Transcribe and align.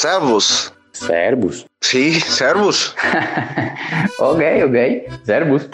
Servus. 0.00 0.72
Servus. 0.92 1.66
Sí, 1.80 2.20
servus. 2.20 2.94
ok, 4.20 4.40
ok. 4.66 4.76
Servus. 5.26 5.68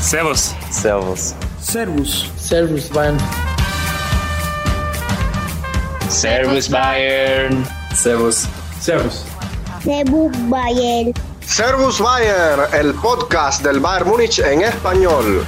Servus. 0.00 0.54
Servus. 0.72 1.34
Servus. 1.60 2.32
Servus, 2.36 2.90
Bayern. 2.90 3.18
Servus 6.08 6.68
Bayern. 6.68 7.64
Servus. 7.94 8.48
Servus. 8.80 9.24
Servus 9.84 10.32
Bayern. 10.50 11.12
Servus 11.40 12.00
Bayern, 12.00 12.62
el 12.74 12.94
podcast 12.94 13.62
del 13.62 13.78
Bayern 13.78 14.08
Múnich 14.08 14.40
en 14.40 14.62
español. 14.62 15.46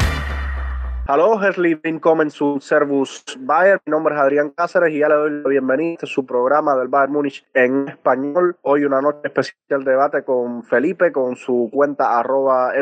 Hallo, 1.10 1.40
herzlich 1.40 1.82
willkommen 1.82 2.28
zu 2.28 2.60
Servus 2.60 3.24
Bayern. 3.38 3.80
Mi 3.86 3.92
nombre 3.92 4.14
es 4.14 4.20
Adrián 4.20 4.50
Cáceres 4.50 4.92
y 4.92 4.98
ya 4.98 5.08
le 5.08 5.14
doy 5.14 5.30
la 5.42 5.48
bienvenida 5.48 6.00
a 6.02 6.06
su 6.06 6.26
programa 6.26 6.76
del 6.76 6.88
Bayern 6.88 7.14
Múnich 7.14 7.46
en 7.54 7.88
español. 7.88 8.58
Hoy 8.60 8.84
una 8.84 9.00
noche 9.00 9.20
especial 9.24 9.84
de 9.84 9.92
debate 9.92 10.22
con 10.22 10.62
Felipe, 10.64 11.10
con 11.10 11.34
su 11.36 11.70
cuenta 11.72 12.18
arroba 12.18 12.72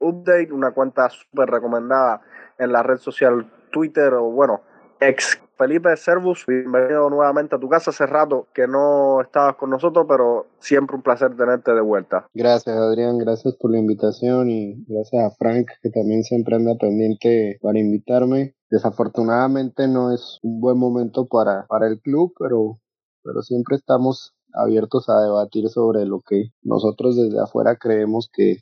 Update, 0.00 0.52
una 0.52 0.72
cuenta 0.72 1.08
súper 1.08 1.50
recomendada 1.50 2.22
en 2.58 2.72
la 2.72 2.82
red 2.82 2.96
social 2.96 3.48
Twitter 3.70 4.12
o 4.14 4.24
bueno, 4.24 4.62
ex 5.02 5.40
Felipe 5.58 5.96
Servus, 5.96 6.44
bienvenido 6.46 7.10
nuevamente 7.10 7.56
a 7.56 7.58
tu 7.58 7.68
casa. 7.68 7.90
Hace 7.90 8.06
rato 8.06 8.46
que 8.54 8.66
no 8.66 9.20
estabas 9.20 9.56
con 9.56 9.70
nosotros, 9.70 10.06
pero 10.08 10.46
siempre 10.58 10.96
un 10.96 11.02
placer 11.02 11.36
tenerte 11.36 11.72
de 11.72 11.80
vuelta. 11.80 12.26
Gracias, 12.34 12.76
Adrián. 12.76 13.18
Gracias 13.18 13.54
por 13.56 13.70
la 13.70 13.78
invitación 13.78 14.50
y 14.50 14.84
gracias 14.86 15.24
a 15.24 15.34
Frank, 15.36 15.68
que 15.82 15.90
también 15.90 16.22
siempre 16.22 16.56
anda 16.56 16.74
pendiente 16.76 17.58
para 17.62 17.78
invitarme. 17.78 18.54
Desafortunadamente 18.70 19.86
no 19.88 20.12
es 20.12 20.38
un 20.42 20.60
buen 20.60 20.78
momento 20.78 21.26
para, 21.26 21.66
para 21.68 21.86
el 21.86 22.00
club, 22.00 22.32
pero, 22.38 22.78
pero 23.22 23.42
siempre 23.42 23.76
estamos 23.76 24.34
abiertos 24.54 25.08
a 25.08 25.20
debatir 25.20 25.68
sobre 25.68 26.06
lo 26.06 26.22
que 26.26 26.50
nosotros 26.62 27.16
desde 27.16 27.40
afuera 27.40 27.76
creemos 27.76 28.30
que, 28.32 28.56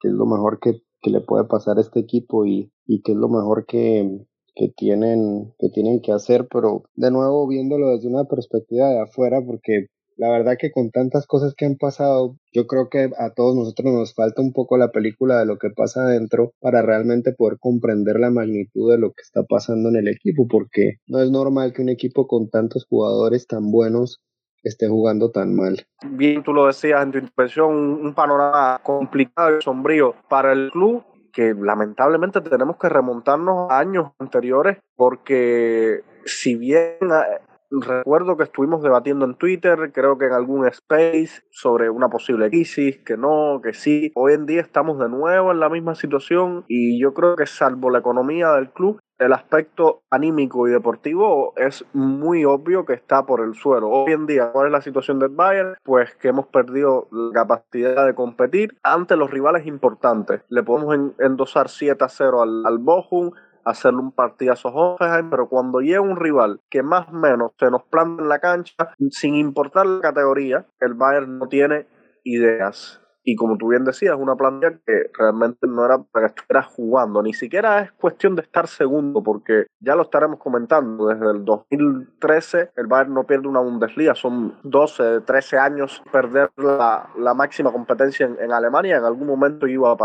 que 0.00 0.08
es 0.08 0.14
lo 0.14 0.26
mejor 0.26 0.58
que, 0.60 0.82
que 1.00 1.10
le 1.10 1.20
puede 1.20 1.44
pasar 1.44 1.78
a 1.78 1.80
este 1.80 2.00
equipo 2.00 2.44
y, 2.44 2.72
y 2.86 3.02
que 3.02 3.12
es 3.12 3.18
lo 3.18 3.28
mejor 3.28 3.64
que, 3.66 4.26
que 4.54 4.68
tienen, 4.68 5.52
que 5.58 5.68
tienen 5.68 6.00
que 6.00 6.12
hacer, 6.12 6.46
pero 6.50 6.84
de 6.94 7.10
nuevo 7.10 7.46
viéndolo 7.46 7.90
desde 7.90 8.08
una 8.08 8.24
perspectiva 8.24 8.88
de 8.88 9.00
afuera, 9.00 9.40
porque 9.44 9.86
la 10.16 10.30
verdad 10.30 10.56
que 10.58 10.70
con 10.70 10.90
tantas 10.90 11.26
cosas 11.26 11.54
que 11.56 11.66
han 11.66 11.76
pasado, 11.76 12.36
yo 12.52 12.66
creo 12.66 12.88
que 12.88 13.10
a 13.18 13.34
todos 13.34 13.56
nosotros 13.56 13.92
nos 13.92 14.14
falta 14.14 14.42
un 14.42 14.52
poco 14.52 14.76
la 14.76 14.92
película 14.92 15.38
de 15.38 15.46
lo 15.46 15.58
que 15.58 15.70
pasa 15.70 16.04
adentro 16.04 16.52
para 16.60 16.82
realmente 16.82 17.32
poder 17.32 17.58
comprender 17.58 18.20
la 18.20 18.30
magnitud 18.30 18.92
de 18.92 18.98
lo 18.98 19.08
que 19.08 19.22
está 19.22 19.42
pasando 19.42 19.88
en 19.88 19.96
el 19.96 20.08
equipo, 20.08 20.46
porque 20.48 20.98
no 21.06 21.20
es 21.20 21.30
normal 21.30 21.72
que 21.72 21.82
un 21.82 21.88
equipo 21.88 22.26
con 22.26 22.48
tantos 22.48 22.86
jugadores 22.88 23.46
tan 23.46 23.70
buenos 23.70 24.22
esté 24.62 24.88
jugando 24.88 25.30
tan 25.30 25.54
mal. 25.54 25.84
Bien, 26.10 26.42
tú 26.42 26.52
lo 26.52 26.66
decías 26.66 27.02
en 27.02 27.12
tu 27.12 27.18
intervención, 27.18 27.74
un 27.74 28.14
panorama 28.14 28.80
complicado 28.82 29.58
y 29.58 29.62
sombrío 29.62 30.14
para 30.28 30.52
el 30.52 30.70
club 30.70 31.04
que 31.34 31.52
lamentablemente 31.52 32.40
tenemos 32.40 32.76
que 32.76 32.88
remontarnos 32.88 33.70
a 33.70 33.78
años 33.78 34.12
anteriores 34.18 34.78
porque 34.96 36.02
si 36.24 36.54
bien 36.54 36.96
eh, 37.02 37.40
recuerdo 37.70 38.36
que 38.36 38.44
estuvimos 38.44 38.82
debatiendo 38.82 39.24
en 39.24 39.34
Twitter, 39.34 39.90
creo 39.92 40.18
que 40.18 40.26
en 40.26 40.32
algún 40.32 40.66
space 40.66 41.42
sobre 41.50 41.90
una 41.90 42.08
posible 42.08 42.50
crisis, 42.50 42.98
que 43.04 43.16
no, 43.16 43.60
que 43.62 43.72
sí. 43.72 44.12
Hoy 44.14 44.34
en 44.34 44.46
día 44.46 44.60
estamos 44.60 44.98
de 44.98 45.08
nuevo 45.08 45.52
en 45.52 45.60
la 45.60 45.68
misma 45.68 45.94
situación 45.94 46.64
y 46.68 47.00
yo 47.00 47.14
creo 47.14 47.36
que 47.36 47.46
salvo 47.46 47.90
la 47.90 47.98
economía 47.98 48.52
del 48.52 48.70
club, 48.70 49.00
el 49.18 49.32
aspecto 49.32 50.02
anímico 50.10 50.66
y 50.66 50.72
deportivo 50.72 51.54
es 51.56 51.84
muy 51.92 52.44
obvio 52.44 52.84
que 52.84 52.94
está 52.94 53.24
por 53.24 53.40
el 53.40 53.54
suelo. 53.54 53.88
Hoy 53.88 54.12
en 54.12 54.26
día, 54.26 54.50
¿cuál 54.52 54.66
es 54.66 54.72
la 54.72 54.82
situación 54.82 55.18
del 55.18 55.30
Bayern? 55.30 55.76
Pues 55.84 56.14
que 56.16 56.28
hemos 56.28 56.46
perdido 56.48 57.08
la 57.12 57.32
capacidad 57.32 58.06
de 58.06 58.14
competir 58.14 58.76
ante 58.82 59.16
los 59.16 59.30
rivales 59.30 59.66
importantes. 59.66 60.42
Le 60.48 60.62
podemos 60.62 61.14
endosar 61.20 61.68
7 61.68 62.04
a 62.04 62.08
0 62.08 62.42
al, 62.42 62.66
al 62.66 62.78
Bochum, 62.78 63.30
hacerle 63.64 64.00
un 64.00 64.12
partidazo 64.12 64.68
a 64.68 64.72
Hoffenheim, 64.72 65.30
pero 65.30 65.48
cuando 65.48 65.80
llega 65.80 66.00
un 66.00 66.16
rival 66.16 66.60
que 66.70 66.82
más 66.82 67.08
o 67.08 67.12
menos 67.12 67.52
se 67.58 67.70
nos 67.70 67.82
planta 67.84 68.22
en 68.22 68.28
la 68.28 68.38
cancha, 68.38 68.94
sin 69.10 69.34
importar 69.34 69.86
la 69.86 70.00
categoría, 70.00 70.66
el 70.80 70.94
Bayern 70.94 71.38
no 71.38 71.48
tiene 71.48 71.86
ideas. 72.24 73.00
Y 73.26 73.36
como 73.36 73.56
tú 73.56 73.68
bien 73.68 73.84
decías, 73.84 74.16
una 74.18 74.36
plantilla 74.36 74.78
que 74.86 75.10
realmente 75.18 75.66
no 75.66 75.86
era 75.86 75.96
para 76.12 76.28
que 76.28 76.40
estuvieras 76.40 76.66
jugando. 76.66 77.22
Ni 77.22 77.32
siquiera 77.32 77.80
es 77.80 77.92
cuestión 77.92 78.36
de 78.36 78.42
estar 78.42 78.68
segundo, 78.68 79.22
porque 79.22 79.66
ya 79.80 79.96
lo 79.96 80.02
estaremos 80.02 80.38
comentando. 80.38 81.06
Desde 81.06 81.30
el 81.30 81.42
2013 81.42 82.72
el 82.76 82.86
Bayern 82.86 83.14
no 83.14 83.24
pierde 83.24 83.48
una 83.48 83.60
Bundesliga. 83.60 84.14
Son 84.14 84.58
12, 84.62 85.22
13 85.22 85.58
años 85.58 86.02
perder 86.12 86.50
la, 86.58 87.08
la 87.16 87.32
máxima 87.32 87.72
competencia 87.72 88.26
en, 88.26 88.52
Alemania. 88.52 88.98
En 88.98 89.04
algún 89.04 89.26
momento 89.26 89.66
iba 89.66 89.90
a 89.90 89.96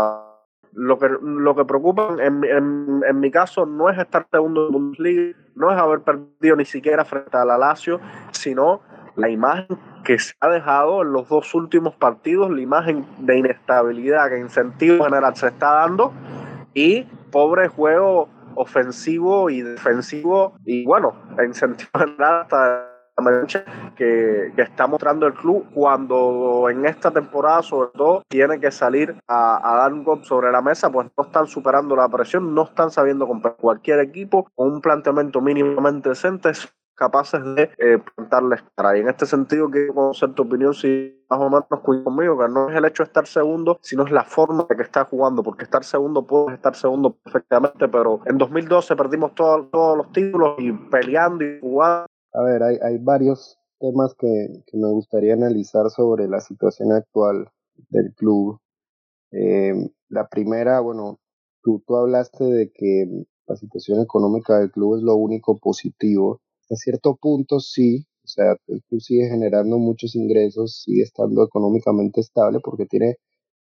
lo 0.72 0.98
que, 0.98 1.08
lo 1.20 1.54
que 1.54 1.64
preocupa 1.64 2.16
en, 2.20 2.44
en, 2.44 3.02
en, 3.08 3.20
mi 3.20 3.30
caso 3.30 3.66
no 3.66 3.90
es 3.90 3.98
estar 3.98 4.26
segundo 4.30 4.66
en 4.66 4.72
Bundesliga, 4.72 5.36
no 5.54 5.72
es 5.72 5.78
haber 5.78 6.00
perdido 6.00 6.56
ni 6.56 6.64
siquiera 6.64 7.04
frente 7.04 7.36
a 7.36 7.44
la 7.44 7.58
Lazio, 7.58 8.00
sino 8.30 8.80
la 9.16 9.28
imagen 9.28 9.66
que 10.04 10.18
se 10.18 10.34
ha 10.40 10.48
dejado 10.48 11.02
en 11.02 11.12
los 11.12 11.28
dos 11.28 11.54
últimos 11.54 11.94
partidos, 11.94 12.50
la 12.50 12.60
imagen 12.60 13.04
de 13.18 13.38
inestabilidad 13.38 14.28
que 14.28 14.36
en 14.36 14.48
sentido 14.48 15.04
general 15.04 15.36
se 15.36 15.48
está 15.48 15.74
dando 15.74 16.12
y 16.74 17.02
pobre 17.30 17.68
juego 17.68 18.28
ofensivo 18.54 19.50
y 19.50 19.62
defensivo 19.62 20.54
y 20.64 20.84
bueno, 20.84 21.14
en 21.38 21.54
sentido 21.54 21.90
general 21.96 22.42
hasta 22.42 22.89
que, 23.96 24.52
que, 24.54 24.62
está 24.62 24.86
mostrando 24.86 25.26
el 25.26 25.34
club 25.34 25.66
cuando 25.74 26.68
en 26.70 26.86
esta 26.86 27.10
temporada 27.10 27.62
sobre 27.62 27.90
todo 27.90 28.22
tiene 28.28 28.60
que 28.60 28.70
salir 28.70 29.16
a, 29.26 29.72
a, 29.72 29.76
dar 29.76 29.92
un 29.92 30.04
gol 30.04 30.24
sobre 30.24 30.50
la 30.50 30.62
mesa 30.62 30.90
pues 30.90 31.08
no 31.16 31.24
están 31.24 31.46
superando 31.46 31.96
la 31.96 32.08
presión 32.08 32.54
no 32.54 32.64
están 32.64 32.90
sabiendo 32.90 33.26
comprar 33.26 33.56
cualquier 33.56 34.00
equipo 34.00 34.48
con 34.54 34.72
un 34.72 34.80
planteamiento 34.80 35.40
mínimamente 35.40 36.08
decente 36.08 36.52
capaces 37.00 37.42
de 37.54 37.70
eh, 37.78 37.98
plantarles 38.14 38.62
cara. 38.76 38.96
Y 38.96 39.00
en 39.00 39.08
este 39.08 39.24
sentido 39.24 39.70
quiero 39.70 39.94
conocer 39.94 40.34
tu 40.34 40.42
opinión 40.42 40.74
si 40.74 41.24
más 41.30 41.40
o 41.40 41.48
menos 41.48 41.64
cuida 41.82 42.04
conmigo, 42.04 42.38
que 42.38 42.48
no 42.48 42.68
es 42.68 42.76
el 42.76 42.84
hecho 42.84 43.02
de 43.02 43.06
estar 43.06 43.26
segundo, 43.26 43.78
sino 43.80 44.04
es 44.04 44.12
la 44.12 44.24
forma 44.24 44.66
de 44.68 44.76
que 44.76 44.82
está 44.82 45.06
jugando, 45.06 45.42
porque 45.42 45.64
estar 45.64 45.82
segundo 45.82 46.26
puedes 46.26 46.56
estar 46.56 46.74
segundo 46.74 47.14
perfectamente, 47.14 47.88
pero 47.88 48.20
en 48.26 48.36
2012 48.36 48.94
perdimos 48.96 49.34
todo, 49.34 49.64
todos 49.72 49.96
los 49.96 50.12
títulos 50.12 50.56
y 50.58 50.72
peleando 50.72 51.42
y 51.42 51.58
jugando 51.60 52.06
a 52.32 52.42
ver, 52.42 52.62
hay, 52.62 52.76
hay 52.82 52.98
varios 52.98 53.58
temas 53.78 54.14
que, 54.14 54.62
que, 54.66 54.76
me 54.76 54.88
gustaría 54.88 55.34
analizar 55.34 55.90
sobre 55.90 56.28
la 56.28 56.40
situación 56.40 56.92
actual 56.92 57.48
del 57.88 58.14
club. 58.14 58.60
Eh, 59.32 59.72
la 60.08 60.28
primera, 60.28 60.80
bueno, 60.80 61.18
tú, 61.62 61.82
tú 61.86 61.96
hablaste 61.96 62.44
de 62.44 62.70
que 62.72 63.06
la 63.46 63.56
situación 63.56 64.00
económica 64.00 64.58
del 64.58 64.70
club 64.70 64.96
es 64.96 65.02
lo 65.02 65.16
único 65.16 65.58
positivo. 65.58 66.40
A 66.70 66.76
cierto 66.76 67.16
punto 67.16 67.58
sí, 67.58 68.06
o 68.24 68.28
sea, 68.28 68.56
el 68.68 68.82
club 68.84 69.00
sigue 69.00 69.28
generando 69.28 69.78
muchos 69.78 70.14
ingresos, 70.14 70.82
sigue 70.84 71.02
estando 71.02 71.44
económicamente 71.44 72.20
estable 72.20 72.60
porque 72.62 72.86
tiene 72.86 73.16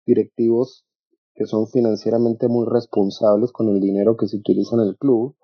directivos 0.06 0.86
que 1.34 1.46
son 1.46 1.68
financieramente 1.68 2.48
muy 2.48 2.68
responsables 2.70 3.52
con 3.52 3.70
el 3.70 3.80
dinero 3.80 4.18
que 4.18 4.28
se 4.28 4.38
utiliza 4.38 4.76
en 4.76 4.82
el 4.82 4.98
club. 4.98 5.36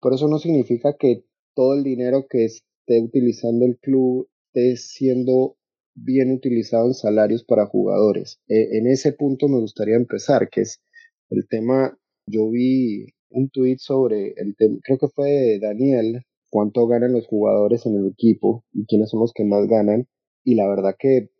Pero 0.00 0.14
eso 0.14 0.28
no 0.28 0.38
significa 0.38 0.96
que 0.96 1.24
todo 1.58 1.74
el 1.74 1.82
dinero 1.82 2.28
que 2.30 2.44
esté 2.44 3.02
utilizando 3.02 3.66
el 3.66 3.78
club 3.78 4.28
esté 4.54 4.76
siendo 4.76 5.56
bien 5.96 6.30
utilizado 6.30 6.86
en 6.86 6.94
salarios 6.94 7.42
para 7.42 7.66
jugadores. 7.66 8.38
E, 8.46 8.78
en 8.78 8.86
ese 8.86 9.12
punto 9.12 9.48
me 9.48 9.58
gustaría 9.58 9.96
empezar, 9.96 10.50
que 10.50 10.60
es 10.60 10.80
el 11.30 11.48
tema, 11.48 11.98
yo 12.28 12.48
vi 12.48 13.06
un 13.30 13.50
tweet 13.50 13.78
sobre 13.80 14.34
el 14.36 14.54
tema, 14.56 14.78
creo 14.84 14.98
que 14.98 15.08
fue 15.08 15.58
Daniel, 15.60 16.22
cuánto 16.48 16.86
ganan 16.86 17.10
los 17.10 17.26
jugadores 17.26 17.86
en 17.86 17.96
el 17.96 18.06
equipo 18.06 18.64
y 18.72 18.86
quiénes 18.86 19.10
son 19.10 19.18
los 19.18 19.32
que 19.32 19.44
más 19.44 19.66
ganan. 19.66 20.06
Y 20.44 20.54
la 20.54 20.68
verdad 20.68 20.94
que 20.96 21.30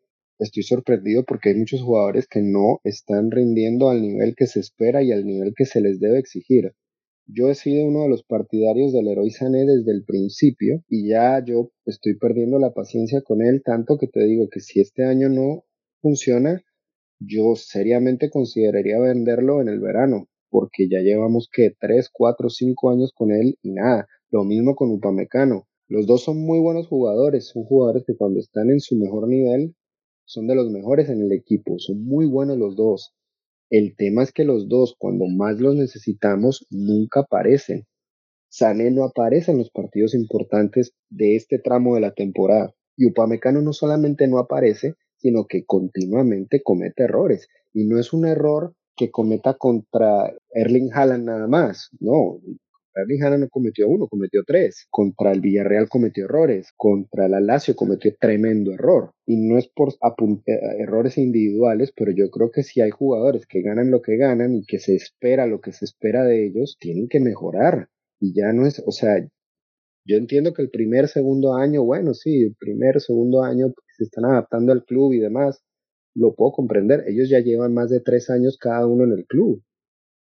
estoy 0.41 0.65
sorprendido 0.65 1.23
porque 1.25 1.51
hay 1.51 1.55
muchos 1.55 1.81
jugadores 1.81 2.27
que 2.27 2.43
no 2.43 2.81
están 2.83 3.31
rindiendo 3.31 3.89
al 3.89 4.03
nivel 4.03 4.35
que 4.37 4.49
se 4.49 4.59
espera 4.59 5.01
y 5.01 5.13
al 5.13 5.25
nivel 5.25 5.55
que 5.57 5.65
se 5.65 5.81
les 5.81 6.01
debe 6.01 6.19
exigir. 6.19 6.73
Yo 7.31 7.51
he 7.51 7.55
sido 7.55 7.85
uno 7.85 8.05
de 8.05 8.09
los 8.09 8.23
partidarios 8.23 8.91
del 8.95 9.07
héroe 9.07 9.29
Sané 9.31 9.67
desde 9.67 9.93
el 9.93 10.03
principio 10.03 10.83
y 10.89 11.11
ya 11.11 11.45
yo 11.45 11.71
estoy 11.85 12.17
perdiendo 12.17 12.59
la 12.59 12.73
paciencia 12.73 13.21
con 13.21 13.43
él 13.43 13.61
tanto 13.63 13.99
que 13.99 14.07
te 14.07 14.25
digo 14.25 14.49
que 14.51 14.61
si 14.61 14.81
este 14.81 15.05
año 15.05 15.29
no 15.29 15.65
funciona, 16.01 16.63
yo 17.21 17.55
seriamente 17.55 18.31
consideraría 18.31 18.99
venderlo 18.99 19.61
en 19.61 19.69
el 19.69 19.79
verano 19.79 20.29
porque 20.49 20.89
ya 20.91 21.01
llevamos 21.01 21.51
que 21.53 21.73
3, 21.79 22.09
4, 22.11 22.49
5 22.49 22.91
años 22.91 23.13
con 23.15 23.31
él 23.31 23.59
y 23.61 23.73
nada. 23.73 24.07
Lo 24.31 24.45
mismo 24.45 24.75
con 24.75 24.91
Upamecano. 24.91 25.69
Los 25.87 26.07
dos 26.07 26.25
son 26.25 26.39
muy 26.39 26.59
buenos 26.61 26.87
jugadores, 26.87 27.49
son 27.49 27.65
jugadores 27.65 28.05
que 28.07 28.17
cuando 28.17 28.41
están 28.41 28.71
en 28.71 28.81
su 28.81 28.97
mejor 28.97 29.29
nivel 29.29 29.75
son 30.25 30.47
de 30.47 30.55
los 30.55 30.71
mejores 30.71 31.11
en 31.11 31.21
el 31.21 31.33
equipo, 31.33 31.79
son 31.79 32.05
muy 32.05 32.27
buenos 32.27 32.57
los 32.57 32.75
dos. 32.75 33.15
El 33.71 33.95
tema 33.97 34.23
es 34.23 34.33
que 34.33 34.45
los 34.45 34.69
dos, 34.69 34.95
cuando 34.99 35.27
más 35.27 35.61
los 35.61 35.75
necesitamos, 35.75 36.67
nunca 36.71 37.21
aparecen. 37.21 37.87
Sané 38.49 38.91
no 38.91 39.05
aparece 39.05 39.51
en 39.51 39.59
los 39.59 39.71
partidos 39.71 40.15
importantes 40.15 40.95
de 41.11 41.37
este 41.37 41.59
tramo 41.59 41.95
de 41.95 42.01
la 42.01 42.13
temporada. 42.13 42.75
Y 42.97 43.07
Upamecano 43.07 43.61
no 43.61 43.73
solamente 43.73 44.27
no 44.27 44.39
aparece, 44.39 44.95
sino 45.19 45.47
que 45.47 45.65
continuamente 45.67 46.63
comete 46.63 47.05
errores. 47.05 47.49
Y 47.75 47.85
no 47.85 47.99
es 47.99 48.13
un 48.13 48.27
error 48.27 48.75
que 48.97 49.11
cometa 49.11 49.55
contra 49.55 50.33
Erling 50.51 50.91
Haaland 50.93 51.25
nada 51.25 51.47
más, 51.47 51.91
no. 52.01 52.41
Haaland 53.23 53.45
no 53.45 53.49
cometió 53.49 53.89
uno, 53.89 54.09
cometió 54.09 54.43
tres. 54.47 54.87
Contra 54.91 55.33
el 55.33 55.41
Villarreal 55.41 55.89
cometió 55.89 56.25
errores. 56.25 56.73
Contra 56.77 57.29
la 57.29 57.41
Lazio 57.41 57.77
cometió 57.77 58.13
tremendo 58.19 58.73
error. 58.73 59.13
Y 59.27 59.37
no 59.37 59.59
es 59.59 59.69
por 59.69 59.91
eh, 59.91 60.53
errores 60.81 61.19
individuales, 61.19 61.93
pero 61.95 62.13
yo 62.13 62.31
creo 62.31 62.51
que 62.51 62.63
si 62.63 62.81
hay 62.81 62.91
jugadores 62.91 63.47
que 63.47 63.63
ganan 63.63 63.91
lo 63.91 64.03
que 64.03 64.17
ganan 64.17 64.55
y 64.55 64.65
que 64.65 64.79
se 64.79 64.95
espera 64.95 65.47
lo 65.47 65.61
que 65.61 65.73
se 65.73 65.85
espera 65.85 66.25
de 66.25 66.47
ellos, 66.47 66.77
tienen 66.81 67.09
que 67.09 67.21
mejorar. 67.21 67.89
Y 68.21 68.35
ya 68.35 68.53
no 68.53 68.67
es, 68.67 68.83
o 68.85 68.91
sea, 68.91 69.19
yo 70.05 70.17
entiendo 70.17 70.53
que 70.55 70.63
el 70.63 70.71
primer, 70.71 71.09
segundo 71.09 71.55
año, 71.55 71.85
bueno, 71.85 72.15
sí, 72.15 72.43
el 72.43 72.57
primer, 72.59 73.01
segundo 73.01 73.43
año 73.43 73.73
se 73.97 74.05
están 74.05 74.25
adaptando 74.25 74.73
al 74.73 74.85
club 74.85 75.13
y 75.13 75.19
demás, 75.21 75.63
lo 76.15 76.35
puedo 76.35 76.53
comprender. 76.53 77.05
Ellos 77.07 77.29
ya 77.29 77.41
llevan 77.41 77.75
más 77.75 77.91
de 77.91 78.01
tres 78.01 78.31
años 78.31 78.57
cada 78.59 78.87
uno 78.87 79.05
en 79.05 79.13
el 79.13 79.27
club 79.27 79.63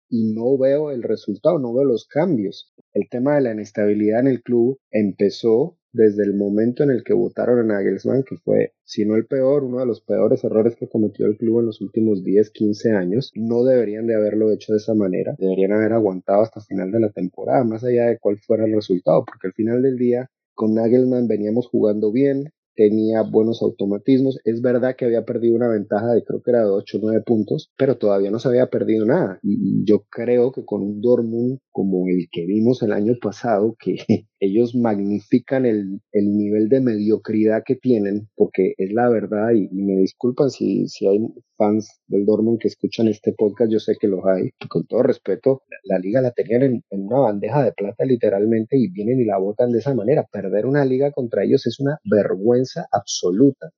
y 0.09 0.33
no 0.33 0.57
veo 0.59 0.91
el 0.91 1.03
resultado, 1.03 1.59
no 1.59 1.75
veo 1.75 1.85
los 1.85 2.07
cambios. 2.07 2.73
El 2.93 3.09
tema 3.09 3.37
de 3.37 3.43
la 3.43 3.53
inestabilidad 3.53 4.21
en 4.21 4.29
el 4.29 4.43
club 4.43 4.79
empezó 4.91 5.79
desde 5.93 6.23
el 6.23 6.35
momento 6.35 6.83
en 6.83 6.91
el 6.91 7.03
que 7.03 7.15
votaron 7.15 7.59
a 7.59 7.75
Nagelsmann, 7.75 8.23
que 8.23 8.37
fue, 8.37 8.75
si 8.85 9.05
no 9.05 9.17
el 9.17 9.27
peor, 9.27 9.65
uno 9.65 9.81
de 9.81 9.87
los 9.87 10.01
peores 10.03 10.45
errores 10.45 10.77
que 10.77 10.89
cometió 10.89 11.27
el 11.27 11.37
club 11.37 11.61
en 11.61 11.67
los 11.67 11.81
últimos 11.81 12.23
10, 12.23 12.51
15 12.51 12.93
años. 12.93 13.33
No 13.35 13.65
deberían 13.65 14.07
de 14.07 14.15
haberlo 14.15 14.53
hecho 14.53 14.73
de 14.73 14.79
esa 14.79 14.95
manera. 14.95 15.35
Deberían 15.39 15.73
haber 15.73 15.93
aguantado 15.93 16.43
hasta 16.43 16.61
el 16.61 16.67
final 16.67 16.91
de 16.91 17.01
la 17.01 17.11
temporada, 17.11 17.65
más 17.65 17.85
allá 17.85 18.07
de 18.07 18.19
cuál 18.19 18.39
fuera 18.39 18.65
el 18.65 18.75
resultado, 18.75 19.25
porque 19.25 19.49
al 19.49 19.55
final 19.55 19.83
del 19.83 19.97
día 19.97 20.31
con 20.55 20.75
Nagelman 20.75 21.29
veníamos 21.29 21.69
jugando 21.69 22.11
bien, 22.11 22.51
tenía 22.79 23.23
buenos 23.23 23.61
automatismos. 23.61 24.39
Es 24.45 24.63
verdad 24.63 24.95
que 24.97 25.05
había 25.05 25.25
perdido 25.25 25.57
una 25.57 25.69
ventaja 25.69 26.15
de 26.15 26.23
creo 26.23 26.41
que 26.41 26.53
era 26.53 26.61
de 26.61 26.71
8 26.71 26.99
o 26.99 27.01
9 27.03 27.23
puntos, 27.27 27.73
pero 27.77 27.99
todavía 27.99 28.31
no 28.31 28.39
se 28.39 28.49
había 28.49 28.69
perdido 28.69 29.05
nada. 29.05 29.41
Y 29.43 29.85
yo 29.85 30.05
creo 30.09 30.53
que 30.53 30.65
con 30.65 30.83
un 30.83 31.01
Dortmund 31.01 31.59
como 31.79 32.09
el 32.09 32.29
que 32.31 32.45
vimos 32.45 32.83
el 32.83 32.93
año 32.93 33.15
pasado, 33.21 33.77
que 33.79 33.97
ellos 34.41 34.75
magnifican 34.75 35.65
el, 35.67 36.01
el 36.13 36.37
nivel 36.37 36.69
de 36.69 36.81
mediocridad 36.81 37.63
que 37.65 37.77
tienen, 37.77 38.29
porque 38.35 38.75
es 38.77 38.93
la 38.93 39.09
verdad, 39.09 39.51
y, 39.55 39.69
me 39.73 40.01
disculpan 40.01 40.51
si, 40.51 40.89
si 40.89 41.07
hay 41.07 41.19
fans 41.57 42.01
del 42.09 42.27
Dortmund 42.27 42.59
que 42.61 42.69
escuchan 42.69 43.09
este 43.09 43.33
podcast, 43.33 43.71
yo 43.71 43.79
sé 43.79 43.95
que 44.01 44.09
los 44.09 44.21
hay, 44.25 44.51
con 44.69 44.87
todo 44.87 45.03
respeto, 45.03 45.63
la, 45.85 45.99
liga 45.99 46.21
la 46.21 46.33
tenían 46.33 46.63
en, 46.63 46.83
en, 46.91 47.07
una 47.07 47.21
bandeja 47.21 47.65
de 47.65 47.73
plata 47.73 48.05
literalmente 48.05 48.77
y 48.77 48.91
vienen 48.91 49.21
y 49.21 49.25
la 49.25 49.39
botan 49.39 49.71
de 49.71 49.79
esa 49.79 49.95
manera. 49.95 50.27
Perder 50.31 50.67
una 50.67 50.85
liga 50.85 51.13
contra 51.13 51.45
ellos 51.45 51.67
es 51.67 51.79
una 51.81 51.99
vergüenza 52.05 52.68
absoluta 52.91 53.71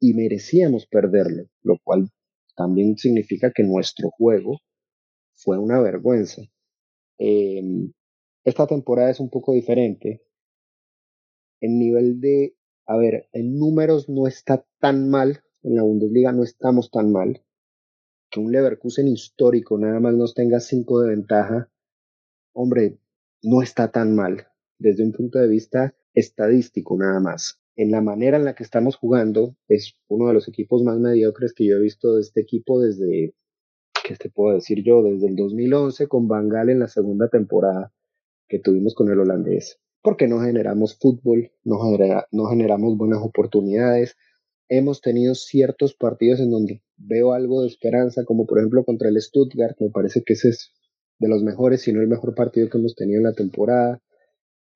y 0.00 0.14
merecíamos 0.14 0.86
perderlo, 0.86 1.44
lo 1.62 1.76
cual 1.82 2.10
también 2.56 2.96
significa 2.96 3.52
que 3.54 3.62
nuestro 3.62 4.10
juego 4.10 4.58
fue 5.34 5.58
una 5.58 5.80
vergüenza. 5.80 6.42
Em, 7.18 7.92
esta 8.44 8.66
temporada 8.66 9.10
es 9.10 9.20
un 9.20 9.30
poco 9.30 9.52
diferente. 9.52 10.22
En 11.60 11.78
nivel 11.78 12.20
de, 12.20 12.56
a 12.86 12.96
ver, 12.96 13.28
en 13.32 13.58
números 13.58 14.08
no 14.08 14.26
está 14.26 14.64
tan 14.78 15.10
mal, 15.10 15.42
en 15.62 15.74
la 15.76 15.82
Bundesliga 15.82 16.32
no 16.32 16.42
estamos 16.42 16.90
tan 16.90 17.12
mal. 17.12 17.42
Que 18.30 18.40
un 18.40 18.52
Leverkusen 18.52 19.08
histórico 19.08 19.76
nada 19.78 20.00
más 20.00 20.14
nos 20.14 20.34
tenga 20.34 20.60
cinco 20.60 21.00
de 21.00 21.10
ventaja, 21.10 21.70
hombre, 22.52 22.98
no 23.42 23.62
está 23.62 23.90
tan 23.90 24.14
mal 24.14 24.46
desde 24.78 25.04
un 25.04 25.12
punto 25.12 25.38
de 25.38 25.48
vista 25.48 25.94
estadístico 26.14 26.96
nada 26.96 27.20
más. 27.20 27.60
En 27.76 27.90
la 27.90 28.00
manera 28.00 28.36
en 28.36 28.44
la 28.44 28.54
que 28.54 28.62
estamos 28.62 28.96
jugando, 28.96 29.56
es 29.68 29.94
uno 30.08 30.28
de 30.28 30.34
los 30.34 30.48
equipos 30.48 30.82
más 30.82 30.98
mediocres 30.98 31.52
que 31.54 31.66
yo 31.66 31.76
he 31.76 31.80
visto 31.80 32.14
de 32.14 32.20
este 32.20 32.40
equipo 32.40 32.80
desde, 32.80 33.34
¿qué 34.04 34.16
te 34.16 34.30
puedo 34.30 34.54
decir 34.54 34.82
yo? 34.84 35.02
Desde 35.02 35.28
el 35.28 35.36
2011 35.36 36.08
con 36.08 36.28
Bangal 36.28 36.70
en 36.70 36.80
la 36.80 36.88
segunda 36.88 37.28
temporada 37.28 37.92
que 38.48 38.58
tuvimos 38.58 38.94
con 38.94 39.10
el 39.10 39.20
holandés, 39.20 39.78
porque 40.02 40.26
no 40.26 40.40
generamos 40.40 40.98
fútbol, 40.98 41.52
no, 41.64 41.78
no 42.32 42.46
generamos 42.46 42.96
buenas 42.96 43.20
oportunidades. 43.22 44.16
Hemos 44.68 45.00
tenido 45.00 45.34
ciertos 45.34 45.94
partidos 45.94 46.40
en 46.40 46.50
donde 46.50 46.82
veo 46.96 47.32
algo 47.32 47.62
de 47.62 47.68
esperanza, 47.68 48.24
como 48.24 48.46
por 48.46 48.58
ejemplo 48.58 48.84
contra 48.84 49.08
el 49.08 49.20
Stuttgart, 49.20 49.76
me 49.80 49.90
parece 49.90 50.22
que 50.24 50.34
ese 50.34 50.50
es 50.50 50.72
de 51.20 51.28
los 51.28 51.42
mejores, 51.42 51.82
si 51.82 51.92
no 51.92 52.00
el 52.00 52.08
mejor 52.08 52.34
partido 52.34 52.68
que 52.68 52.78
hemos 52.78 52.94
tenido 52.94 53.18
en 53.18 53.24
la 53.24 53.34
temporada. 53.34 54.02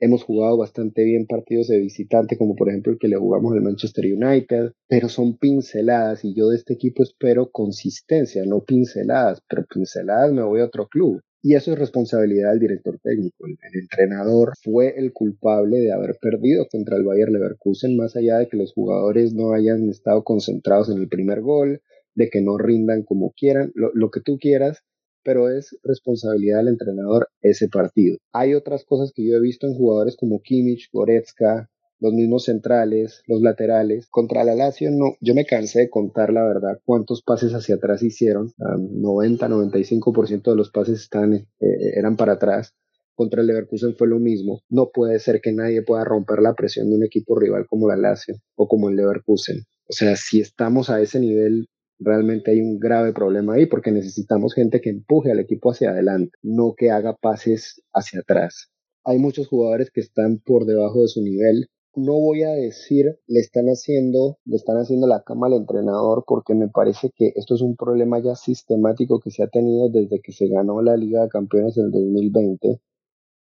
Hemos 0.04 0.22
jugado 0.22 0.58
bastante 0.58 1.02
bien 1.02 1.24
partidos 1.24 1.68
de 1.68 1.78
visitante, 1.78 2.36
como 2.36 2.54
por 2.54 2.68
ejemplo 2.68 2.92
el 2.92 2.98
que 2.98 3.08
le 3.08 3.16
jugamos 3.16 3.54
al 3.54 3.62
Manchester 3.62 4.04
United, 4.04 4.72
pero 4.86 5.08
son 5.08 5.38
pinceladas 5.38 6.26
y 6.26 6.34
yo 6.34 6.48
de 6.50 6.56
este 6.56 6.74
equipo 6.74 7.02
espero 7.02 7.50
consistencia, 7.50 8.44
no 8.44 8.62
pinceladas, 8.62 9.40
pero 9.48 9.64
pinceladas 9.64 10.30
me 10.30 10.42
voy 10.42 10.60
a 10.60 10.66
otro 10.66 10.88
club. 10.88 11.22
Y 11.42 11.54
eso 11.54 11.72
es 11.72 11.78
responsabilidad 11.78 12.50
del 12.50 12.60
director 12.60 12.98
técnico. 13.02 13.46
El, 13.46 13.56
entrenador 13.80 14.52
fue 14.62 14.92
el 14.94 15.14
culpable 15.14 15.78
de 15.78 15.94
haber 15.94 16.18
perdido 16.20 16.66
contra 16.70 16.98
el 16.98 17.04
Bayer 17.04 17.30
Leverkusen, 17.30 17.96
más 17.96 18.14
allá 18.14 18.36
de 18.36 18.48
que 18.48 18.58
los 18.58 18.74
jugadores 18.74 19.32
no 19.32 19.54
hayan 19.54 19.88
estado 19.88 20.22
concentrados 20.22 20.90
en 20.90 20.98
el 20.98 21.08
primer 21.08 21.40
gol, 21.40 21.80
de 22.14 22.28
que 22.28 22.42
no 22.42 22.58
rindan 22.58 23.04
como 23.04 23.32
quieran, 23.34 23.72
lo, 23.74 23.90
lo 23.94 24.10
que 24.10 24.20
tú 24.20 24.36
quieras, 24.38 24.84
pero 25.24 25.50
es 25.50 25.76
responsabilidad 25.82 26.58
del 26.58 26.68
entrenador 26.68 27.28
ese 27.40 27.68
partido. 27.68 28.18
Hay 28.32 28.54
otras 28.54 28.84
cosas 28.84 29.12
que 29.14 29.26
yo 29.26 29.36
he 29.36 29.40
visto 29.40 29.66
en 29.66 29.74
jugadores 29.74 30.16
como 30.16 30.40
Kimmich, 30.42 30.88
Goretzka, 30.92 31.70
los 32.00 32.12
mismos 32.12 32.44
centrales, 32.44 33.22
los 33.26 33.40
laterales. 33.40 34.06
Contra 34.10 34.44
la 34.44 34.54
Lazio 34.54 34.90
no, 34.90 35.16
yo 35.20 35.34
me 35.34 35.46
cansé 35.46 35.80
de 35.80 35.90
contar 35.90 36.32
la 36.32 36.44
verdad 36.44 36.78
cuántos 36.84 37.22
pases 37.22 37.52
hacia 37.52 37.76
atrás 37.76 38.02
hicieron. 38.02 38.52
90, 38.58 39.48
95% 39.48 40.50
de 40.50 40.56
los 40.56 40.70
pases 40.70 41.08
eh, 41.12 41.66
eran 41.94 42.16
para 42.16 42.34
atrás. 42.34 42.74
Contra 43.14 43.40
el 43.40 43.46
Leverkusen 43.46 43.94
fue 43.96 44.08
lo 44.08 44.18
mismo. 44.18 44.60
No 44.68 44.90
puede 44.92 45.18
ser 45.20 45.40
que 45.40 45.52
nadie 45.52 45.82
pueda 45.82 46.04
romper 46.04 46.40
la 46.40 46.54
presión 46.54 46.90
de 46.90 46.96
un 46.96 47.04
equipo 47.04 47.38
rival 47.38 47.66
como 47.68 47.88
la 47.88 47.96
Lazio 47.96 48.34
o 48.56 48.68
como 48.68 48.90
el 48.90 48.96
Leverkusen. 48.96 49.64
O 49.88 49.92
sea, 49.92 50.16
si 50.16 50.40
estamos 50.40 50.90
a 50.90 51.00
ese 51.00 51.20
nivel, 51.20 51.68
realmente 51.98 52.50
hay 52.50 52.60
un 52.60 52.78
grave 52.78 53.12
problema 53.12 53.54
ahí 53.54 53.66
porque 53.66 53.92
necesitamos 53.92 54.54
gente 54.54 54.80
que 54.80 54.90
empuje 54.90 55.30
al 55.32 55.40
equipo 55.40 55.70
hacia 55.70 55.90
adelante, 55.90 56.36
no 56.42 56.74
que 56.76 56.90
haga 56.90 57.16
pases 57.16 57.82
hacia 57.92 58.20
atrás. 58.20 58.70
Hay 59.04 59.18
muchos 59.18 59.48
jugadores 59.48 59.90
que 59.90 60.00
están 60.00 60.38
por 60.38 60.64
debajo 60.64 61.02
de 61.02 61.08
su 61.08 61.22
nivel 61.22 61.68
no 61.96 62.14
voy 62.14 62.42
a 62.42 62.50
decir 62.50 63.20
le 63.26 63.40
están 63.40 63.66
haciendo, 63.66 64.38
le 64.44 64.56
están 64.56 64.76
haciendo 64.76 65.06
la 65.06 65.22
cama 65.22 65.46
al 65.46 65.54
entrenador 65.54 66.24
porque 66.26 66.54
me 66.54 66.68
parece 66.68 67.10
que 67.14 67.32
esto 67.36 67.54
es 67.54 67.62
un 67.62 67.76
problema 67.76 68.20
ya 68.20 68.34
sistemático 68.34 69.20
que 69.20 69.30
se 69.30 69.42
ha 69.42 69.48
tenido 69.48 69.88
desde 69.88 70.20
que 70.20 70.32
se 70.32 70.48
ganó 70.48 70.82
la 70.82 70.96
Liga 70.96 71.22
de 71.22 71.28
Campeones 71.28 71.76
en 71.78 71.86
el 71.86 71.90
2020. 71.92 72.80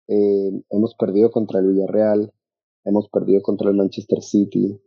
Eh, 0.09 0.63
hemos 0.71 0.95
perdido 0.97 1.31
contra 1.31 1.61
el 1.61 1.69
Villarreal, 1.69 2.33
hemos 2.85 3.09
perdido 3.11 3.43
contra 3.43 3.71
el 3.71 3.77
Manchester 3.77 4.23
City, 4.23 4.81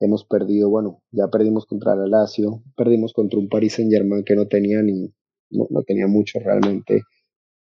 hemos 0.00 0.24
perdido, 0.24 0.70
bueno, 0.70 1.02
ya 1.12 1.28
perdimos 1.28 1.66
contra 1.66 1.92
el 1.92 2.10
Lazio, 2.10 2.62
perdimos 2.76 3.12
contra 3.12 3.38
un 3.38 3.48
Paris 3.48 3.74
Saint 3.74 3.92
Germain 3.92 4.24
que 4.24 4.34
no 4.34 4.48
tenía 4.48 4.82
ni, 4.82 5.12
no, 5.50 5.82
tenía 5.86 6.06
mucho 6.06 6.38
realmente, 6.40 7.02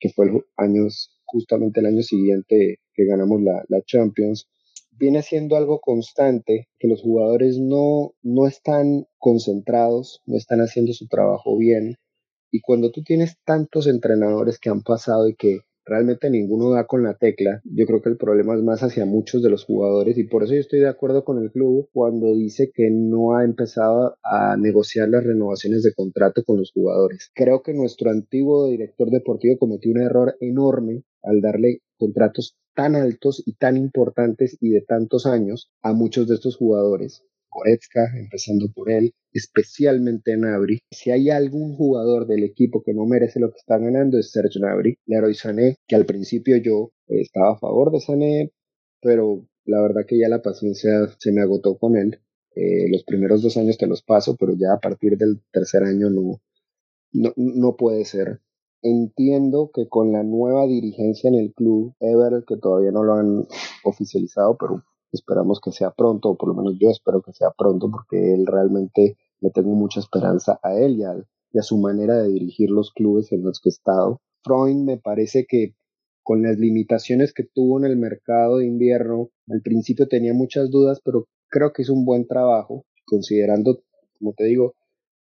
que 0.00 0.08
fue 0.08 0.26
el 0.26 0.40
años, 0.56 1.20
justamente 1.24 1.80
el 1.80 1.86
año 1.86 2.02
siguiente 2.02 2.80
que 2.94 3.04
ganamos 3.04 3.42
la, 3.42 3.64
la 3.68 3.82
Champions 3.82 4.48
viene 4.98 5.22
siendo 5.22 5.56
algo 5.56 5.80
constante, 5.80 6.68
que 6.78 6.88
los 6.88 7.02
jugadores 7.02 7.58
no, 7.58 8.14
no 8.22 8.46
están 8.46 9.06
concentrados, 9.18 10.22
no 10.26 10.36
están 10.36 10.60
haciendo 10.60 10.92
su 10.92 11.08
trabajo 11.08 11.56
bien. 11.56 11.96
Y 12.50 12.60
cuando 12.60 12.90
tú 12.92 13.02
tienes 13.02 13.36
tantos 13.44 13.86
entrenadores 13.86 14.58
que 14.58 14.70
han 14.70 14.82
pasado 14.82 15.28
y 15.28 15.34
que 15.34 15.60
realmente 15.84 16.30
ninguno 16.30 16.70
da 16.70 16.86
con 16.86 17.02
la 17.02 17.14
tecla, 17.14 17.60
yo 17.64 17.86
creo 17.86 18.02
que 18.02 18.10
el 18.10 18.16
problema 18.16 18.54
es 18.54 18.62
más 18.62 18.82
hacia 18.82 19.04
muchos 19.04 19.42
de 19.42 19.50
los 19.50 19.64
jugadores 19.64 20.18
y 20.18 20.24
por 20.24 20.44
eso 20.44 20.54
yo 20.54 20.60
estoy 20.60 20.80
de 20.80 20.88
acuerdo 20.88 21.24
con 21.24 21.42
el 21.42 21.50
club 21.50 21.88
cuando 21.92 22.34
dice 22.34 22.70
que 22.74 22.90
no 22.90 23.36
ha 23.36 23.44
empezado 23.44 24.16
a 24.22 24.56
negociar 24.56 25.08
las 25.08 25.24
renovaciones 25.24 25.82
de 25.82 25.94
contrato 25.94 26.42
con 26.44 26.58
los 26.58 26.72
jugadores. 26.72 27.30
Creo 27.34 27.62
que 27.62 27.74
nuestro 27.74 28.10
antiguo 28.10 28.68
director 28.68 29.10
deportivo 29.10 29.58
cometió 29.58 29.92
un 29.92 30.00
error 30.00 30.36
enorme 30.40 31.04
al 31.22 31.40
darle 31.40 31.80
contratos 31.98 32.56
tan 32.74 32.96
altos 32.96 33.42
y 33.44 33.54
tan 33.54 33.76
importantes 33.76 34.56
y 34.60 34.70
de 34.70 34.80
tantos 34.80 35.26
años 35.26 35.70
a 35.82 35.92
muchos 35.92 36.26
de 36.28 36.34
estos 36.34 36.56
jugadores. 36.56 37.22
Goretzka, 37.52 38.10
empezando 38.16 38.66
por 38.72 38.90
él, 38.90 39.12
especialmente 39.32 40.36
Nabri. 40.36 40.80
Si 40.90 41.10
hay 41.10 41.30
algún 41.30 41.76
jugador 41.76 42.26
del 42.26 42.44
equipo 42.44 42.82
que 42.82 42.94
no 42.94 43.04
merece 43.06 43.40
lo 43.40 43.50
que 43.50 43.58
está 43.58 43.78
ganando 43.78 44.18
es 44.18 44.30
Serge 44.30 44.58
Nabri. 44.60 44.96
Leroy 45.06 45.34
Sané, 45.34 45.76
que 45.86 45.96
al 45.96 46.06
principio 46.06 46.56
yo 46.56 46.92
estaba 47.06 47.52
a 47.52 47.58
favor 47.58 47.92
de 47.92 48.00
Sané, 48.00 48.52
pero 49.00 49.46
la 49.64 49.80
verdad 49.82 50.02
que 50.06 50.18
ya 50.18 50.28
la 50.28 50.42
paciencia 50.42 50.90
se 51.18 51.32
me 51.32 51.42
agotó 51.42 51.76
con 51.78 51.96
él. 51.96 52.20
Eh, 52.54 52.90
los 52.90 53.04
primeros 53.04 53.42
dos 53.42 53.56
años 53.56 53.78
te 53.78 53.86
los 53.86 54.02
paso, 54.02 54.36
pero 54.38 54.54
ya 54.54 54.74
a 54.74 54.80
partir 54.80 55.16
del 55.16 55.40
tercer 55.52 55.84
año 55.84 56.10
no, 56.10 56.40
no, 57.12 57.32
no 57.36 57.76
puede 57.76 58.04
ser. 58.04 58.40
Entiendo 58.82 59.70
que 59.72 59.88
con 59.88 60.12
la 60.12 60.24
nueva 60.24 60.66
dirigencia 60.66 61.28
en 61.28 61.36
el 61.36 61.52
club, 61.54 61.94
Ever, 62.00 62.44
que 62.46 62.56
todavía 62.56 62.90
no 62.90 63.04
lo 63.04 63.14
han 63.14 63.46
oficializado, 63.84 64.56
pero 64.58 64.84
esperamos 65.16 65.60
que 65.60 65.72
sea 65.72 65.90
pronto, 65.90 66.30
o 66.30 66.36
por 66.36 66.48
lo 66.48 66.54
menos 66.54 66.76
yo 66.80 66.90
espero 66.90 67.22
que 67.22 67.32
sea 67.32 67.50
pronto, 67.56 67.90
porque 67.90 68.34
él 68.34 68.46
realmente 68.46 69.16
le 69.40 69.50
tengo 69.50 69.70
mucha 69.74 70.00
esperanza 70.00 70.58
a 70.62 70.74
él 70.76 70.98
y 70.98 71.04
a, 71.58 71.62
su 71.62 71.78
manera 71.78 72.16
de 72.22 72.28
dirigir 72.28 72.70
los 72.70 72.92
clubes 72.92 73.30
en 73.32 73.42
los 73.42 73.60
que 73.60 73.68
he 73.68 73.72
estado. 73.72 74.20
Freund 74.42 74.84
me 74.84 74.96
parece 74.96 75.46
que 75.46 75.74
con 76.22 76.42
las 76.42 76.58
limitaciones 76.58 77.34
que 77.34 77.44
tuvo 77.44 77.78
en 77.78 77.84
el 77.84 77.96
mercado 77.96 78.58
de 78.58 78.66
invierno, 78.66 79.30
al 79.48 79.60
principio 79.60 80.08
tenía 80.08 80.32
muchas 80.32 80.70
dudas, 80.70 81.00
pero 81.04 81.26
creo 81.48 81.72
que 81.72 81.82
hizo 81.82 81.92
un 81.92 82.04
buen 82.04 82.26
trabajo, 82.26 82.86
considerando, 83.04 83.82
como 84.18 84.32
te 84.32 84.44
digo, 84.44 84.74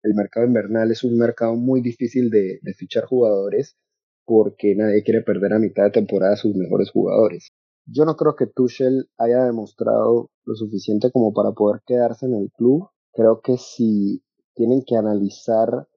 el 0.03 0.13
mercado 0.15 0.45
invernal 0.45 0.91
es 0.91 1.03
un 1.03 1.17
mercado 1.17 1.55
muy 1.55 1.81
difícil 1.81 2.29
de, 2.29 2.59
fichar 2.75 3.05
jugadores 3.05 3.77
porque 4.25 4.75
nadie 4.75 5.03
quiere 5.03 5.21
perder 5.21 5.53
a 5.53 5.59
mitad 5.59 5.83
de 5.85 5.91
temporada 5.91 6.35
sus 6.35 6.55
mejores 6.55 6.89
jugadores. 6.91 7.51
Yo 7.85 8.05
no 8.05 8.15
creo 8.15 8.35
que 8.35 8.47
Tuchel 8.47 9.09
haya 9.17 9.45
demostrado 9.45 10.29
lo 10.45 10.55
suficiente 10.55 11.11
como 11.11 11.33
para 11.33 11.51
poder 11.51 11.81
quedarse 11.85 12.25
en 12.25 12.35
el 12.35 12.51
club. 12.51 12.87
Creo 13.13 13.41
que 13.41 13.57
si 13.57 14.23
tienen 14.55 14.83
que 14.85 14.95
analizar 14.95 15.87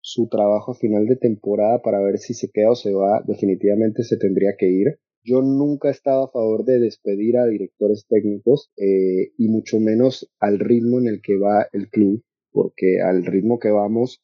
su 0.00 0.28
trabajo 0.28 0.74
final 0.74 1.06
de 1.06 1.16
temporada 1.16 1.80
para 1.80 2.00
ver 2.00 2.18
si 2.18 2.34
se 2.34 2.50
queda 2.50 2.72
o 2.72 2.74
se 2.74 2.92
va, 2.92 3.22
definitivamente 3.26 4.02
se 4.02 4.16
tendría 4.16 4.54
que 4.58 4.68
ir. 4.68 4.98
Yo 5.24 5.40
nunca 5.40 5.88
he 5.88 5.92
estado 5.92 6.24
a 6.24 6.30
favor 6.30 6.64
de 6.64 6.80
despedir 6.80 7.38
a 7.38 7.46
directores 7.46 8.06
técnicos 8.08 8.70
eh, 8.76 9.32
y 9.38 9.48
mucho 9.48 9.78
menos 9.78 10.28
al 10.40 10.58
ritmo 10.58 10.98
en 10.98 11.06
el 11.06 11.22
que 11.22 11.38
va 11.38 11.68
el 11.72 11.88
club, 11.88 12.24
porque 12.50 13.00
al 13.00 13.24
ritmo 13.24 13.60
que 13.60 13.70
vamos, 13.70 14.20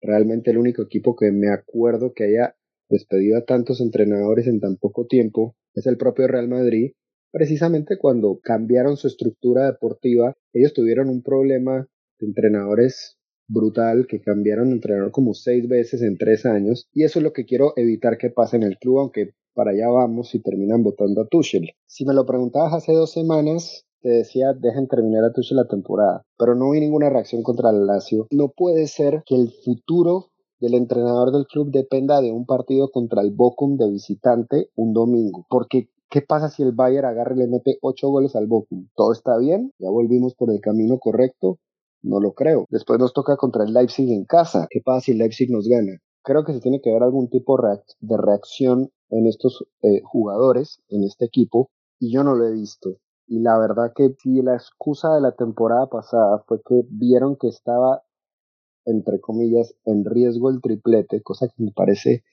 realmente 0.00 0.50
el 0.50 0.58
único 0.58 0.82
equipo 0.82 1.14
que 1.14 1.30
me 1.30 1.50
acuerdo 1.50 2.12
que 2.12 2.24
haya 2.24 2.56
despedido 2.92 3.38
a 3.38 3.44
tantos 3.44 3.80
entrenadores 3.80 4.46
en 4.46 4.60
tan 4.60 4.76
poco 4.76 5.06
tiempo 5.06 5.56
es 5.74 5.86
el 5.86 5.96
propio 5.96 6.28
Real 6.28 6.48
Madrid. 6.48 6.92
Precisamente 7.32 7.96
cuando 7.98 8.38
cambiaron 8.42 8.96
su 8.98 9.06
estructura 9.06 9.64
deportiva, 9.64 10.34
ellos 10.52 10.74
tuvieron 10.74 11.08
un 11.08 11.22
problema 11.22 11.88
de 12.20 12.26
entrenadores 12.26 13.16
brutal 13.48 14.06
que 14.06 14.20
cambiaron 14.20 14.68
de 14.68 14.74
entrenador 14.74 15.10
como 15.10 15.34
seis 15.34 15.66
veces 15.66 16.02
en 16.02 16.16
tres 16.16 16.46
años 16.46 16.86
y 16.92 17.04
eso 17.04 17.18
es 17.18 17.22
lo 17.24 17.32
que 17.32 17.44
quiero 17.44 17.72
evitar 17.76 18.16
que 18.16 18.30
pase 18.30 18.56
en 18.56 18.62
el 18.62 18.78
club 18.78 18.98
aunque 18.98 19.30
para 19.54 19.72
allá 19.72 19.88
vamos 19.88 20.34
y 20.34 20.42
terminan 20.42 20.82
votando 20.82 21.22
a 21.22 21.26
Tuchel. 21.26 21.70
Si 21.86 22.06
me 22.06 22.14
lo 22.14 22.24
preguntabas 22.24 22.72
hace 22.72 22.92
dos 22.92 23.12
semanas, 23.12 23.84
te 24.00 24.08
decía 24.08 24.52
dejen 24.58 24.86
terminar 24.86 25.24
a 25.24 25.32
Tuchel 25.32 25.56
la 25.56 25.68
temporada, 25.68 26.22
pero 26.38 26.54
no 26.54 26.70
vi 26.70 26.80
ninguna 26.80 27.10
reacción 27.10 27.42
contra 27.42 27.70
el 27.70 27.86
Lazio. 27.86 28.26
No 28.30 28.52
puede 28.54 28.86
ser 28.86 29.22
que 29.26 29.34
el 29.34 29.50
futuro 29.64 30.31
del 30.62 30.74
entrenador 30.74 31.32
del 31.32 31.46
club 31.46 31.72
dependa 31.72 32.20
de 32.20 32.30
un 32.30 32.46
partido 32.46 32.88
contra 32.92 33.20
el 33.20 33.32
Bochum 33.32 33.76
de 33.76 33.90
visitante 33.90 34.70
un 34.76 34.92
domingo. 34.92 35.44
Porque, 35.50 35.88
¿qué 36.08 36.22
pasa 36.22 36.50
si 36.50 36.62
el 36.62 36.70
Bayern 36.70 37.04
agarra 37.04 37.34
y 37.34 37.38
le 37.38 37.48
mete 37.48 37.78
ocho 37.82 38.10
goles 38.10 38.36
al 38.36 38.46
Bochum? 38.46 38.86
¿Todo 38.94 39.10
está 39.10 39.36
bien? 39.38 39.72
¿Ya 39.80 39.90
volvimos 39.90 40.36
por 40.36 40.52
el 40.52 40.60
camino 40.60 41.00
correcto? 41.00 41.58
No 42.00 42.20
lo 42.20 42.34
creo. 42.34 42.66
Después 42.70 43.00
nos 43.00 43.12
toca 43.12 43.36
contra 43.36 43.64
el 43.64 43.72
Leipzig 43.72 44.08
en 44.12 44.24
casa. 44.24 44.68
¿Qué 44.70 44.80
pasa 44.84 45.00
si 45.00 45.10
el 45.10 45.18
Leipzig 45.18 45.50
nos 45.50 45.66
gana? 45.66 45.98
Creo 46.22 46.44
que 46.44 46.52
se 46.52 46.60
tiene 46.60 46.80
que 46.80 46.92
ver 46.92 47.02
algún 47.02 47.28
tipo 47.28 47.58
de 48.00 48.16
reacción 48.16 48.90
en 49.10 49.26
estos 49.26 49.64
eh, 49.82 50.00
jugadores, 50.04 50.80
en 50.90 51.02
este 51.02 51.24
equipo, 51.24 51.70
y 51.98 52.12
yo 52.12 52.22
no 52.22 52.36
lo 52.36 52.46
he 52.46 52.52
visto. 52.52 52.98
Y 53.26 53.40
la 53.40 53.58
verdad 53.58 53.92
que 53.96 54.14
si 54.22 54.42
la 54.42 54.54
excusa 54.54 55.12
de 55.12 55.22
la 55.22 55.32
temporada 55.32 55.88
pasada 55.88 56.44
fue 56.46 56.60
que 56.64 56.82
vieron 56.88 57.34
que 57.34 57.48
estaba 57.48 58.04
entre 58.84 59.20
comillas, 59.20 59.74
en 59.84 60.04
riesgo 60.04 60.50
el 60.50 60.60
triplete, 60.60 61.22
cosa 61.22 61.48
que 61.48 61.62
me 61.62 61.72
parece, 61.72 62.24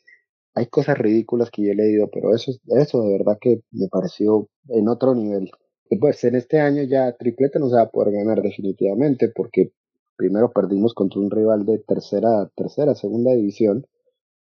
hay 0.56 0.68
cosas 0.68 0.98
ridículas 0.98 1.52
que 1.52 1.64
yo 1.64 1.72
he 1.72 1.76
leído, 1.76 2.10
pero 2.12 2.34
eso, 2.36 2.52
eso 2.68 3.04
de 3.04 3.12
verdad 3.18 3.38
que 3.40 3.62
me 3.72 3.88
pareció 3.88 4.50
en 4.70 4.88
otro 4.88 5.16
nivel. 5.16 5.52
Pues 6.00 6.24
en 6.24 6.36
este 6.36 6.60
año 6.60 6.84
ya 6.84 7.16
triplete 7.18 7.60
no 7.60 7.70
se 7.70 7.76
va 7.76 7.84
a 7.84 7.90
poder 7.90 8.14
ganar 8.14 8.42
definitivamente, 8.42 9.30
porque 9.34 9.74
primero 10.18 10.52
perdimos 10.52 10.94
contra 10.94 11.20
un 11.20 11.32
rival 11.32 11.66
de 11.66 11.80
tercera, 11.80 12.50
tercera, 12.56 12.94
segunda 12.96 13.32
división, 13.32 13.86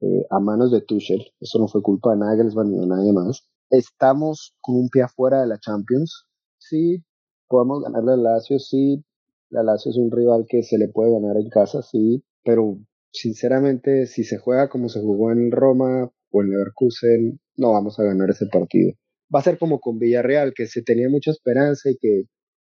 eh, 0.01 0.27
a 0.31 0.41
manos 0.41 0.71
de 0.71 0.83
Tuchel, 0.83 1.27
eso 1.41 1.59
no 1.59 1.69
fue 1.69 1.83
culpa 1.83 2.13
de 2.13 2.19
Nagelsmann 2.19 2.71
ni 2.71 2.79
de 2.79 2.87
nadie 2.87 3.13
más. 3.13 3.47
Estamos 3.71 4.55
con 4.61 4.77
un 4.77 4.89
pie 4.89 5.03
afuera 5.03 5.41
de 5.41 5.49
la 5.49 5.59
Champions, 5.59 6.27
sí, 6.59 7.03
podemos 7.49 7.83
ganarle 7.83 8.13
al 8.13 8.23
Lazio, 8.23 8.59
sí, 8.59 9.03
la 9.51 9.63
Lazio 9.63 9.91
es 9.91 9.97
un 9.97 10.11
rival 10.11 10.47
que 10.49 10.63
se 10.63 10.79
le 10.79 10.89
puede 10.89 11.13
ganar 11.13 11.37
en 11.37 11.49
casa, 11.49 11.83
sí, 11.83 12.25
pero 12.45 12.79
sinceramente, 13.13 14.07
si 14.07 14.25
se 14.25 14.39
juega 14.39 14.69
como 14.69 14.89
se 14.89 15.01
jugó 15.01 15.33
en 15.33 15.51
Roma 15.51 16.11
o 16.31 16.43
en 16.43 16.51
Leverkusen, 16.51 17.41
no 17.57 17.73
vamos 17.73 17.99
a 17.99 18.05
ganar 18.05 18.31
ese 18.31 18.47
partido. 18.47 18.93
Va 19.35 19.41
a 19.41 19.43
ser 19.43 19.59
como 19.59 19.81
con 19.81 19.99
Villarreal, 19.99 20.53
que 20.55 20.67
se 20.67 20.83
tenía 20.83 21.09
mucha 21.09 21.31
esperanza 21.31 21.91
y 21.91 21.97
que, 21.99 22.25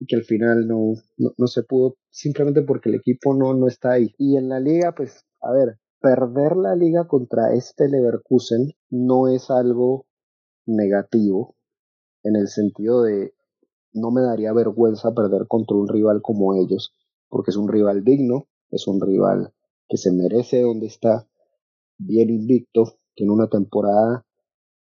que 0.08 0.16
al 0.16 0.24
final 0.24 0.68
no, 0.68 0.94
no, 1.18 1.48
se 1.48 1.64
pudo, 1.64 1.98
simplemente 2.10 2.62
porque 2.62 2.90
el 2.90 2.96
equipo 2.96 3.34
no, 3.34 3.54
no 3.54 3.68
está 3.68 3.94
ahí. 3.94 4.14
Y 4.18 4.38
en 4.38 4.50
la 4.50 4.60
liga, 4.60 4.94
pues, 4.96 5.26
a 5.42 5.52
ver, 5.52 5.78
perder 6.00 6.56
la 6.56 6.76
liga 6.76 7.08
contra 7.08 7.54
este 7.54 7.90
Leverkusen 7.90 8.74
no 8.90 9.28
es 9.28 9.50
algo 9.50 10.06
negativo, 10.66 11.56
en 12.24 12.36
el 12.36 12.48
sentido 12.48 13.04
de 13.04 13.34
no 13.98 14.12
me 14.12 14.22
daría 14.22 14.54
vergüenza 14.54 15.14
perder 15.14 15.48
contra 15.48 15.76
un 15.76 15.88
rival 15.88 16.22
como 16.22 16.56
ellos, 16.56 16.94
porque 17.30 17.52
es 17.52 17.58
un 17.58 17.68
rival 17.68 18.04
digno, 18.04 18.48
es 18.70 18.88
un 18.88 19.02
rival 19.02 19.54
que 19.88 19.98
se 19.98 20.12
merece 20.12 20.62
donde 20.62 20.88
está, 20.88 21.28
bien 21.98 22.30
invicto, 22.30 23.00
tiene 23.16 23.34
una 23.34 23.48
temporada 23.48 24.26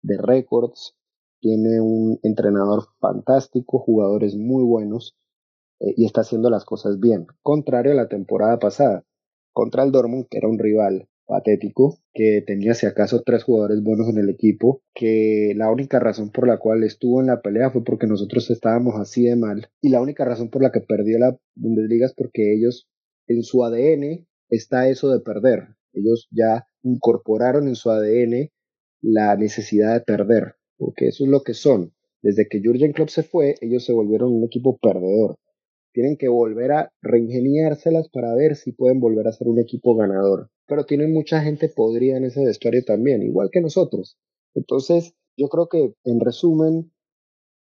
de 0.01 0.17
récords, 0.17 0.95
tiene 1.39 1.81
un 1.81 2.19
entrenador 2.23 2.85
fantástico, 2.99 3.79
jugadores 3.79 4.35
muy 4.35 4.63
buenos 4.63 5.17
eh, 5.79 5.93
y 5.97 6.05
está 6.05 6.21
haciendo 6.21 6.49
las 6.49 6.65
cosas 6.65 6.99
bien, 6.99 7.27
contrario 7.41 7.91
a 7.93 7.95
la 7.95 8.07
temporada 8.07 8.59
pasada 8.59 9.05
contra 9.51 9.83
el 9.83 9.91
Dortmund, 9.91 10.27
que 10.29 10.37
era 10.37 10.47
un 10.47 10.59
rival 10.59 11.09
patético, 11.31 11.97
que 12.13 12.43
tenía 12.45 12.73
si 12.73 12.85
acaso 12.85 13.23
tres 13.25 13.45
jugadores 13.45 13.81
buenos 13.81 14.09
en 14.09 14.17
el 14.17 14.29
equipo, 14.29 14.83
que 14.93 15.53
la 15.55 15.71
única 15.71 15.97
razón 15.97 16.29
por 16.29 16.45
la 16.45 16.57
cual 16.57 16.83
estuvo 16.83 17.21
en 17.21 17.27
la 17.27 17.41
pelea 17.41 17.71
fue 17.71 17.85
porque 17.85 18.05
nosotros 18.05 18.51
estábamos 18.51 18.95
así 18.99 19.23
de 19.23 19.37
mal, 19.37 19.69
y 19.81 19.89
la 19.89 20.01
única 20.01 20.25
razón 20.25 20.49
por 20.49 20.61
la 20.61 20.73
que 20.73 20.81
perdió 20.81 21.17
la 21.19 21.37
Bundesliga 21.55 22.05
es 22.05 22.13
porque 22.13 22.53
ellos 22.53 22.89
en 23.27 23.43
su 23.43 23.63
ADN 23.63 24.27
está 24.49 24.89
eso 24.89 25.09
de 25.09 25.21
perder. 25.21 25.69
Ellos 25.93 26.27
ya 26.31 26.65
incorporaron 26.83 27.69
en 27.69 27.75
su 27.75 27.89
ADN 27.89 28.49
la 29.01 29.37
necesidad 29.37 29.93
de 29.93 30.01
perder, 30.01 30.55
porque 30.77 31.07
eso 31.07 31.23
es 31.23 31.29
lo 31.29 31.43
que 31.43 31.53
son. 31.53 31.93
Desde 32.21 32.47
que 32.49 32.61
Jurgen 32.61 32.91
Klopp 32.91 33.09
se 33.09 33.23
fue, 33.23 33.55
ellos 33.61 33.85
se 33.85 33.93
volvieron 33.93 34.33
un 34.33 34.43
equipo 34.43 34.77
perdedor. 34.79 35.37
Tienen 35.93 36.17
que 36.17 36.27
volver 36.27 36.73
a 36.73 36.91
reingeniárselas 37.01 38.09
para 38.09 38.35
ver 38.35 38.57
si 38.57 38.73
pueden 38.73 38.99
volver 38.99 39.27
a 39.27 39.31
ser 39.31 39.47
un 39.47 39.59
equipo 39.59 39.95
ganador 39.95 40.50
pero 40.67 40.85
tienen 40.85 41.13
mucha 41.13 41.41
gente 41.41 41.69
podrida 41.69 42.17
en 42.17 42.25
ese 42.25 42.45
vestuario 42.45 42.83
también, 42.85 43.23
igual 43.23 43.49
que 43.51 43.61
nosotros. 43.61 44.17
Entonces, 44.53 45.13
yo 45.37 45.47
creo 45.49 45.67
que, 45.67 45.95
en 46.03 46.19
resumen, 46.19 46.91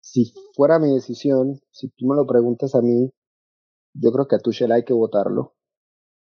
si 0.02 0.34
fuera 0.56 0.80
mi 0.80 0.94
decisión, 0.94 1.62
si 1.72 1.90
tú 1.90 2.08
me 2.08 2.16
lo 2.16 2.26
preguntas 2.26 2.76
a 2.76 2.82
mí, 2.82 3.12
yo 3.94 4.12
creo 4.12 4.28
que 4.28 4.36
a 4.36 4.40
Tuchel 4.40 4.72
hay 4.72 4.84
que 4.84 4.94
votarlo. 4.94 5.56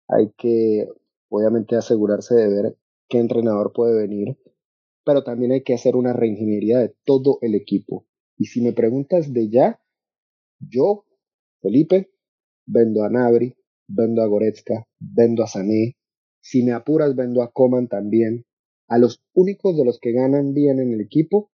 Hay 0.08 0.34
que, 0.38 0.88
obviamente, 1.30 1.75
asegurarse 1.75 2.36
de 2.36 2.50
ver 2.50 2.77
qué 3.08 3.20
entrenador 3.20 3.74
puede 3.74 3.96
venir, 3.96 4.38
pero 5.03 5.24
también 5.24 5.51
hay 5.51 5.63
que 5.63 5.74
hacer 5.74 5.96
una 5.96 6.13
reingeniería 6.13 6.80
de 6.80 6.96
todo 7.06 7.39
el 7.41 7.56
equipo. 7.56 8.06
Y 8.38 8.46
si 8.46 8.62
me 8.62 8.74
preguntas 8.74 9.34
de 9.34 9.50
ya, 9.50 9.82
yo, 10.60 11.06
Felipe, 11.62 12.12
vendo 12.65 13.03
a 13.03 13.10
Nabri, 13.10 13.56
vendo 13.88 14.22
a 14.22 14.27
Goretzka, 14.27 14.88
vendo 15.00 15.44
a 15.44 15.48
Sané, 15.48 15.96
si 16.41 16.63
me 16.63 16.74
apuras, 16.74 17.15
vendo 17.15 17.43
a 17.43 17.51
Coman 17.51 17.88
también. 17.88 18.45
A 18.88 18.98
los 18.98 19.24
únicos 19.33 19.77
de 19.77 19.86
los 19.86 20.00
que 20.00 20.12
ganan 20.12 20.53
bien 20.53 20.79
en 20.79 20.91
el 20.91 21.01
equipo, 21.01 21.51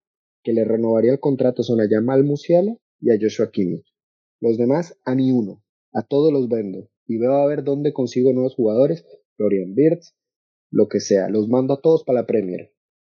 que 0.43 0.53
le 0.53 0.65
renovaría 0.65 1.13
el 1.13 1.19
contrato 1.19 1.63
son 1.63 1.81
a 1.81 1.87
Jamal 1.89 2.23
Musiala 2.23 2.75
y 2.99 3.11
a 3.11 3.17
Joshua 3.19 3.49
Kimmich. 3.51 3.87
Los 4.41 4.57
demás, 4.57 4.99
a 5.05 5.15
ni 5.15 5.31
uno. 5.31 5.63
A 5.93 6.03
todos 6.03 6.33
los 6.33 6.49
vendo. 6.49 6.89
Y 7.07 7.17
veo 7.17 7.33
a 7.33 7.47
ver 7.47 7.63
dónde 7.63 7.93
consigo 7.93 8.33
nuevos 8.33 8.55
jugadores. 8.55 9.05
Florian 9.37 9.73
Wirtz, 9.75 10.15
lo 10.69 10.87
que 10.89 10.99
sea. 10.99 11.29
Los 11.29 11.47
mando 11.47 11.75
a 11.75 11.81
todos 11.81 12.03
para 12.03 12.21
la 12.21 12.27
Premier. 12.27 12.73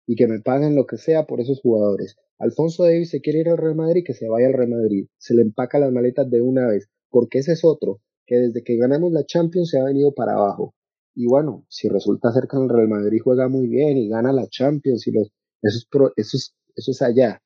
Y 0.08 0.16
que 0.16 0.28
me 0.28 0.40
paguen 0.40 0.76
lo 0.76 0.86
que 0.88 0.98
sea 0.98 1.26
por 1.28 1.42
esos 1.42 1.60
jugadores. 1.60 2.16
Alfonso 2.40 2.86
Davis 2.86 3.10
se 3.10 3.20
quiere 3.20 3.42
ir 3.42 3.50
al 3.50 3.58
Real 3.58 3.76
Madrid, 3.76 4.04
que 4.06 4.14
se 4.14 4.30
vaya 4.30 4.48
al 4.48 4.54
Real 4.54 4.70
Madrid. 4.70 5.08
Se 5.18 5.34
le 5.34 5.42
empaca 5.42 5.80
las 5.80 5.92
maletas 5.92 6.30
de 6.30 6.42
una 6.42 6.68
vez. 6.68 6.90
Porque 7.10 7.40
ese 7.40 7.54
es 7.54 7.66
otro, 7.66 8.00
que 8.26 8.36
desde 8.36 8.64
que 8.64 8.78
ganamos 8.78 9.12
la 9.12 9.26
Champions 9.26 9.70
se 9.70 9.80
ha 9.80 9.84
venido 9.84 10.14
para 10.14 10.34
abajo. 10.34 10.76
Y 11.20 11.26
bueno, 11.26 11.66
si 11.68 11.90
resulta 11.90 12.32
ser 12.32 12.44
que 12.48 12.58
el 12.58 12.70
Real 12.70 12.90
Madrid 12.90 13.20
juega 13.24 13.50
muy 13.50 13.68
bien 13.68 13.98
y 13.98 14.08
gana 14.08 14.32
la 14.32 14.46
Champions 14.48 15.08
y 15.08 15.12
los, 15.12 15.32
eso, 16.16 16.54
es 16.76 17.02
allá. 17.02 17.42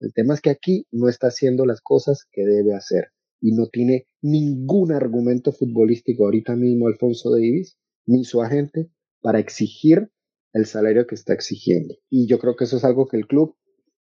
El 0.00 0.12
tema 0.12 0.34
es 0.34 0.42
que 0.42 0.50
aquí 0.50 0.84
no 0.92 1.08
está 1.08 1.28
haciendo 1.28 1.64
las 1.64 1.80
cosas 1.80 2.26
que 2.30 2.42
debe 2.44 2.74
hacer 2.74 3.06
y 3.40 3.52
no 3.52 3.68
tiene 3.68 4.06
ningún 4.20 4.92
argumento 4.92 5.52
futbolístico 5.52 6.24
ahorita 6.26 6.56
mismo 6.56 6.88
Alfonso 6.88 7.30
Davis 7.30 7.78
ni 8.04 8.24
su 8.24 8.42
agente 8.42 8.90
para 9.22 9.38
exigir 9.38 10.10
el 10.52 10.66
salario 10.66 11.06
que 11.06 11.14
está 11.14 11.32
exigiendo. 11.32 11.94
Y 12.10 12.26
yo 12.26 12.38
creo 12.38 12.54
que 12.54 12.64
eso 12.64 12.76
es 12.76 12.84
algo 12.84 13.08
que 13.08 13.16
el 13.16 13.26
club 13.26 13.56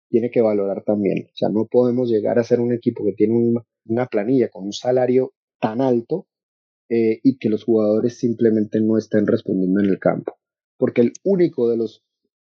tiene 0.09 0.33
que 0.33 0.41
valorar 0.41 0.83
también. 0.83 1.29
O 1.33 1.37
sea, 1.37 1.51
no 1.51 1.69
podemos 1.71 2.11
llegar 2.11 2.41
a 2.41 2.45
ser 2.45 2.59
un 2.59 2.73
equipo 2.73 3.05
que 3.05 3.13
tiene 3.13 3.63
una 3.85 4.07
planilla 4.07 4.49
con 4.49 4.65
un 4.65 4.73
salario 4.73 5.35
tan 5.61 5.81
alto 5.81 6.27
eh, 6.95 7.19
y 7.25 7.39
que 7.39 7.49
los 7.49 7.65
jugadores 7.65 8.19
simplemente 8.19 8.81
no 8.81 8.97
estén 8.97 9.27
respondiendo 9.27 9.81
en 9.81 9.87
el 9.87 9.99
campo. 9.99 10.37
Porque 10.79 11.01
el 11.01 11.13
único 11.25 11.69
de 11.69 11.77
los 11.77 12.05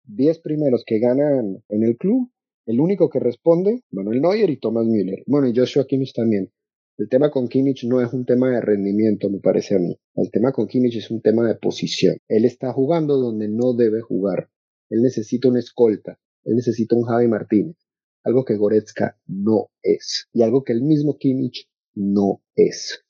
10 0.07 0.41
primeros 0.41 0.83
que 0.85 0.99
ganan 0.99 1.63
en 1.69 1.85
el 1.85 1.97
club, 1.97 2.33
el 2.67 2.81
único 2.81 3.09
que 3.11 3.21
responde, 3.21 3.83
Manuel 3.93 4.21
Neuer 4.21 4.51
y 4.51 4.59
Thomas 4.59 4.87
Müller. 4.87 5.23
Bueno, 5.29 5.47
y 5.47 5.57
Joshua 5.57 5.87
Kimmich 5.87 6.13
también. 6.13 6.51
El 6.99 7.09
tema 7.09 7.31
con 7.31 7.47
Kimmich 7.47 7.85
no 7.85 8.01
es 8.01 8.13
un 8.13 8.25
tema 8.25 8.51
de 8.51 8.61
rendimiento, 8.61 9.31
me 9.31 9.39
parece 9.39 9.77
a 9.77 9.79
mí. 9.79 9.97
El 10.17 10.33
tema 10.33 10.51
con 10.51 10.67
Kimmich 10.67 10.97
es 10.97 11.13
un 11.13 11.21
tema 11.21 11.47
de 11.47 11.55
posición. 11.55 12.17
Él 12.27 12.45
está 12.45 12.73
jugando 12.73 13.17
donde 13.17 13.47
no 13.49 13.73
debe 13.75 14.01
jugar. 14.01 14.49
Él 14.91 15.03
necesita 15.03 15.47
una 15.47 15.61
escolta. 15.61 16.19
Él 16.43 16.57
necesita 16.57 16.97
un 16.97 17.05
Javi 17.05 17.29
Martínez. 17.29 17.77
Algo 18.25 18.45
que 18.45 18.57
Goretzka 18.57 19.17
no 19.29 19.71
es. 19.81 20.27
Y 20.33 20.43
algo 20.43 20.65
que 20.65 20.73
el 20.73 20.83
mismo 20.83 21.19
Kimmich 21.19 21.69
no 21.95 22.43
es. 22.57 23.04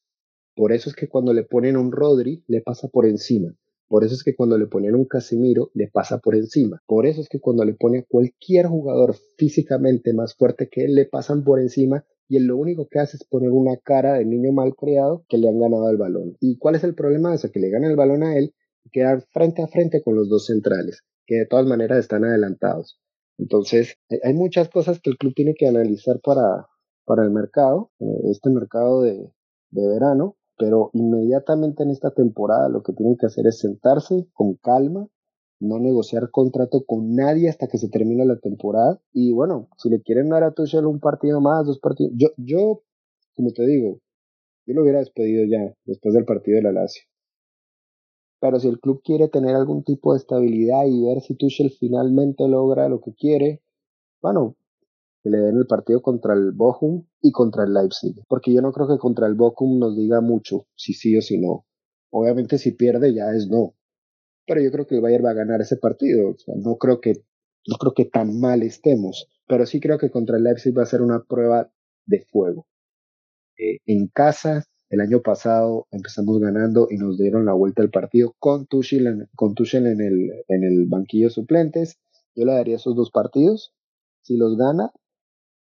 Por 0.55 0.73
eso 0.73 0.89
es 0.89 0.97
que 0.97 1.09
cuando 1.09 1.33
le 1.33 1.43
ponen 1.43 1.77
un 1.77 1.91
Rodri, 1.91 2.45
le 2.47 2.61
pasa 2.61 2.89
por 2.89 3.07
encima. 3.07 3.57
Por 3.89 4.05
eso 4.05 4.15
es 4.15 4.23
que 4.25 4.35
cuando 4.35 4.57
le 4.57 4.67
ponen 4.67 4.95
un 4.95 5.05
Casimiro, 5.05 5.71
le 5.75 5.89
pasa 5.89 6.19
por 6.19 6.35
encima. 6.35 6.83
Por 6.87 7.07
eso 7.07 7.21
es 7.21 7.29
que 7.29 7.41
cuando 7.41 7.65
le 7.65 7.75
pone 7.75 7.99
a 7.99 8.05
cualquier 8.09 8.67
jugador 8.67 9.15
físicamente 9.37 10.13
más 10.13 10.35
fuerte 10.35 10.69
que 10.71 10.85
él, 10.85 10.95
le 10.95 11.07
pasan 11.07 11.45
por 11.45 11.61
encima 11.61 12.05
y 12.29 12.37
él 12.37 12.45
lo 12.47 12.57
único 12.57 12.89
que 12.89 12.99
hace 12.99 13.17
es 13.17 13.25
poner 13.25 13.51
una 13.51 13.77
cara 13.77 14.15
de 14.15 14.25
niño 14.25 14.53
mal 14.53 14.75
creado 14.75 15.25
que 15.29 15.37
le 15.37 15.49
han 15.49 15.61
ganado 15.61 15.91
el 15.91 15.97
balón. 15.97 16.37
¿Y 16.41 16.57
cuál 16.59 16.75
es 16.75 16.85
el 16.85 16.95
problema 16.95 17.31
de 17.31 17.37
eso? 17.37 17.51
Que 17.53 17.61
le 17.61 17.71
ganan 17.71 17.91
el 17.91 17.97
balón 17.97 18.23
a 18.23 18.37
él 18.37 18.55
y 18.85 18.91
quedan 18.91 19.23
frente 19.33 19.63
a 19.63 19.69
frente 19.69 20.03
con 20.03 20.15
los 20.15 20.29
dos 20.29 20.47
centrales, 20.47 21.03
que 21.27 21.37
de 21.37 21.47
todas 21.47 21.67
maneras 21.67 21.99
están 21.99 22.25
adelantados. 22.25 22.99
Entonces, 23.39 23.97
hay 24.23 24.33
muchas 24.33 24.69
cosas 24.71 25.01
que 25.01 25.11
el 25.11 25.19
club 25.19 25.35
tiene 25.35 25.55
que 25.55 25.67
analizar 25.67 26.21
para, 26.23 26.67
para 27.05 27.25
el 27.25 27.31
mercado, 27.31 27.91
eh, 27.99 28.31
este 28.31 28.51
mercado 28.51 29.03
de, 29.03 29.31
de 29.71 29.89
verano, 29.89 30.37
pero 30.57 30.91
inmediatamente 30.93 31.83
en 31.83 31.91
esta 31.91 32.11
temporada 32.13 32.69
lo 32.69 32.83
que 32.83 32.93
tienen 32.93 33.17
que 33.17 33.27
hacer 33.27 33.47
es 33.47 33.59
sentarse 33.59 34.27
con 34.33 34.55
calma, 34.55 35.09
no 35.61 35.79
negociar 35.79 36.31
contrato 36.31 36.85
con 36.87 37.15
nadie 37.15 37.49
hasta 37.49 37.69
que 37.69 37.79
se 37.79 37.89
termine 37.89 38.25
la 38.25 38.39
temporada. 38.39 39.01
Y 39.13 39.33
bueno, 39.33 39.69
si 39.79 39.89
le 39.89 40.03
quieren 40.03 40.29
dar 40.29 40.43
a 40.45 40.53
Tuchel 40.53 40.87
un 40.87 41.01
partido 41.01 41.41
más, 41.41 41.67
dos 41.67 41.79
partidos, 41.79 42.13
yo, 42.17 42.29
yo, 42.37 42.83
como 43.35 43.51
te 43.53 43.67
digo, 43.67 44.01
yo 44.67 44.75
lo 44.75 44.83
hubiera 44.83 45.01
despedido 45.01 45.45
ya 45.45 45.75
después 45.85 46.15
del 46.15 46.25
partido 46.25 46.57
de 46.57 46.63
la 46.63 46.73
Lazio. 46.73 47.05
Pero 48.41 48.61
si 48.61 48.69
el 48.69 48.79
club 48.79 49.01
quiere 49.03 49.29
tener 49.29 49.55
algún 49.55 49.85
tipo 49.85 50.13
de 50.13 50.19
estabilidad 50.19 50.85
y 50.87 51.03
ver 51.03 51.23
si 51.23 51.35
Tuchel 51.35 51.71
finalmente 51.71 52.47
logra 52.47 52.89
lo 52.89 53.01
que 53.01 53.15
quiere, 53.15 53.63
bueno, 54.21 54.57
que 55.25 55.31
le 55.31 55.39
den 55.39 55.57
el 55.57 55.67
partido 55.67 56.03
contra 56.03 56.35
el 56.35 56.53
Bochum 56.53 57.07
y 57.21 57.33
contra 57.33 57.65
el 57.65 57.75
Leipzig. 57.75 58.15
Porque 58.29 58.53
yo 58.53 58.63
no 58.63 58.71
creo 58.71 58.87
que 58.87 58.99
contra 58.99 59.27
el 59.27 59.35
Bochum 59.35 59.81
nos 59.81 59.97
diga 59.97 60.21
mucho 60.21 60.67
si 60.77 60.93
sí 60.93 61.19
o 61.19 61.23
si 61.23 61.41
no. 61.41 61.65
Obviamente 62.11 62.59
si 62.59 62.73
pierde 62.73 63.13
ya 63.13 63.33
es 63.35 63.49
no 63.49 63.75
pero 64.47 64.61
yo 64.63 64.71
creo 64.71 64.87
que 64.87 64.97
el 64.97 65.01
Bayern 65.01 65.25
va 65.25 65.31
a 65.31 65.35
ganar 65.35 65.61
ese 65.61 65.77
partido. 65.77 66.31
O 66.31 66.39
sea, 66.39 66.55
no 66.57 66.77
creo 66.77 67.01
que 67.01 67.15
no 67.67 67.77
creo 67.79 67.95
que 67.95 68.05
tan 68.05 68.39
mal 68.39 68.63
estemos, 68.63 69.27
pero 69.47 69.65
sí 69.65 69.81
creo 69.81 69.99
que 69.99 70.11
contra 70.11 70.37
el 70.37 70.45
Leipzig 70.45 70.77
va 70.77 70.83
a 70.83 70.87
ser 70.87 71.01
una 71.01 71.25
prueba 71.25 71.71
de 72.05 72.21
fuego. 72.31 72.67
Eh, 73.57 73.79
en 73.87 74.09
casa, 74.09 74.65
el 74.91 75.01
año 75.01 75.23
pasado 75.23 75.87
empezamos 75.91 76.41
ganando 76.41 76.89
y 76.91 76.99
nos 76.99 77.17
dieron 77.17 77.47
la 77.47 77.55
vuelta 77.55 77.81
al 77.83 77.91
partido 77.91 78.35
con 78.39 78.67
Tuchel, 78.67 79.07
en, 79.07 79.29
con 79.35 79.55
Tuchel 79.55 79.87
en, 79.87 80.03
el, 80.03 80.31
en 80.49 80.65
el 80.65 80.87
banquillo 80.87 81.31
suplentes. 81.31 81.97
Yo 82.35 82.45
le 82.45 82.53
daría 82.53 82.77
esos 82.77 82.95
dos 82.97 83.11
partidos. 83.11 83.73
Si 84.23 84.37
los 84.37 84.59
gana, 84.59 84.91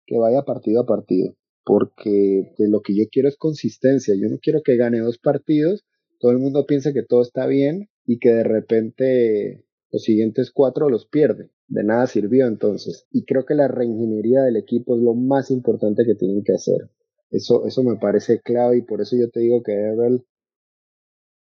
que 0.07 0.19
vaya 0.19 0.43
partido 0.43 0.83
a 0.83 0.87
partido. 0.87 1.35
Porque 1.65 2.55
lo 2.59 2.81
que 2.81 2.97
yo 2.97 3.05
quiero 3.11 3.29
es 3.29 3.37
consistencia. 3.37 4.15
Yo 4.15 4.29
no 4.29 4.39
quiero 4.39 4.63
que 4.63 4.77
gane 4.77 5.01
dos 5.01 5.19
partidos, 5.19 5.85
todo 6.21 6.33
el 6.33 6.39
mundo 6.39 6.65
piensa 6.67 6.93
que 6.93 7.03
todo 7.03 7.23
está 7.23 7.47
bien 7.47 7.89
y 8.07 8.19
que 8.19 8.31
de 8.31 8.45
repente 8.45 9.65
los 9.91 10.03
siguientes 10.03 10.51
cuatro 10.53 10.89
los 10.89 11.07
pierde. 11.07 11.51
De 11.69 11.83
nada 11.83 12.07
sirvió 12.07 12.47
entonces. 12.47 13.07
Y 13.11 13.25
creo 13.25 13.45
que 13.45 13.55
la 13.55 13.69
reingeniería 13.69 14.43
del 14.43 14.57
equipo 14.57 14.97
es 14.97 15.03
lo 15.03 15.15
más 15.15 15.51
importante 15.51 16.05
que 16.05 16.15
tienen 16.15 16.43
que 16.45 16.53
hacer. 16.53 16.91
Eso, 17.31 17.67
eso 17.67 17.83
me 17.83 17.97
parece 17.97 18.41
clave 18.41 18.79
y 18.79 18.83
por 18.83 19.01
eso 19.01 19.17
yo 19.17 19.29
te 19.31 19.41
digo 19.41 19.63
que 19.63 19.73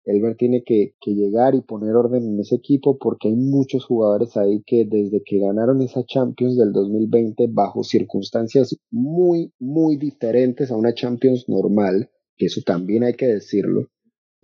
Elber, 0.05 0.15
Elber 0.17 0.37
tiene 0.37 0.63
que, 0.63 0.93
que 0.99 1.11
llegar 1.11 1.55
y 1.55 1.61
poner 1.61 1.95
orden 1.95 2.23
en 2.23 2.39
ese 2.39 2.55
equipo 2.55 2.97
porque 2.97 3.27
hay 3.27 3.35
muchos 3.35 3.85
jugadores 3.85 4.37
ahí 4.37 4.63
que 4.65 4.85
desde 4.85 5.21
que 5.25 5.39
ganaron 5.39 5.81
esa 5.81 6.03
Champions 6.05 6.57
del 6.57 6.71
2020 6.71 7.47
bajo 7.49 7.83
circunstancias 7.83 8.77
muy, 8.91 9.53
muy 9.59 9.97
diferentes 9.97 10.71
a 10.71 10.77
una 10.77 10.93
Champions 10.93 11.45
normal, 11.47 12.09
que 12.37 12.47
eso 12.47 12.61
también 12.65 13.03
hay 13.03 13.13
que 13.13 13.27
decirlo, 13.27 13.89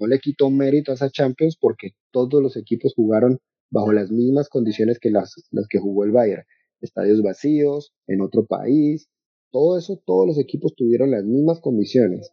no 0.01 0.07
le 0.07 0.19
quitó 0.19 0.49
mérito 0.49 0.91
a 0.91 0.95
esa 0.95 1.11
Champions 1.11 1.57
porque 1.61 1.91
todos 2.11 2.41
los 2.41 2.57
equipos 2.57 2.93
jugaron 2.95 3.39
bajo 3.69 3.93
las 3.93 4.11
mismas 4.11 4.49
condiciones 4.49 4.99
que 4.99 5.11
las, 5.11 5.35
las 5.51 5.67
que 5.69 5.79
jugó 5.79 6.03
el 6.03 6.11
Bayern. 6.11 6.43
Estadios 6.81 7.21
vacíos, 7.21 7.93
en 8.07 8.21
otro 8.21 8.47
país, 8.47 9.07
todo 9.51 9.77
eso, 9.77 10.01
todos 10.03 10.25
los 10.25 10.39
equipos 10.39 10.73
tuvieron 10.75 11.11
las 11.11 11.23
mismas 11.23 11.59
condiciones. 11.59 12.31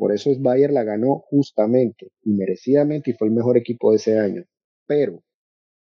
Por 0.00 0.14
eso 0.14 0.30
es 0.30 0.40
Bayern 0.40 0.72
la 0.72 0.82
ganó 0.82 1.22
justamente 1.28 2.08
y 2.22 2.32
merecidamente 2.32 3.10
y 3.10 3.12
fue 3.12 3.28
el 3.28 3.34
mejor 3.34 3.58
equipo 3.58 3.90
de 3.90 3.96
ese 3.96 4.18
año. 4.18 4.44
Pero 4.86 5.22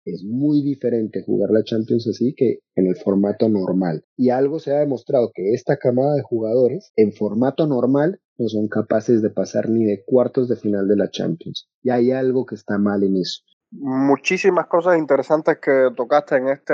es 0.06 0.24
muy 0.24 0.62
diferente 0.62 1.22
jugar 1.22 1.50
la 1.50 1.62
Champions 1.64 2.08
así 2.08 2.32
que 2.34 2.60
en 2.76 2.86
el 2.86 2.96
formato 2.96 3.50
normal. 3.50 4.02
Y 4.16 4.30
algo 4.30 4.58
se 4.58 4.72
ha 4.72 4.78
demostrado 4.78 5.30
que 5.34 5.52
esta 5.52 5.76
camada 5.76 6.14
de 6.14 6.22
jugadores 6.22 6.92
en 6.96 7.12
formato 7.12 7.66
normal 7.66 8.18
no 8.38 8.48
son 8.48 8.68
capaces 8.68 9.20
de 9.20 9.28
pasar 9.28 9.68
ni 9.68 9.84
de 9.84 10.02
cuartos 10.06 10.48
de 10.48 10.56
final 10.56 10.88
de 10.88 10.96
la 10.96 11.10
Champions. 11.10 11.68
Y 11.82 11.90
hay 11.90 12.10
algo 12.10 12.46
que 12.46 12.54
está 12.54 12.78
mal 12.78 13.02
en 13.04 13.18
eso. 13.18 13.42
Muchísimas 13.70 14.66
cosas 14.66 14.96
interesantes 14.96 15.58
que 15.58 15.90
tocaste 15.94 16.36
en 16.36 16.48
este 16.48 16.72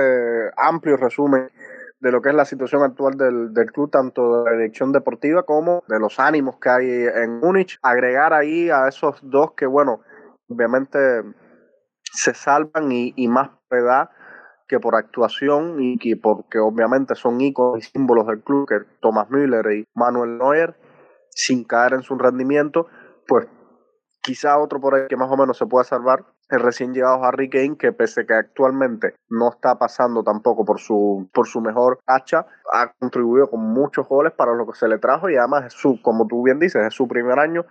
amplio 0.56 0.96
resumen 0.96 1.48
de 2.00 2.12
lo 2.12 2.20
que 2.20 2.28
es 2.28 2.34
la 2.34 2.44
situación 2.44 2.82
actual 2.82 3.16
del, 3.16 3.54
del, 3.54 3.72
club, 3.72 3.90
tanto 3.90 4.42
de 4.44 4.50
la 4.50 4.56
dirección 4.56 4.92
deportiva 4.92 5.44
como 5.44 5.82
de 5.88 5.98
los 5.98 6.20
ánimos 6.20 6.56
que 6.58 6.68
hay 6.68 6.86
en 6.88 7.40
Múnich. 7.40 7.78
Agregar 7.82 8.32
ahí 8.32 8.70
a 8.70 8.88
esos 8.88 9.18
dos 9.22 9.52
que, 9.56 9.66
bueno, 9.66 10.00
obviamente 10.48 10.98
se 12.02 12.34
salvan 12.34 12.92
y, 12.92 13.12
y 13.16 13.28
más 13.28 13.50
edad 13.70 14.10
que 14.68 14.80
por 14.80 14.96
actuación 14.96 15.80
y 15.80 15.98
que 15.98 16.16
porque 16.16 16.58
obviamente 16.58 17.14
son 17.14 17.40
íconos 17.40 17.78
y 17.78 17.82
símbolos 17.82 18.26
del 18.26 18.42
club, 18.42 18.68
que 18.68 18.80
Thomas 19.00 19.30
Müller 19.30 19.66
y 19.72 19.84
Manuel 19.94 20.38
Neuer, 20.38 20.76
sin 21.30 21.64
caer 21.64 21.94
en 21.94 22.02
su 22.02 22.16
rendimiento, 22.16 22.86
pues 23.28 23.46
quizá 24.22 24.58
otro 24.58 24.80
por 24.80 24.94
ahí 24.94 25.06
que 25.08 25.16
más 25.16 25.30
o 25.30 25.36
menos 25.36 25.56
se 25.56 25.66
pueda 25.66 25.84
salvar, 25.84 26.24
el 26.48 26.60
recién 26.60 26.94
llegado 26.94 27.24
Harry 27.24 27.50
Kane, 27.50 27.76
que 27.76 27.92
pese 27.92 28.24
que 28.26 28.34
actualmente 28.34 29.14
no 29.28 29.50
está 29.50 29.78
pasando 29.78 30.22
tampoco 30.22 30.64
por 30.64 30.78
su, 30.78 31.28
por 31.32 31.46
su 31.46 31.60
mejor 31.60 31.98
hacha, 32.06 32.46
ha 32.72 32.92
contribuido 32.98 33.50
con 33.50 33.60
muchos 33.60 34.08
goles 34.08 34.32
para 34.32 34.54
lo 34.54 34.66
que 34.66 34.78
se 34.78 34.88
le 34.88 34.98
trajo 34.98 35.28
y 35.28 35.36
además 35.36 35.66
es 35.66 35.72
su, 35.72 36.00
como 36.02 36.26
tú 36.26 36.42
bien 36.42 36.58
dices, 36.58 36.86
es 36.86 36.94
su 36.94 37.08
primer 37.08 37.38
año 37.38 37.64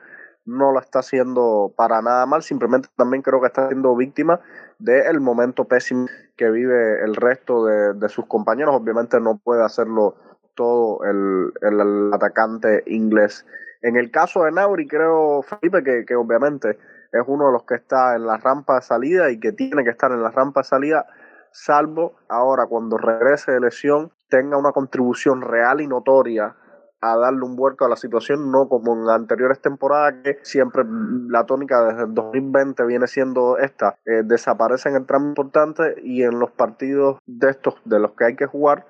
no 0.45 0.71
lo 0.71 0.79
está 0.79 0.99
haciendo 0.99 1.73
para 1.75 2.01
nada 2.01 2.25
mal, 2.25 2.43
simplemente 2.43 2.87
también 2.95 3.23
creo 3.23 3.41
que 3.41 3.47
está 3.47 3.67
siendo 3.67 3.95
víctima 3.95 4.39
del 4.77 5.19
momento 5.19 5.65
pésimo 5.65 6.07
que 6.37 6.51
vive 6.51 7.03
el 7.03 7.15
resto 7.15 7.65
de, 7.65 8.09
sus 8.09 8.27
compañeros. 8.27 8.75
Obviamente 8.75 9.19
no 9.19 9.37
puede 9.37 9.63
hacerlo 9.63 10.15
todo 10.53 11.03
el, 11.03 11.51
el, 11.61 12.13
atacante 12.13 12.83
inglés. 12.85 13.45
En 13.81 13.95
el 13.95 14.11
caso 14.11 14.43
de 14.43 14.51
Nauri, 14.51 14.87
creo, 14.87 15.41
Felipe, 15.41 16.05
que 16.05 16.15
obviamente 16.15 16.77
es 17.19 17.23
uno 17.27 17.47
de 17.47 17.53
los 17.53 17.63
que 17.63 17.75
está 17.75 18.15
en 18.15 18.25
la 18.25 18.37
rampa 18.37 18.75
de 18.75 18.81
salida 18.81 19.31
y 19.31 19.39
que 19.39 19.51
tiene 19.51 19.83
que 19.83 19.89
estar 19.89 20.11
en 20.11 20.21
la 20.21 20.31
rampa 20.31 20.61
de 20.61 20.65
salida, 20.65 21.05
salvo 21.51 22.15
ahora 22.27 22.65
cuando 22.67 22.97
regrese 22.97 23.53
de 23.53 23.61
lesión 23.61 24.11
tenga 24.29 24.57
una 24.57 24.71
contribución 24.71 25.41
real 25.41 25.81
y 25.81 25.87
notoria 25.87 26.55
a 27.01 27.17
darle 27.17 27.43
un 27.43 27.55
vuelco 27.55 27.85
a 27.85 27.89
la 27.89 27.95
situación, 27.95 28.51
no 28.51 28.67
como 28.67 28.93
en 28.93 29.09
anteriores 29.09 29.61
temporadas 29.61 30.15
que 30.23 30.39
siempre 30.41 30.83
la 31.29 31.45
tónica 31.45 31.85
desde 31.85 32.03
el 32.03 32.13
2020 32.13 32.83
viene 32.85 33.07
siendo 33.07 33.57
esta, 33.57 33.97
eh, 34.05 34.23
desaparece 34.23 34.89
en 34.89 34.95
el 34.95 35.05
tramo 35.05 35.27
importante 35.27 35.95
y 36.01 36.23
en 36.23 36.39
los 36.39 36.51
partidos 36.51 37.19
de 37.25 37.49
estos 37.49 37.75
de 37.85 37.99
los 37.99 38.13
que 38.13 38.25
hay 38.25 38.35
que 38.35 38.47
jugar 38.47 38.85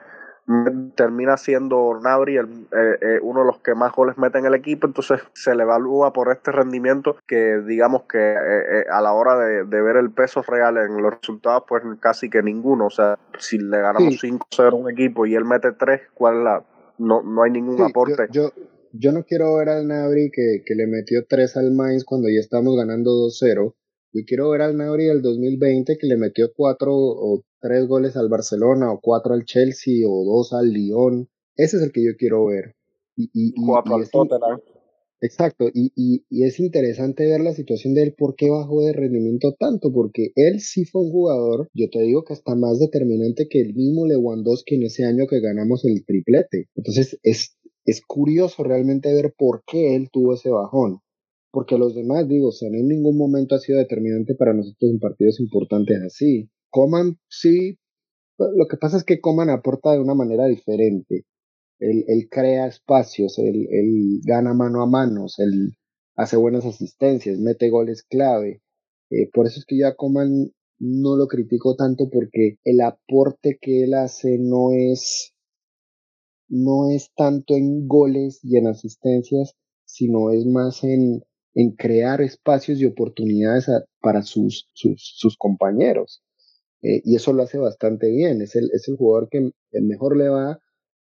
termina 0.95 1.37
siendo 1.37 1.99
Nabri 2.01 2.37
el, 2.37 2.45
eh, 2.45 2.97
eh, 3.01 3.19
uno 3.21 3.41
de 3.41 3.47
los 3.47 3.59
que 3.61 3.73
más 3.73 3.91
goles 3.93 4.17
mete 4.17 4.37
en 4.37 4.45
el 4.45 4.53
equipo, 4.53 4.85
entonces 4.85 5.19
se 5.33 5.55
le 5.55 5.63
evalúa 5.63 6.13
por 6.13 6.31
este 6.31 6.51
rendimiento 6.51 7.17
que 7.27 7.61
digamos 7.65 8.03
que 8.03 8.35
a 8.91 9.01
la 9.01 9.13
hora 9.13 9.37
de, 9.37 9.63
ver 9.63 9.97
el 9.97 10.11
peso 10.11 10.43
real 10.43 10.77
en 10.77 11.01
los 11.01 11.15
resultados, 11.19 11.63
pues 11.67 11.83
casi 11.99 12.29
que 12.29 12.43
ninguno, 12.43 12.87
o 12.87 12.89
sea, 12.89 13.17
si 13.39 13.57
le 13.57 13.79
ganamos 13.79 14.21
5-0 14.23 14.71
a 14.71 14.75
un 14.75 14.91
equipo 14.91 15.25
y 15.25 15.35
él 15.35 15.45
mete 15.45 15.71
3, 15.71 16.01
¿cuál 16.13 16.37
es 16.37 16.43
la 16.43 16.63
no, 16.97 17.21
no 17.23 17.43
hay 17.43 17.51
ningún 17.51 17.81
aporte. 17.81 18.27
Yo, 18.31 18.51
yo, 18.93 19.11
no 19.11 19.23
quiero 19.23 19.55
ver 19.57 19.69
al 19.69 19.87
Nabri 19.87 20.31
que, 20.31 20.63
que 20.65 20.75
le 20.75 20.87
metió 20.87 21.25
3 21.27 21.57
al 21.57 21.71
Mainz 21.71 22.03
cuando 22.05 22.29
ya 22.29 22.39
estamos 22.39 22.75
ganando 22.75 23.11
2-0 23.11 23.73
Yo 24.15 24.21
quiero 24.25 24.49
ver 24.51 24.61
al 24.61 24.77
Nauri 24.77 25.05
del 25.05 25.21
2020 25.21 25.97
que 25.99 26.07
le 26.07 26.17
metió 26.17 26.51
cuatro 26.55 26.91
o 26.95 27.43
tres 27.61 27.85
goles 27.87 28.15
al 28.15 28.29
Barcelona 28.29 28.91
o 28.91 28.99
cuatro 29.01 29.33
al 29.33 29.45
Chelsea 29.45 30.07
o 30.07 30.23
dos 30.25 30.53
al 30.53 30.71
Lyon. 30.71 31.27
Ese 31.57 31.77
es 31.77 31.83
el 31.83 31.91
que 31.91 32.03
yo 32.05 32.11
quiero 32.17 32.45
ver. 32.45 32.75
Y, 33.17 33.25
y, 33.33 33.49
y, 33.49 33.53
Cuatro 33.67 33.93
y 33.93 33.95
al 33.97 34.03
es- 34.03 34.11
Tottenham. 34.11 34.59
Exacto, 35.21 35.69
y, 35.73 35.91
y, 35.95 36.25
y 36.29 36.43
es 36.45 36.59
interesante 36.59 37.25
ver 37.27 37.41
la 37.41 37.53
situación 37.53 37.93
de 37.93 38.03
él, 38.03 38.13
por 38.17 38.35
qué 38.35 38.49
bajó 38.49 38.81
de 38.83 38.93
rendimiento 38.93 39.53
tanto, 39.59 39.91
porque 39.91 40.31
él 40.35 40.59
sí 40.61 40.85
fue 40.85 41.01
un 41.01 41.11
jugador, 41.11 41.69
yo 41.73 41.89
te 41.89 42.01
digo 42.01 42.23
que 42.23 42.33
hasta 42.33 42.55
más 42.55 42.79
determinante 42.79 43.47
que 43.49 43.61
el 43.61 43.73
mismo 43.75 44.05
Lewandowski 44.05 44.75
en 44.75 44.83
ese 44.83 45.05
año 45.05 45.25
que 45.27 45.39
ganamos 45.41 45.83
el 45.85 46.05
triplete. 46.05 46.67
Entonces 46.75 47.19
es, 47.23 47.57
es 47.85 48.01
curioso 48.05 48.63
realmente 48.63 49.13
ver 49.13 49.33
por 49.37 49.63
qué 49.65 49.95
él 49.95 50.09
tuvo 50.11 50.35
ese 50.35 50.49
bajón, 50.51 50.99
porque 51.55 51.77
los 51.77 51.95
demás, 51.95 52.27
digo, 52.27 52.49
o 52.49 52.51
sea, 52.51 52.67
en 52.67 52.85
ningún 52.85 53.17
momento 53.17 53.55
ha 53.55 53.59
sido 53.59 53.79
determinante 53.79 54.35
para 54.35 54.53
nosotros 54.53 54.91
en 54.91 54.99
partidos 54.99 55.39
importantes 55.39 56.01
así. 56.05 56.49
Coman 56.69 57.17
sí, 57.29 57.79
lo 58.37 58.67
que 58.69 58.75
pasa 58.75 58.97
es 58.97 59.05
que 59.05 59.21
Coman 59.21 59.49
aporta 59.49 59.93
de 59.93 60.01
una 60.01 60.15
manera 60.15 60.47
diferente. 60.47 61.23
Él, 61.79 62.27
crea 62.29 62.67
espacios, 62.67 63.39
él, 63.39 63.67
él 63.71 64.19
gana 64.25 64.53
mano 64.53 64.81
a 64.81 64.85
manos, 64.85 65.39
él 65.39 65.77
hace 66.17 66.35
buenas 66.35 66.65
asistencias, 66.65 67.39
mete 67.39 67.69
goles 67.69 68.03
clave. 68.03 68.61
Eh, 69.09 69.29
por 69.31 69.47
eso 69.47 69.59
es 69.59 69.65
que 69.65 69.77
yo 69.79 69.87
a 69.87 69.95
Coman 69.95 70.51
no 70.77 71.15
lo 71.15 71.27
critico 71.27 71.77
tanto 71.77 72.09
porque 72.11 72.57
el 72.65 72.81
aporte 72.81 73.57
que 73.61 73.85
él 73.85 73.93
hace 73.93 74.39
no 74.39 74.73
es, 74.73 75.33
no 76.49 76.89
es 76.89 77.13
tanto 77.15 77.55
en 77.55 77.87
goles 77.87 78.41
y 78.43 78.57
en 78.57 78.67
asistencias, 78.67 79.55
sino 79.85 80.31
es 80.31 80.45
más 80.45 80.83
en, 80.83 81.21
en 81.55 81.71
crear 81.71 82.21
espacios 82.21 82.79
y 82.79 82.85
oportunidades 82.85 83.67
para 84.01 84.21
sus, 84.21 84.69
sus, 84.73 85.37
compañeros. 85.37 86.21
Eh, 86.81 87.01
y 87.05 87.15
eso 87.15 87.33
lo 87.33 87.43
hace 87.43 87.57
bastante 87.57 88.11
bien. 88.11 88.41
Es 88.41 88.55
el, 88.55 88.69
es 88.73 88.87
el 88.89 88.97
jugador 88.97 89.29
que 89.29 89.51
mejor 89.71 90.17
le 90.17 90.27
va 90.27 90.59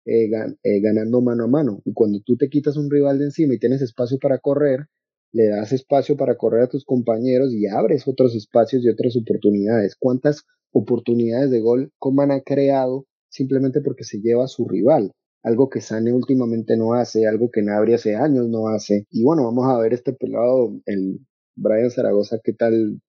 eh, 0.05 0.29
eh, 0.63 0.81
ganando 0.81 1.21
mano 1.21 1.45
a 1.45 1.47
mano. 1.47 1.81
Y 1.85 1.93
cuando 1.93 2.19
tú 2.25 2.35
te 2.35 2.49
quitas 2.49 2.75
un 2.75 2.91
rival 2.91 3.17
de 3.17 3.25
encima 3.25 3.53
y 3.53 3.59
tienes 3.59 3.81
espacio 3.81 4.17
para 4.19 4.39
correr, 4.39 4.87
le 5.31 5.47
das 5.47 5.71
espacio 5.71 6.17
para 6.17 6.35
correr 6.35 6.63
a 6.63 6.69
tus 6.69 6.83
compañeros 6.83 7.53
y 7.53 7.67
abres 7.67 8.05
otros 8.07 8.35
espacios 8.35 8.83
y 8.83 8.89
otras 8.89 9.15
oportunidades. 9.15 9.95
¿Cuántas 9.97 10.43
oportunidades 10.71 11.49
de 11.49 11.61
gol 11.61 11.91
Coman 11.97 12.31
ha 12.31 12.41
creado 12.41 13.05
simplemente 13.29 13.79
porque 13.79 14.03
se 14.03 14.19
lleva 14.19 14.43
a 14.43 14.49
su 14.49 14.67
rival? 14.67 15.13
Algo 15.43 15.69
que 15.69 15.81
Sane 15.81 16.13
últimamente 16.13 16.77
no 16.77 16.93
hace, 16.93 17.27
algo 17.27 17.49
que 17.51 17.61
Nabri 17.61 17.93
hace 17.93 18.15
años 18.15 18.47
no 18.47 18.67
hace. 18.67 19.05
Y 19.09 19.23
bueno, 19.23 19.43
vamos 19.43 19.65
a 19.67 19.79
ver 19.79 19.93
este 19.93 20.13
pelado, 20.13 20.79
el 20.85 21.19
Brian 21.55 21.89
Zaragoza, 21.89 22.39
qué 22.43 22.53
tal 22.53 23.01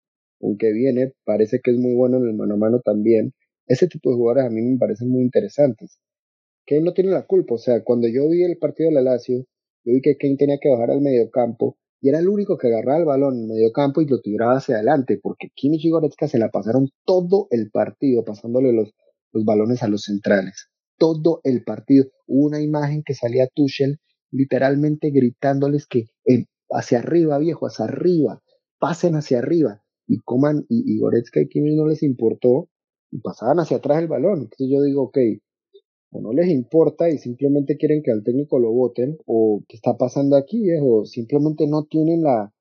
aunque 0.43 0.73
viene, 0.73 1.13
parece 1.25 1.61
que 1.63 1.71
es 1.71 1.79
muy 1.79 1.95
bueno 1.95 2.17
en 2.19 2.25
el 2.25 2.35
mano 2.35 2.55
a 2.55 2.57
mano 2.57 2.81
también. 2.81 3.33
Ese 3.67 3.87
tipo 3.87 4.11
de 4.11 4.17
jugadores 4.17 4.45
a 4.47 4.51
mí 4.51 4.61
me 4.61 4.79
parecen 4.79 5.09
muy 5.09 5.23
interesantes. 5.23 5.99
Kane 6.67 6.83
no 6.83 6.93
tiene 6.93 7.11
la 7.11 7.27
culpa, 7.27 7.55
o 7.55 7.59
sea, 7.59 7.83
cuando 7.85 8.09
yo 8.09 8.29
vi 8.29 8.43
el 8.43 8.59
partido 8.59 8.89
de 8.91 8.95
la 8.97 9.03
Lazio, 9.03 9.39
yo 9.85 9.95
vi 9.95 10.01
que 10.01 10.17
Kane 10.17 10.37
tenía 10.37 10.59
que 10.61 10.71
bajar 10.71 10.91
al 10.91 11.01
mediocampo 11.01 11.77
y 12.01 12.09
era 12.09 12.19
el 12.19 12.29
único 12.29 12.59
que 12.59 12.67
agarraba 12.69 12.99
el 12.99 13.05
balón 13.05 13.35
en 13.39 13.49
mediocampo 13.49 14.01
y 14.01 14.07
lo 14.07 14.21
tiraba 14.21 14.57
hacia 14.57 14.77
adelante, 14.77 15.21
porque 15.23 15.51
Kimmich 15.55 15.85
y 15.85 15.91
Goretzka 15.91 16.27
se 16.27 16.39
la 16.39 16.51
pasaron 16.51 16.89
todo 17.05 17.47
el 17.51 17.71
partido 17.71 18.25
pasándole 18.25 18.73
los, 18.73 18.93
los 19.33 19.45
balones 19.45 19.83
a 19.85 19.89
los 19.89 20.03
centrales. 20.03 20.72
Todo 20.99 21.41
el 21.45 21.65
partido. 21.65 22.07
Hubo 22.27 22.47
una 22.47 22.61
imagen 22.61 23.03
que 23.05 23.15
salía 23.15 23.49
Tuchel 23.55 23.99
literalmente 24.31 25.11
gritándoles 25.11 25.87
que 25.87 26.07
hacia 26.71 26.99
arriba, 26.99 27.39
viejo, 27.39 27.67
hacia 27.67 27.85
arriba, 27.85 28.43
pasen 28.79 29.15
hacia 29.15 29.39
arriba. 29.39 29.83
Y 30.07 30.19
Coman 30.19 30.65
y, 30.69 30.99
Goretzka 30.99 31.41
y 31.41 31.49
Kimmich 31.49 31.77
no 31.77 31.87
les 31.87 32.03
importó 32.03 32.69
y 33.11 33.21
pasaban 33.21 33.61
hacia 33.61 33.77
atrás 33.77 34.03
el 34.03 34.09
balón. 34.09 34.41
Entonces 34.41 34.69
yo 34.71 34.83
digo, 34.83 35.03
ok, 35.05 35.19
o 36.11 36.21
no 36.21 36.33
les 36.33 36.49
importa 36.49 37.09
y 37.09 37.19
simplemente 37.19 37.77
quieren 37.77 38.03
que 38.03 38.11
al 38.11 38.23
técnico 38.23 38.59
lo 38.59 38.71
voten, 38.73 39.17
o 39.27 39.63
qué 39.69 39.77
está 39.77 39.97
pasando 39.97 40.37
aquí, 40.37 40.61
viejo, 40.61 41.07
simplemente 41.07 41.67
no 41.67 41.85
tienen 41.85 42.23
la, 42.23 42.53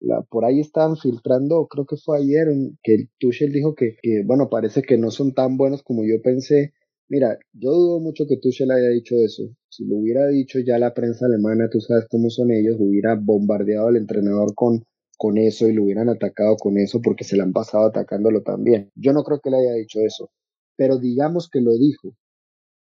la 0.00 0.22
por 0.22 0.44
ahí 0.44 0.60
estaban 0.60 0.96
filtrando, 0.96 1.66
creo 1.68 1.86
que 1.86 1.96
fue 1.96 2.18
ayer, 2.18 2.48
que 2.82 2.94
el 2.94 3.10
Tuchel 3.18 3.52
dijo 3.52 3.74
que, 3.74 3.96
que, 4.02 4.22
bueno, 4.26 4.48
parece 4.50 4.82
que 4.82 4.98
no 4.98 5.10
son 5.10 5.32
tan 5.32 5.56
buenos 5.56 5.82
como 5.82 6.02
yo 6.04 6.20
pensé. 6.22 6.74
Mira, 7.10 7.38
yo 7.52 7.70
dudo 7.70 8.00
mucho 8.00 8.26
que 8.26 8.36
Tuchel 8.36 8.70
haya 8.70 8.88
dicho 8.90 9.14
eso. 9.16 9.44
Si 9.70 9.84
lo 9.84 9.96
hubiera 9.96 10.26
dicho 10.26 10.58
ya 10.60 10.78
la 10.78 10.92
prensa 10.94 11.26
alemana, 11.26 11.68
tú 11.70 11.80
sabes 11.80 12.06
cómo 12.10 12.28
son 12.30 12.50
ellos, 12.50 12.76
hubiera 12.78 13.14
bombardeado 13.14 13.88
al 13.88 13.96
entrenador 13.96 14.54
con, 14.54 14.84
con 15.16 15.38
eso 15.38 15.68
y 15.68 15.72
lo 15.72 15.84
hubieran 15.84 16.10
atacado 16.10 16.56
con 16.56 16.76
eso 16.78 17.00
porque 17.02 17.24
se 17.24 17.36
le 17.36 17.42
han 17.42 17.52
pasado 17.52 17.86
atacándolo 17.86 18.42
también. 18.42 18.90
Yo 18.94 19.12
no 19.12 19.24
creo 19.24 19.40
que 19.40 19.50
le 19.50 19.56
haya 19.58 19.74
dicho 19.74 20.00
eso, 20.00 20.30
pero 20.76 20.98
digamos 20.98 21.48
que 21.50 21.60
lo 21.60 21.72
dijo 21.78 22.14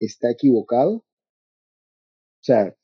está 0.01 0.31
equivocado. 0.31 0.97
O 0.97 1.05
sea, 2.41 2.75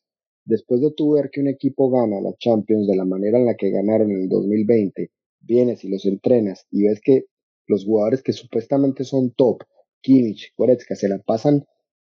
después 0.44 0.80
de 0.80 0.92
tú 0.92 1.12
ver 1.12 1.30
que 1.30 1.40
un 1.40 1.48
equipo 1.48 1.90
gana 1.90 2.20
la 2.20 2.34
Champions 2.38 2.86
de 2.88 2.96
la 2.96 3.04
manera 3.04 3.38
en 3.38 3.46
la 3.46 3.54
que 3.54 3.70
ganaron 3.70 4.10
en 4.10 4.22
el 4.22 4.28
2020, 4.28 5.10
vienes 5.40 5.84
y 5.84 5.88
los 5.90 6.06
entrenas 6.06 6.66
y 6.70 6.84
ves 6.84 7.00
que 7.02 7.26
los 7.66 7.84
jugadores 7.84 8.22
que 8.22 8.32
supuestamente 8.32 9.04
son 9.04 9.30
top, 9.32 9.62
Kimmich, 10.02 10.52
Goretzka, 10.56 10.94
se 10.94 11.08
la 11.08 11.18
pasan 11.18 11.64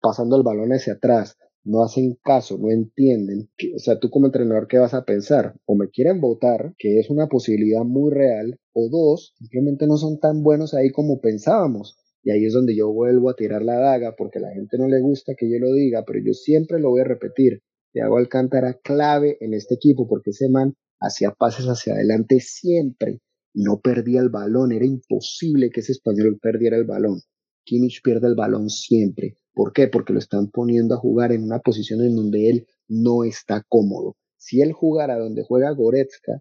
pasando 0.01 0.37
el 0.37 0.42
balón 0.42 0.70
hacia 0.72 0.94
atrás, 0.94 1.37
no 1.64 1.83
hacen 1.83 2.16
caso, 2.22 2.59
no 2.59 2.70
entienden. 2.70 3.49
que- 3.57 3.75
o 3.75 3.79
sea, 3.79 3.99
tú 3.99 4.09
como 4.11 4.27
entrenador, 4.27 4.68
¿qué 4.68 4.79
vas 4.79 4.94
a 4.94 5.05
pensar? 5.05 5.55
O 5.66 5.75
me 5.77 5.88
quieren 5.90 6.20
votar, 6.20 6.75
que 6.79 7.01
es 7.01 7.11
una 7.11 7.27
posibilidad 7.29 7.83
muy 7.85 8.12
real, 8.12 8.59
o 8.72 8.88
dos, 8.88 9.35
simplemente 9.38 9.87
no 9.87 9.96
son 9.96 10.18
tan 10.20 10.42
buenos 10.42 10.75
ahí 10.75 10.90
como 10.90 11.20
pensábamos. 11.20 11.96
Y 12.22 12.31
ahí 12.31 12.44
es 12.44 12.53
donde 12.53 12.77
yo 12.77 12.92
vuelvo 12.92 13.31
a 13.31 13.37
tirar 13.37 13.62
la 13.62 13.79
daga, 13.79 14.14
porque 14.16 14.38
a 14.38 14.42
la 14.42 14.53
gente 14.53 14.79
no 14.79 14.88
le 14.88 15.01
gusta 15.01 15.35
que 15.37 15.51
yo 15.51 15.59
lo 15.59 15.72
diga, 15.72 16.05
pero 16.07 16.20
yo 16.25 16.33
siempre 16.35 16.79
lo 16.81 16.90
voy 16.90 17.01
a 17.03 17.05
repetir. 17.05 17.62
Thiago 17.92 18.18
Alcántara 18.18 18.75
clave 18.83 19.37
en 19.40 19.55
este 19.55 19.75
equipo, 19.75 20.07
porque 20.09 20.31
ese 20.31 20.49
man 20.49 20.75
hacía 21.01 21.31
pases 21.33 21.66
hacia 21.66 21.94
adelante 21.94 22.40
siempre 22.40 23.20
no 23.55 23.81
perdía 23.81 24.20
el 24.20 24.29
balón. 24.29 24.72
Era 24.72 24.85
imposible 24.87 25.70
que 25.70 25.81
ese 25.81 25.92
español 25.92 26.38
perdiera 26.40 26.77
el 26.77 26.85
balón. 26.85 27.20
Kimmich 27.66 28.00
pierde 28.02 28.29
el 28.29 28.37
balón 28.37 28.70
siempre. 28.70 29.37
¿Por 29.52 29.72
qué? 29.72 29.88
Porque 29.88 30.12
lo 30.12 30.18
están 30.18 30.50
poniendo 30.50 30.94
a 30.94 30.98
jugar 30.98 31.33
en 31.33 31.42
una 31.42 31.59
posición 31.59 32.00
en 32.02 32.16
donde 32.16 32.48
él 32.48 32.66
no 32.88 33.24
está 33.24 33.64
cómodo. 33.68 34.16
Si 34.38 34.62
él 34.62 34.72
jugara 34.72 35.18
donde 35.18 35.42
juega 35.42 35.72
Goretzka, 35.72 36.40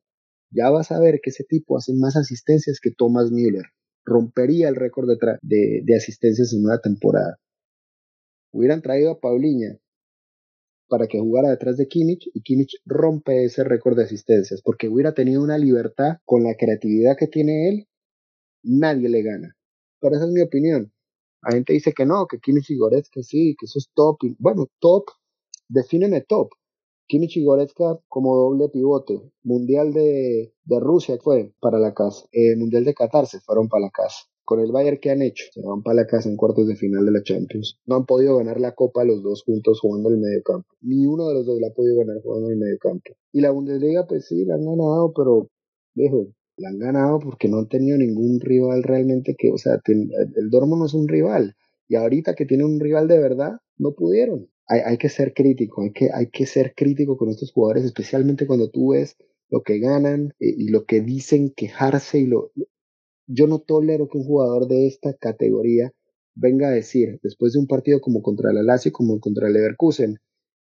ya 0.52 0.70
vas 0.70 0.92
a 0.92 1.00
ver 1.00 1.20
que 1.22 1.32
ese 1.32 1.44
tipo 1.44 1.78
hace 1.78 1.94
más 1.94 2.16
asistencias 2.16 2.80
que 2.82 2.92
Thomas 2.92 3.32
Müller. 3.32 3.66
Rompería 4.06 4.70
el 4.70 4.76
récord 4.76 5.08
de, 5.42 5.82
de 5.84 5.96
asistencias 5.96 6.54
en 6.54 6.64
una 6.64 6.80
temporada. 6.80 7.38
Hubieran 8.52 8.82
traído 8.82 9.12
a 9.12 9.20
Paulinha 9.20 9.80
para 10.88 11.08
que 11.08 11.20
jugara 11.20 11.50
detrás 11.50 11.78
de 11.78 11.88
Kimmich 11.88 12.30
y 12.34 12.42
Kimmich 12.42 12.78
rompe 12.86 13.44
ese 13.44 13.64
récord 13.64 13.98
de 13.98 14.04
asistencias 14.04 14.62
porque 14.62 14.88
hubiera 14.88 15.14
tenido 15.14 15.42
una 15.42 15.58
libertad 15.58 16.18
con 16.26 16.44
la 16.44 16.56
creatividad 16.56 17.18
que 17.18 17.28
tiene 17.28 17.70
él, 17.70 17.88
nadie 18.64 19.10
le 19.10 19.24
gana. 19.24 19.56
Pero 20.00 20.16
esa 20.16 20.26
es 20.26 20.32
mi 20.32 20.42
opinión. 20.42 20.92
La 21.46 21.52
gente 21.52 21.74
dice 21.74 21.94
que 21.94 22.08
no, 22.08 22.26
que 22.26 22.40
Kimmich 22.40 22.72
y 22.72 22.78
sí, 23.24 23.56
que 23.60 23.66
eso 23.66 23.78
es 23.78 23.90
top. 23.94 24.18
Bueno, 24.40 24.66
top, 24.80 25.06
defíneme 25.70 26.22
top. 26.22 26.50
Kimmich 27.08 27.38
y 27.38 27.46
como 28.08 28.36
doble 28.36 28.70
pivote. 28.70 29.22
Mundial 29.44 29.94
de, 29.94 30.56
de 30.64 30.80
Rusia 30.80 31.20
fue 31.22 31.54
para 31.60 31.78
la 31.78 31.94
casa. 31.94 32.26
Eh, 32.32 32.56
Mundial 32.56 32.84
de 32.84 32.96
Qatar 32.96 33.28
se 33.28 33.42
fueron 33.42 33.70
para 33.70 33.82
la 33.82 33.92
casa. 33.92 34.24
Con 34.44 34.60
el 34.60 34.72
Bayern 34.72 35.00
que 35.00 35.12
han 35.12 35.22
hecho, 35.22 35.46
se 35.52 35.62
van 35.62 35.84
para 35.84 35.98
la 35.98 36.08
casa 36.08 36.30
en 36.30 36.36
cuartos 36.36 36.68
de 36.68 36.76
final 36.76 37.06
de 37.06 37.12
la 37.12 37.22
Champions. 37.22 37.80
No 37.86 37.96
han 37.96 38.06
podido 38.06 38.38
ganar 38.38 38.60
la 38.60 38.74
Copa 38.74 39.04
los 39.04 39.22
dos 39.22 39.44
juntos 39.44 39.80
jugando 39.82 40.10
en 40.10 40.16
el 40.16 40.22
medio 40.22 40.42
campo. 40.44 40.68
Ni 40.82 41.06
uno 41.06 41.28
de 41.28 41.36
los 41.36 41.46
dos 41.46 41.60
la 41.60 41.68
ha 41.68 41.74
podido 41.74 41.98
ganar 42.00 42.22
jugando 42.24 42.48
en 42.48 42.54
el 42.54 42.60
medio 42.60 42.78
campo. 42.80 43.12
Y 43.32 43.42
la 43.42 43.52
Bundesliga, 43.52 44.08
pues 44.08 44.26
sí, 44.26 44.46
la 44.46 44.56
han 44.56 44.66
ganado, 44.66 45.14
pero, 45.14 45.50
viejo, 45.94 46.28
la 46.58 46.70
han 46.70 46.80
ganado 46.80 47.20
porque 47.20 47.48
no 47.48 47.60
han 47.60 47.68
tenido 47.68 47.98
ningún 47.98 48.40
rival 48.40 48.84
realmente 48.84 49.36
que, 49.38 49.52
o 49.52 49.58
sea, 49.58 49.80
el 49.86 50.50
Dortmund 50.50 50.80
no 50.80 50.86
es 50.86 50.94
un 50.94 51.08
rival. 51.08 51.56
Y 51.88 51.96
ahorita 51.96 52.36
que 52.36 52.46
tiene 52.46 52.66
un 52.66 52.80
rival 52.80 53.08
de 53.08 53.20
verdad, 53.20 53.60
no 53.78 53.94
pudieron. 53.94 54.50
Hay, 54.68 54.80
hay 54.80 54.98
que 54.98 55.10
ser 55.10 55.34
crítico, 55.34 55.84
hay 55.84 55.92
que, 55.92 56.10
hay 56.12 56.30
que 56.30 56.46
ser 56.46 56.74
crítico 56.76 57.18
con 57.18 57.30
estos 57.30 57.52
jugadores, 57.52 57.84
especialmente 57.86 58.48
cuando 58.48 58.70
tú 58.72 58.94
ves 58.94 59.18
lo 59.50 59.62
que 59.62 59.80
ganan 59.80 60.34
eh, 60.40 60.56
y 60.58 60.70
lo 60.70 60.86
que 60.86 61.02
dicen, 61.02 61.54
quejarse 61.56 62.20
y 62.20 62.26
lo... 62.26 62.52
Yo 63.28 63.48
no 63.48 63.60
tolero 63.60 64.08
que 64.08 64.18
un 64.18 64.24
jugador 64.24 64.68
de 64.68 64.88
esta 64.88 65.14
categoría 65.14 65.92
venga 66.36 66.68
a 66.68 66.72
decir, 66.72 67.20
después 67.24 67.54
de 67.54 67.60
un 67.60 67.68
partido 67.68 68.02
como 68.02 68.22
contra 68.22 68.52
el 68.52 68.66
Lazio, 68.66 68.92
como 68.92 69.20
contra 69.20 69.48
el 69.48 69.54
Leverkusen, 69.54 70.18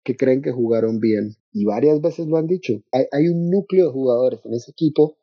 que 0.04 0.16
creen 0.16 0.42
que 0.42 0.52
jugaron 0.52 0.98
bien. 0.98 1.36
Y 1.52 1.64
varias 1.64 2.00
veces 2.00 2.26
lo 2.26 2.36
han 2.36 2.46
dicho. 2.46 2.82
Hay, 2.92 3.04
hay 3.12 3.28
un 3.28 3.50
núcleo 3.50 3.86
de 3.86 3.92
jugadores 3.92 4.40
en 4.44 4.54
ese 4.54 4.70
equipo 4.70 5.16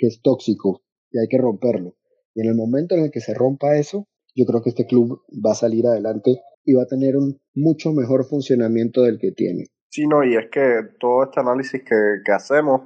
que 0.00 0.06
es 0.06 0.20
tóxico 0.22 0.80
y 1.12 1.18
hay 1.18 1.28
que 1.28 1.38
romperlo. 1.38 1.94
Y 2.34 2.40
en 2.42 2.48
el 2.48 2.56
momento 2.56 2.94
en 2.94 3.04
el 3.04 3.10
que 3.10 3.20
se 3.20 3.34
rompa 3.34 3.76
eso, 3.76 4.08
yo 4.34 4.46
creo 4.46 4.62
que 4.62 4.70
este 4.70 4.86
club 4.86 5.22
va 5.44 5.52
a 5.52 5.54
salir 5.54 5.86
adelante 5.86 6.40
y 6.64 6.74
va 6.74 6.84
a 6.84 6.86
tener 6.86 7.16
un 7.16 7.38
mucho 7.54 7.92
mejor 7.92 8.24
funcionamiento 8.24 9.02
del 9.02 9.18
que 9.18 9.32
tiene. 9.32 9.64
Sí, 9.90 10.06
no, 10.06 10.24
y 10.24 10.36
es 10.36 10.48
que 10.50 10.82
todo 10.98 11.24
este 11.24 11.40
análisis 11.40 11.82
que, 11.82 11.96
que 12.24 12.32
hacemos 12.32 12.82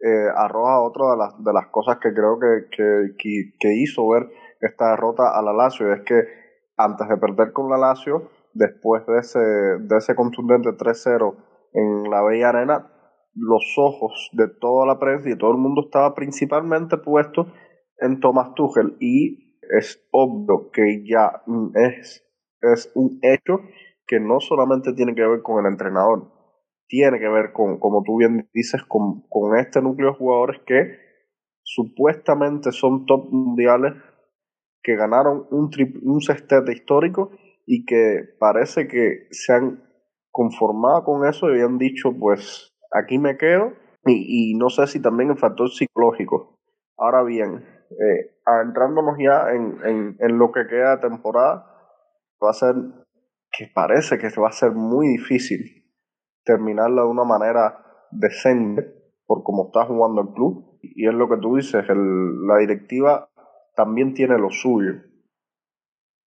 eh, 0.00 0.28
arroja 0.34 0.80
otra 0.80 1.10
de 1.12 1.16
las, 1.18 1.44
de 1.44 1.52
las 1.52 1.66
cosas 1.68 1.98
que 2.02 2.12
creo 2.12 2.38
que, 2.40 2.68
que, 2.76 3.52
que, 3.60 3.74
hizo 3.74 4.08
ver 4.08 4.28
esta 4.60 4.90
derrota 4.90 5.38
a 5.38 5.42
la 5.42 5.52
Lazio, 5.52 5.92
es 5.92 6.00
que 6.02 6.24
antes 6.76 7.08
de 7.08 7.16
perder 7.18 7.52
con 7.52 7.70
la 7.70 7.78
Lazio, 7.78 8.30
después 8.54 9.06
de 9.06 9.18
ese, 9.18 9.38
de 9.38 9.96
ese 9.96 10.14
contundente 10.14 10.70
3-0 10.70 11.36
en 11.74 12.10
la 12.10 12.22
Bella 12.22 12.48
Arena, 12.48 12.90
los 13.36 13.74
ojos 13.76 14.30
de 14.32 14.48
toda 14.48 14.86
la 14.86 14.98
prensa 14.98 15.30
y 15.30 15.36
todo 15.36 15.52
el 15.52 15.58
mundo 15.58 15.82
estaba 15.84 16.14
principalmente 16.14 16.96
puesto 16.96 17.52
en 17.98 18.20
Thomas 18.20 18.54
Tuchel. 18.54 18.96
Y 19.00 19.60
es 19.78 20.06
obvio 20.10 20.70
que 20.72 21.04
ya 21.06 21.42
es, 21.74 22.24
es 22.62 22.90
un 22.94 23.18
hecho 23.22 23.60
que 24.06 24.20
no 24.20 24.40
solamente 24.40 24.92
tiene 24.94 25.14
que 25.14 25.26
ver 25.26 25.42
con 25.42 25.64
el 25.64 25.70
entrenador, 25.70 26.32
tiene 26.88 27.18
que 27.18 27.28
ver 27.28 27.52
con, 27.52 27.78
como 27.78 28.02
tú 28.02 28.18
bien 28.18 28.48
dices, 28.54 28.82
con, 28.84 29.22
con 29.28 29.56
este 29.58 29.82
núcleo 29.82 30.12
de 30.12 30.18
jugadores 30.18 30.60
que 30.66 30.98
supuestamente 31.62 32.70
son 32.70 33.06
top 33.06 33.28
mundiales, 33.30 33.94
que 34.82 34.94
ganaron 34.94 35.46
un, 35.50 35.70
un 36.02 36.20
sextete 36.20 36.72
histórico 36.72 37.32
y 37.66 37.84
que 37.84 38.20
parece 38.38 38.86
que 38.86 39.26
se 39.32 39.52
han 39.52 39.82
conformado 40.30 41.02
con 41.02 41.26
eso 41.26 41.52
y 41.54 41.60
han 41.60 41.76
dicho, 41.76 42.12
pues 42.16 42.75
aquí 42.98 43.18
me 43.18 43.36
quedo 43.36 43.72
y, 44.04 44.52
y 44.52 44.54
no 44.54 44.70
sé 44.70 44.86
si 44.86 45.00
también 45.00 45.30
el 45.30 45.38
factor 45.38 45.70
psicológico. 45.70 46.58
Ahora 46.96 47.22
bien, 47.22 47.64
eh, 47.90 48.36
adentrándonos 48.44 49.16
ya 49.18 49.50
en, 49.52 50.38
lo 50.38 50.50
que 50.50 50.66
queda 50.66 50.96
de 50.96 51.08
temporada, 51.08 51.66
va 52.42 52.50
a 52.50 52.54
ser 52.54 52.74
que 53.52 53.68
parece 53.74 54.18
que 54.18 54.28
va 54.40 54.48
a 54.48 54.52
ser 54.52 54.72
muy 54.72 55.08
difícil 55.08 55.84
terminarla 56.44 57.02
de 57.02 57.08
una 57.08 57.24
manera 57.24 57.78
decente 58.10 58.82
por 59.26 59.42
cómo 59.42 59.66
está 59.66 59.84
jugando 59.86 60.22
el 60.22 60.28
club. 60.28 60.78
Y 60.82 61.06
es 61.06 61.14
lo 61.14 61.28
que 61.28 61.38
tú 61.38 61.56
dices, 61.56 61.84
el, 61.88 62.46
la 62.46 62.58
directiva 62.58 63.28
también 63.74 64.14
tiene 64.14 64.38
lo 64.38 64.50
suyo. 64.50 64.94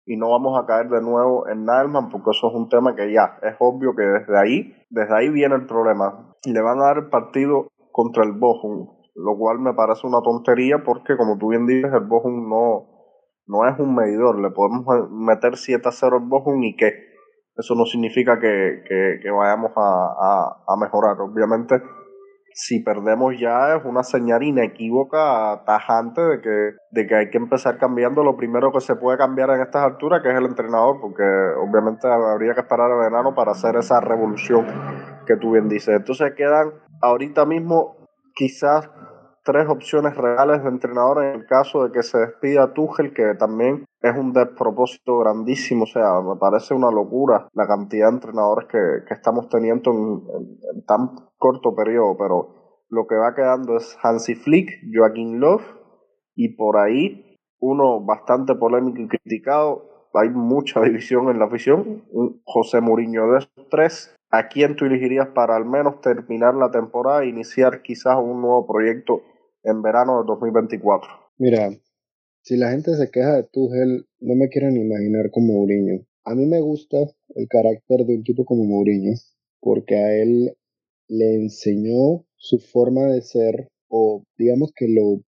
Y 0.06 0.18
no 0.18 0.30
vamos 0.30 0.60
a 0.60 0.66
caer 0.66 0.90
de 0.90 1.02
nuevo 1.02 1.48
en 1.48 1.66
Nalman 1.66 2.10
porque 2.10 2.32
eso 2.32 2.50
es 2.50 2.54
un 2.54 2.70
tema 2.70 2.96
que 2.96 3.12
ya 3.12 3.40
es 3.42 3.56
obvio 3.60 3.96
que 3.96 4.04
desde 4.04 4.38
ahí, 4.38 4.74
desde 4.90 5.16
ahí 5.16 5.30
viene 5.30 5.56
el 5.56 5.66
problema. 5.66 6.34
Le 6.46 6.62
van 6.62 6.80
a 6.80 6.86
dar 6.86 6.98
el 6.98 7.10
partido 7.10 7.68
contra 7.92 8.24
el 8.24 8.34
Bochum, 8.34 8.88
lo 9.16 9.38
cual 9.38 9.60
me 9.60 9.74
parece 9.74 10.06
una 10.06 10.22
tontería 10.22 10.84
porque 10.86 11.18
como 11.18 11.38
tú 11.38 11.50
bien 11.50 11.66
dices, 11.66 11.92
el 11.92 12.06
Bochum 12.08 12.48
no, 12.48 12.88
no 13.48 13.68
es 13.68 13.80
un 13.80 13.96
medidor. 13.96 14.40
Le 14.40 14.52
podemos 14.52 14.86
meter 15.12 15.58
7 15.58 15.88
a 15.88 15.92
0 15.92 16.18
al 16.18 16.28
Bochum 16.30 16.62
y 16.64 16.76
qué 16.76 17.16
eso 17.58 17.74
no 17.76 17.86
significa 17.86 18.40
que, 18.40 18.84
que, 19.22 19.32
vayamos 19.32 19.72
a, 19.78 20.58
a, 20.68 20.78
mejorar. 20.78 21.20
Obviamente, 21.22 21.82
si 22.58 22.80
perdemos 22.80 23.34
ya 23.38 23.76
es 23.76 23.84
una 23.84 24.02
señal 24.02 24.42
inequívoca, 24.42 25.64
tajante 25.66 26.22
de 26.22 26.42
que, 26.42 26.72
de 26.90 27.06
que 27.06 27.16
hay 27.16 27.30
que 27.30 27.38
empezar 27.38 27.78
cambiando 27.78 28.24
lo 28.24 28.38
primero 28.38 28.72
que 28.72 28.80
se 28.80 28.96
puede 28.96 29.18
cambiar 29.18 29.50
en 29.50 29.62
estas 29.62 29.84
alturas, 29.84 30.22
que 30.24 30.30
es 30.32 30.38
el 30.38 30.46
entrenador, 30.46 31.02
porque 31.02 31.24
obviamente 31.60 32.08
habría 32.08 32.54
que 32.54 32.62
esperar 32.62 32.90
el 32.92 33.12
verano 33.12 33.36
para 33.36 33.52
hacer 33.52 33.76
esa 33.76 34.00
revolución 34.00 34.66
que 35.28 35.36
tú 35.36 35.52
bien 35.52 35.68
dices. 35.68 35.98
Entonces 35.98 36.32
quedan 36.38 36.72
ahorita 37.02 37.46
mismo 37.46 37.98
quizás 38.34 38.90
tres 39.46 39.70
opciones 39.70 40.18
reales 40.18 40.64
de 40.64 40.70
entrenador 40.70 41.24
en 41.24 41.42
el 41.42 41.46
caso 41.46 41.84
de 41.84 41.92
que 41.92 42.02
se 42.02 42.18
despida 42.18 42.74
Tuchel, 42.74 43.14
que 43.14 43.36
también 43.36 43.86
es 44.02 44.18
un 44.18 44.34
despropósito 44.34 45.20
grandísimo. 45.20 45.84
O 45.84 45.88
sea, 45.88 46.20
me 46.20 46.36
parece 46.38 46.74
una 46.74 46.90
locura 46.90 47.48
la 47.54 47.68
cantidad 47.68 48.08
de 48.10 48.16
entrenadores 48.16 48.68
que, 48.68 49.14
estamos 49.14 49.48
teniendo 49.48 49.92
en, 49.92 50.84
tan 50.86 51.12
corto 51.38 51.76
periodo, 51.76 52.18
pero 52.18 52.82
lo 52.90 53.06
que 53.06 53.16
va 53.16 53.36
quedando 53.36 53.78
es 53.78 53.96
Hansi 54.02 54.34
Flick, 54.34 54.70
Joaquín 54.92 55.40
Love 55.40 55.64
y 56.36 56.56
por 56.56 56.78
ahí 56.78 57.38
uno 57.60 58.04
bastante 58.04 58.56
polémico 58.56 59.00
y 59.00 59.08
criticado. 59.08 60.10
Hay 60.16 60.30
mucha 60.30 60.82
división 60.84 61.30
en 61.30 61.38
la 61.38 61.46
afición. 61.46 62.04
José 62.46 62.82
Mourinho 62.82 63.32
de 63.32 63.38
esos 63.38 63.70
tres. 63.70 64.16
¿A 64.32 64.48
quién 64.48 64.76
tú 64.76 64.86
elegirías 64.86 65.28
para 65.30 65.56
al 65.56 65.66
menos 65.66 66.02
terminar 66.02 66.56
la 66.56 66.72
temporada 66.72 67.24
e 67.24 67.28
iniciar 67.28 67.84
quizás 67.84 68.18
un 68.18 68.42
nuevo 68.42 68.66
proyecto 68.66 69.22
en 69.66 69.82
verano 69.82 70.22
de 70.22 70.28
2024. 70.28 71.10
Mira, 71.38 71.70
si 72.42 72.56
la 72.58 72.72
gente 72.72 72.96
se 72.96 73.10
queja 73.10 73.36
de 73.36 73.44
Tuchel, 73.44 74.06
no 74.20 74.36
me 74.36 74.50
quieren 74.50 74.78
imaginar 74.78 75.32
como 75.32 75.54
Mourinho. 75.54 76.06
A 76.24 76.36
mí 76.36 76.46
me 76.46 76.62
gusta 76.62 76.98
el 77.36 77.48
carácter 77.48 78.06
de 78.06 78.16
un 78.16 78.24
tipo 78.24 78.46
como 78.46 78.64
Mourinho, 78.64 79.14
porque 79.60 79.96
a 79.96 80.16
él 80.16 80.56
le 81.08 81.36
enseñó 81.36 82.26
su 82.38 82.60
forma 82.60 83.08
de 83.08 83.22
ser, 83.22 83.68
o 83.90 84.24
digamos 84.38 84.72
que 84.76 84.88
lo, 84.88 85.22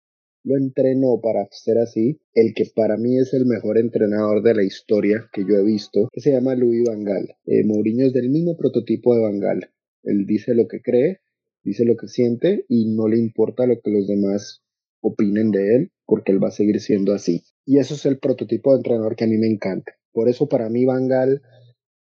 lo 0.44 0.56
entrenó 0.56 1.20
para 1.22 1.46
ser 1.50 1.78
así, 1.78 2.20
el 2.34 2.52
que 2.54 2.64
para 2.74 2.96
mí 2.96 3.16
es 3.16 3.32
el 3.32 3.46
mejor 3.46 3.78
entrenador 3.78 4.42
de 4.42 4.54
la 4.54 4.64
historia 4.64 5.28
que 5.32 5.42
yo 5.42 5.56
he 5.56 5.64
visto, 5.64 6.08
que 6.12 6.20
se 6.20 6.32
llama 6.32 6.54
Louis 6.54 6.82
Van 6.86 7.04
Gaal. 7.04 7.36
Eh, 7.46 7.64
Mourinho 7.64 8.06
es 8.06 8.12
del 8.12 8.28
mismo 8.28 8.56
prototipo 8.56 9.14
de 9.14 9.22
Van 9.22 9.38
Gaal. 9.38 9.70
Él 10.02 10.26
dice 10.26 10.54
lo 10.54 10.66
que 10.68 10.82
cree, 10.82 11.20
dice 11.64 11.84
lo 11.84 11.96
que 11.96 12.08
siente 12.08 12.64
y 12.68 12.94
no 12.94 13.08
le 13.08 13.18
importa 13.18 13.66
lo 13.66 13.80
que 13.82 13.90
los 13.90 14.06
demás 14.06 14.62
opinen 15.00 15.50
de 15.50 15.76
él, 15.76 15.92
porque 16.06 16.32
él 16.32 16.42
va 16.42 16.48
a 16.48 16.52
seguir 16.52 16.80
siendo 16.80 17.12
así. 17.12 17.42
Y 17.66 17.78
eso 17.78 17.94
es 17.94 18.06
el 18.06 18.18
prototipo 18.18 18.72
de 18.72 18.78
entrenador 18.78 19.16
que 19.16 19.24
a 19.24 19.26
mí 19.26 19.36
me 19.38 19.48
encanta. 19.48 19.92
Por 20.12 20.28
eso 20.28 20.48
para 20.48 20.68
mí 20.68 20.84
Van 20.84 21.08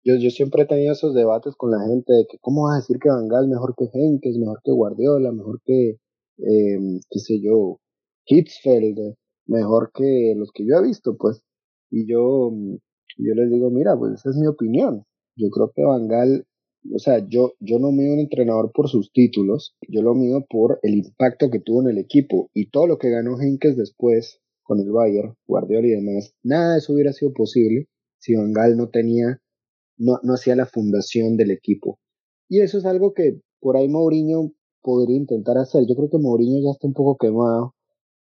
yo, 0.05 0.17
yo 0.17 0.31
siempre 0.31 0.63
he 0.63 0.67
tenido 0.67 0.93
esos 0.93 1.15
debates 1.15 1.55
con 1.57 1.71
la 1.71 1.79
gente 1.87 2.13
de 2.13 2.27
que 2.29 2.39
cómo 2.41 2.65
vas 2.65 2.75
a 2.75 2.81
decir 2.81 2.99
que 2.99 3.09
Van 3.09 3.29
Gaal 3.29 3.47
mejor 3.49 3.75
que 3.77 3.85
es 3.85 4.39
mejor 4.39 4.61
que 4.65 4.73
Guardiola, 4.73 5.31
mejor 5.31 5.61
que, 5.65 5.91
eh, 6.39 7.01
qué 7.09 7.19
sé 7.21 7.41
yo, 7.41 7.79
Hitzfeld, 8.27 9.15
mejor 9.47 9.93
que 9.95 10.35
los 10.37 10.51
que 10.53 10.67
yo 10.67 10.79
he 10.79 10.83
visto, 10.83 11.17
pues. 11.17 11.43
Y 11.91 12.11
yo, 12.11 12.51
yo 13.19 13.35
les 13.35 13.51
digo, 13.51 13.71
mira, 13.71 13.97
pues 13.97 14.15
esa 14.15 14.31
es 14.31 14.37
mi 14.37 14.49
opinión. 14.49 15.05
Yo 15.37 15.51
creo 15.51 15.71
que 15.75 15.83
Van 15.85 16.09
o 16.91 16.99
sea, 16.99 17.27
yo, 17.29 17.55
yo 17.61 17.79
no 17.79 17.93
mido 17.93 18.15
un 18.15 18.21
entrenador 18.21 18.73
por 18.73 18.89
sus 18.89 19.13
títulos, 19.13 19.77
yo 19.89 20.03
lo 20.03 20.15
mido 20.15 20.45
por 20.49 20.79
el 20.83 20.95
impacto 20.95 21.51
que 21.51 21.61
tuvo 21.61 21.83
en 21.83 21.91
el 21.91 21.99
equipo 21.99 22.51
y 22.55 22.71
todo 22.71 22.87
lo 22.87 22.99
que 22.99 23.11
ganó 23.11 23.41
Henkes 23.41 23.77
después 23.77 24.41
con 24.63 24.81
el 24.81 24.91
Bayern, 24.91 25.35
Guardiola 25.47 25.87
y 25.87 25.91
demás, 25.91 26.35
nada 26.43 26.73
de 26.73 26.79
eso 26.79 26.93
hubiera 26.93 27.13
sido 27.13 27.33
posible 27.33 27.89
si 28.19 28.35
Van 28.35 28.53
Gaal 28.53 28.77
no 28.77 28.89
tenía, 28.89 29.41
no, 29.97 30.19
no 30.23 30.35
hacía 30.35 30.57
la 30.57 30.67
fundación 30.67 31.37
del 31.37 31.51
equipo. 31.51 31.99
Y 32.49 32.61
eso 32.61 32.79
es 32.79 32.85
algo 32.85 33.15
que 33.15 33.41
por 33.61 33.77
ahí 33.77 33.89
Mourinho 33.89 34.53
podría 34.83 35.17
intentar 35.17 35.59
hacer. 35.59 35.85
Yo 35.89 35.95
creo 35.97 36.11
que 36.11 36.19
Mourinho 36.19 36.63
ya 36.63 36.73
está 36.73 36.87
un 36.87 36.95
poco 36.95 37.17
quemado 37.17 37.75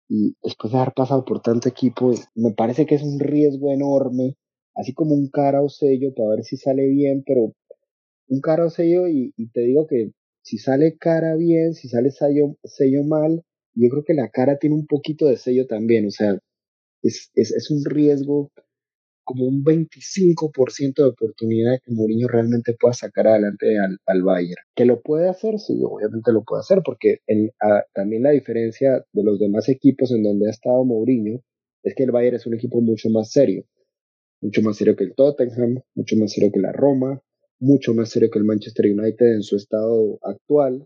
y 0.10 0.36
después 0.43 0.74
de 0.74 0.80
haber 0.80 0.93
pasado 0.93 1.24
por 1.24 1.41
tanto 1.41 1.69
equipo, 1.69 2.12
me 2.36 2.52
parece 2.52 2.86
que 2.86 2.95
es 2.95 3.04
un 3.04 3.19
riesgo 3.19 3.71
enorme, 3.71 4.36
así 4.76 4.93
como 4.93 5.13
un 5.13 5.30
cara 5.30 5.62
o 5.62 5.69
sello 5.69 6.13
para 6.13 6.32
ver 6.32 6.43
si 6.43 6.58
sale 6.58 6.88
bien, 6.88 7.24
pero 7.26 7.54
un 8.32 8.39
caro 8.39 8.70
sello 8.70 9.08
y, 9.10 9.34
te 9.54 9.62
digo 9.62 9.86
que 9.88 10.12
si 10.41 10.58
sale 10.58 10.98
cara 10.98 11.36
bien, 11.36 11.74
si 11.74 11.89
sale 11.89 12.12
sello, 12.12 12.56
mal, 13.06 13.44
yo 13.76 13.89
creo 13.89 14.04
que 14.04 14.13
la 14.13 14.30
cara 14.30 14.58
tiene 14.58 14.76
un 14.76 14.88
poquito 14.88 15.28
de 15.28 15.38
sello 15.38 15.67
también, 15.67 16.08
o 16.08 16.12
sea, 16.12 16.39
es, 17.04 17.30
es, 17.36 17.52
es 17.52 17.70
un 17.70 17.84
riesgo 17.84 18.52
como 19.24 19.46
un 19.46 19.63
25% 19.63 20.96
de 20.96 21.10
oportunidad 21.10 21.74
de 21.74 21.80
que 21.80 21.91
Mourinho 21.91 22.28
realmente 22.28 22.74
pueda 22.80 22.94
sacar 22.94 23.28
adelante 23.28 23.78
al, 23.80 23.98
al 24.06 24.24
Bayern. 24.24 24.63
¿Que 24.76 24.86
lo 24.86 25.02
puede 25.02 25.30
hacer? 25.30 25.60
Sí, 25.60 25.80
obviamente 25.84 26.32
lo 26.32 26.44
puede 26.44 26.62
hacer, 26.62 26.82
porque 26.84 27.20
también 27.94 28.24
la 28.24 28.32
diferencia 28.32 29.06
de 29.12 29.24
los 29.24 29.39
demás 29.39 29.70
equipos 29.70 30.12
en 30.12 30.24
donde 30.24 30.48
ha 30.48 30.52
estado 30.52 30.84
Mourinho 30.86 31.41
es 31.84 31.96
que 31.96 32.04
el 32.04 32.12
Bayern 32.12 32.38
es 32.38 32.46
un 32.46 32.56
equipo 32.56 32.82
mucho 32.82 33.10
más 33.10 33.32
serio, 33.32 33.65
mucho 34.41 34.62
más 34.62 34.78
serio 34.78 34.96
que 34.96 35.04
el 35.04 35.15
Tottenham, 35.15 35.82
mucho 35.96 36.15
más 36.15 36.32
serio 36.32 36.52
que 36.52 36.60
la 36.60 36.72
Roma, 36.72 37.22
mucho 37.62 37.93
más 37.93 38.10
serio 38.10 38.30
que 38.32 38.39
el 38.39 38.45
Manchester 38.45 38.88
United 38.88 39.36
en 39.36 39.43
su 39.43 39.56
estado 39.56 40.19
actual, 40.24 40.86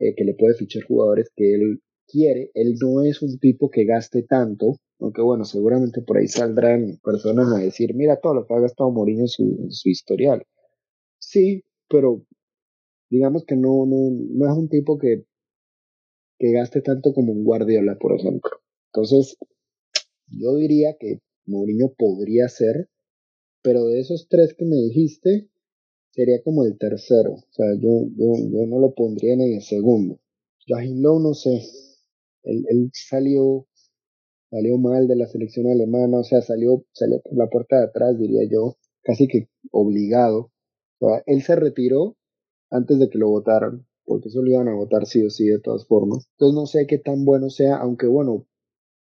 eh, 0.00 0.14
que 0.16 0.24
le 0.24 0.34
puede 0.34 0.54
fichar 0.54 0.82
jugadores 0.82 1.30
que 1.34 1.54
él 1.54 1.80
quiere. 2.06 2.50
Él 2.54 2.74
no 2.80 3.02
es 3.02 3.22
un 3.22 3.38
tipo 3.38 3.70
que 3.70 3.84
gaste 3.84 4.24
tanto, 4.24 4.76
aunque 4.98 5.22
bueno, 5.22 5.44
seguramente 5.44 6.02
por 6.02 6.18
ahí 6.18 6.26
saldrán 6.26 6.98
personas 7.02 7.52
a 7.54 7.58
decir, 7.58 7.94
mira 7.94 8.18
todo 8.20 8.34
lo 8.34 8.46
que 8.46 8.54
ha 8.54 8.60
gastado 8.60 8.90
Mourinho 8.90 9.22
en 9.22 9.28
su, 9.28 9.68
su 9.70 9.88
historial. 9.88 10.42
Sí, 11.18 11.62
pero 11.88 12.24
digamos 13.08 13.44
que 13.46 13.56
no, 13.56 13.86
no, 13.86 14.10
no 14.10 14.52
es 14.52 14.58
un 14.58 14.68
tipo 14.68 14.98
que, 14.98 15.24
que 16.38 16.52
gaste 16.52 16.80
tanto 16.80 17.12
como 17.12 17.32
un 17.32 17.44
Guardiola, 17.44 17.96
por 17.98 18.18
ejemplo. 18.18 18.50
Entonces, 18.92 19.36
yo 20.26 20.56
diría 20.56 20.96
que 20.98 21.20
Mourinho 21.46 21.92
podría 21.96 22.48
ser, 22.48 22.88
pero 23.62 23.84
de 23.84 24.00
esos 24.00 24.26
tres 24.28 24.54
que 24.58 24.64
me 24.64 24.76
dijiste, 24.76 25.49
sería 26.20 26.42
como 26.42 26.64
el 26.64 26.76
tercero. 26.76 27.32
O 27.32 27.52
sea, 27.52 27.66
yo, 27.80 27.88
yo, 28.14 28.34
yo 28.52 28.66
no 28.66 28.78
lo 28.78 28.94
pondría 28.94 29.32
en 29.32 29.40
el 29.40 29.62
segundo. 29.62 30.20
Joachim 30.68 31.00
Low, 31.00 31.18
no 31.18 31.32
sé. 31.32 31.62
Él, 32.42 32.64
él, 32.68 32.90
salió, 32.92 33.66
salió 34.50 34.76
mal 34.76 35.08
de 35.08 35.16
la 35.16 35.26
selección 35.26 35.66
alemana, 35.66 36.18
o 36.18 36.24
sea, 36.24 36.42
salió, 36.42 36.84
salió 36.92 37.22
por 37.22 37.36
la 37.36 37.48
puerta 37.48 37.78
de 37.78 37.84
atrás, 37.84 38.18
diría 38.18 38.42
yo, 38.50 38.76
casi 39.02 39.28
que 39.28 39.48
obligado. 39.72 40.52
O 40.98 41.08
sea, 41.08 41.22
él 41.26 41.40
se 41.42 41.56
retiró 41.56 42.16
antes 42.70 42.98
de 42.98 43.08
que 43.08 43.18
lo 43.18 43.30
votaran. 43.30 43.86
porque 44.04 44.28
eso 44.28 44.42
lo 44.42 44.50
iban 44.50 44.68
a 44.68 44.74
votar 44.74 45.06
sí 45.06 45.24
o 45.24 45.30
sí 45.30 45.46
de 45.46 45.60
todas 45.60 45.86
formas. 45.86 46.28
Entonces 46.32 46.54
no 46.54 46.66
sé 46.66 46.86
qué 46.86 46.98
tan 46.98 47.24
bueno 47.24 47.48
sea, 47.48 47.76
aunque 47.76 48.06
bueno, 48.06 48.46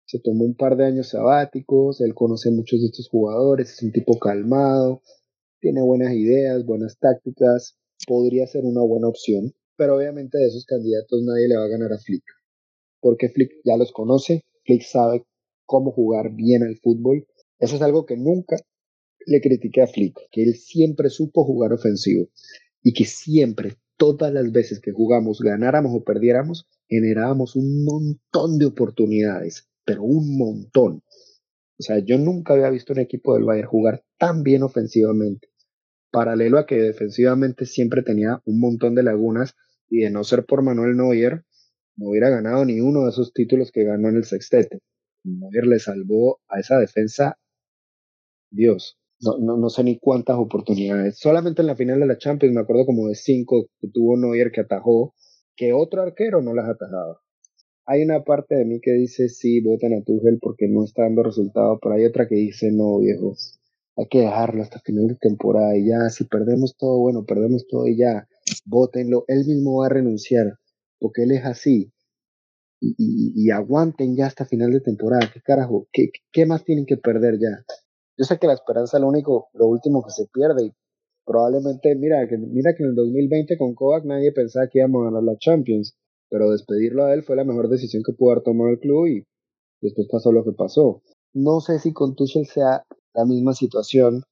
se 0.07 0.19
tomó 0.21 0.45
un 0.45 0.55
par 0.55 0.77
de 0.77 0.87
años 0.87 1.09
sabáticos, 1.11 2.01
él 2.01 2.15
conoce 2.15 2.51
muchos 2.51 2.81
de 2.81 2.87
estos 2.87 3.09
jugadores, 3.09 3.71
es 3.73 3.83
un 3.83 3.93
tipo 3.93 4.19
calmado, 4.19 5.03
tiene 5.63 5.81
buenas 5.81 6.13
ideas, 6.13 6.67
buenas 6.67 6.99
tácticas, 6.99 7.79
podría 8.09 8.49
ser 8.49 8.65
una 8.65 8.83
buena 8.83 9.07
opción, 9.07 9.55
pero 9.77 9.97
obviamente 9.97 10.37
de 10.37 10.49
esos 10.49 10.67
candidatos 10.67 11.23
nadie 11.23 11.47
le 11.47 11.57
va 11.57 11.65
a 11.65 11.69
ganar 11.69 11.93
a 11.93 11.99
Flick, 11.99 12.25
porque 13.01 13.29
Flick 13.29 13.53
ya 13.65 13.77
los 13.77 13.93
conoce, 13.93 14.43
Flick 14.67 14.83
sabe 14.83 15.25
cómo 15.65 15.93
jugar 15.93 16.35
bien 16.35 16.65
al 16.65 16.77
fútbol, 16.79 17.29
eso 17.61 17.77
es 17.77 17.83
algo 17.83 18.05
que 18.07 18.17
nunca 18.17 18.57
le 19.25 19.41
critiqué 19.41 19.83
a 19.83 19.87
Flick, 19.87 20.19
que 20.33 20.43
él 20.43 20.57
siempre 20.57 21.11
supo 21.11 21.45
jugar 21.45 21.73
ofensivo 21.73 22.27
y 22.83 22.93
que 22.93 23.05
siempre, 23.05 23.77
todas 23.97 24.33
las 24.33 24.51
veces 24.51 24.81
que 24.81 24.91
jugamos, 24.91 25.39
ganáramos 25.39 25.93
o 25.95 26.03
perdiéramos, 26.03 26.67
generábamos 26.89 27.55
un 27.55 27.85
montón 27.85 28.59
de 28.59 28.67
oportunidades, 28.67 29.69
pero 29.85 30.03
un 30.03 30.37
montón. 30.37 31.05
O 31.79 31.83
sea, 31.85 32.01
yo 32.01 32.19
nunca 32.19 32.55
había 32.55 32.71
visto 32.71 32.93
un 32.93 32.99
equipo 32.99 33.35
del 33.35 33.45
Bayern 33.45 33.69
jugar 33.69 34.05
tan 34.19 34.43
bien 34.43 34.65
ofensivamente, 34.65 35.52
paralelo 36.13 36.59
a 36.59 36.67
que 36.67 36.77
defensivamente 36.77 37.67
siempre 37.67 38.03
tenía 38.03 38.41
un 38.45 38.61
montón 38.61 38.95
de 38.95 39.03
lagunas 39.03 39.57
y 39.91 40.03
de 40.03 40.11
no 40.11 40.23
ser 40.23 40.45
por 40.45 40.63
Manuel 40.63 40.97
Neuer, 40.97 41.45
no 41.97 42.11
hubiera 42.11 42.31
ganado 42.31 42.65
ni 42.65 42.81
uno 42.81 43.05
de 43.05 43.11
esos 43.11 43.33
títulos 43.33 43.73
que 43.73 43.85
ganó 43.85 44.09
en 44.09 44.17
el 44.17 44.25
sextete. 44.25 44.79
Neuer 45.25 45.67
le 45.67 45.79
salvó 45.81 46.41
a 46.49 46.61
esa 46.61 46.79
defensa 46.79 47.37
Dios 48.51 48.99
no, 49.23 49.39
no, 49.39 49.57
no, 49.57 49.71
sé 49.71 49.85
ni 49.85 49.99
cuántas 49.99 50.37
oportunidades. 50.37 51.19
Solamente 51.19 51.63
en 51.63 51.69
la 51.69 51.77
final 51.77 52.01
de 52.01 52.07
la 52.07 52.19
Champions 52.19 52.55
me 52.55 52.61
acuerdo 52.61 52.87
como 52.87 53.09
de 53.09 53.15
cinco 53.15 53.69
que 53.81 53.89
tuvo 53.89 54.17
Neuer 54.17 54.51
que 54.51 54.63
atajó, 54.63 55.15
que 55.57 55.73
otro 55.73 56.03
arquero 56.03 56.43
no 56.43 56.55
las 56.55 56.69
atajaba. 56.69 57.21
Hay 57.87 58.03
una 58.03 58.25
parte 58.25 58.57
de 58.57 58.65
mí 58.65 58.81
que 58.81 58.93
dice 58.93 59.29
sí, 59.29 59.61
voten 59.61 59.95
a 59.95 60.03
Tuchel 60.03 60.39
porque 60.41 60.69
no 60.69 60.85
está 60.85 61.03
dando 61.03 61.23
resultado, 61.23 61.79
pero 61.81 61.95
hay 61.95 62.05
otra 62.05 62.27
que 62.29 62.35
dice 62.35 62.71
no, 62.73 62.99
viejo, 62.99 63.35
hay 63.97 64.07
que 64.09 64.21
dejarlo 64.21 64.63
hasta 64.63 64.81
final 64.81 65.07
de 65.09 65.17
temporada 65.17 65.77
y 65.77 65.89
ya, 65.89 66.09
si 66.11 66.25
perdemos 66.25 66.77
todo, 66.77 66.99
bueno, 66.99 67.25
perdemos 67.25 67.67
todo 67.69 67.87
y 67.87 67.99
ya, 67.99 68.27
votenlo, 68.65 69.25
él 69.29 69.45
mismo 69.47 69.81
va 69.81 69.87
a 69.87 69.91
renunciar, 69.91 70.59
porque 70.99 71.25
él 71.25 71.33
es 71.33 71.45
así. 71.45 71.93
Y, 72.85 72.95
y, 72.99 73.51
aguanten 73.51 74.17
ya 74.17 74.27
hasta 74.27 74.45
final 74.45 74.73
de 74.73 74.81
temporada, 74.81 75.31
qué 75.33 75.41
carajo, 75.41 75.87
qué, 75.93 76.11
qué 76.33 76.47
más 76.47 76.65
tienen 76.65 76.85
que 76.85 76.97
perder 76.97 77.35
ya. 77.39 77.65
Yo 78.19 78.25
sé 78.25 78.39
que 78.39 78.49
la 78.49 78.55
esperanza 78.55 78.97
es 78.97 79.03
lo 79.03 79.09
único, 79.09 79.51
lo 79.53 79.69
último 79.69 80.03
que 80.03 80.11
se 80.11 80.27
pierde 80.27 80.67
y 80.67 80.73
probablemente, 81.25 81.95
mira 81.95 82.27
que, 82.29 82.37
mira 82.39 82.75
que 82.77 82.83
en 82.83 82.91
el 82.91 82.95
2020 82.97 83.57
con 83.57 83.75
Kovac 83.75 84.05
nadie 84.05 84.33
pensaba 84.33 84.67
que 84.69 84.81
íbamos 84.81 85.03
a 85.03 85.05
ganar 85.11 85.23
la 85.23 85.39
Champions, 85.39 85.97
pero 86.29 86.51
despedirlo 86.51 87.05
a 87.05 87.15
él 87.15 87.23
fue 87.23 87.37
la 87.37 87.45
mejor 87.45 87.69
decisión 87.69 88.03
que 88.05 88.15
pudo 88.15 88.33
haber 88.33 88.43
tomado 88.43 88.71
el 88.71 88.81
club 88.81 89.07
y 89.07 89.25
después 89.81 90.09
pasó 90.11 90.33
lo 90.33 90.43
que 90.43 90.53
pasó. 90.53 91.03
No 91.35 91.61
sé 91.61 91.79
si 91.79 91.93
con 91.93 92.17
Tuchel 92.17 92.47
sea 92.47 92.85
la 93.15 93.25
misma 93.25 93.55
situación. 93.55 94.23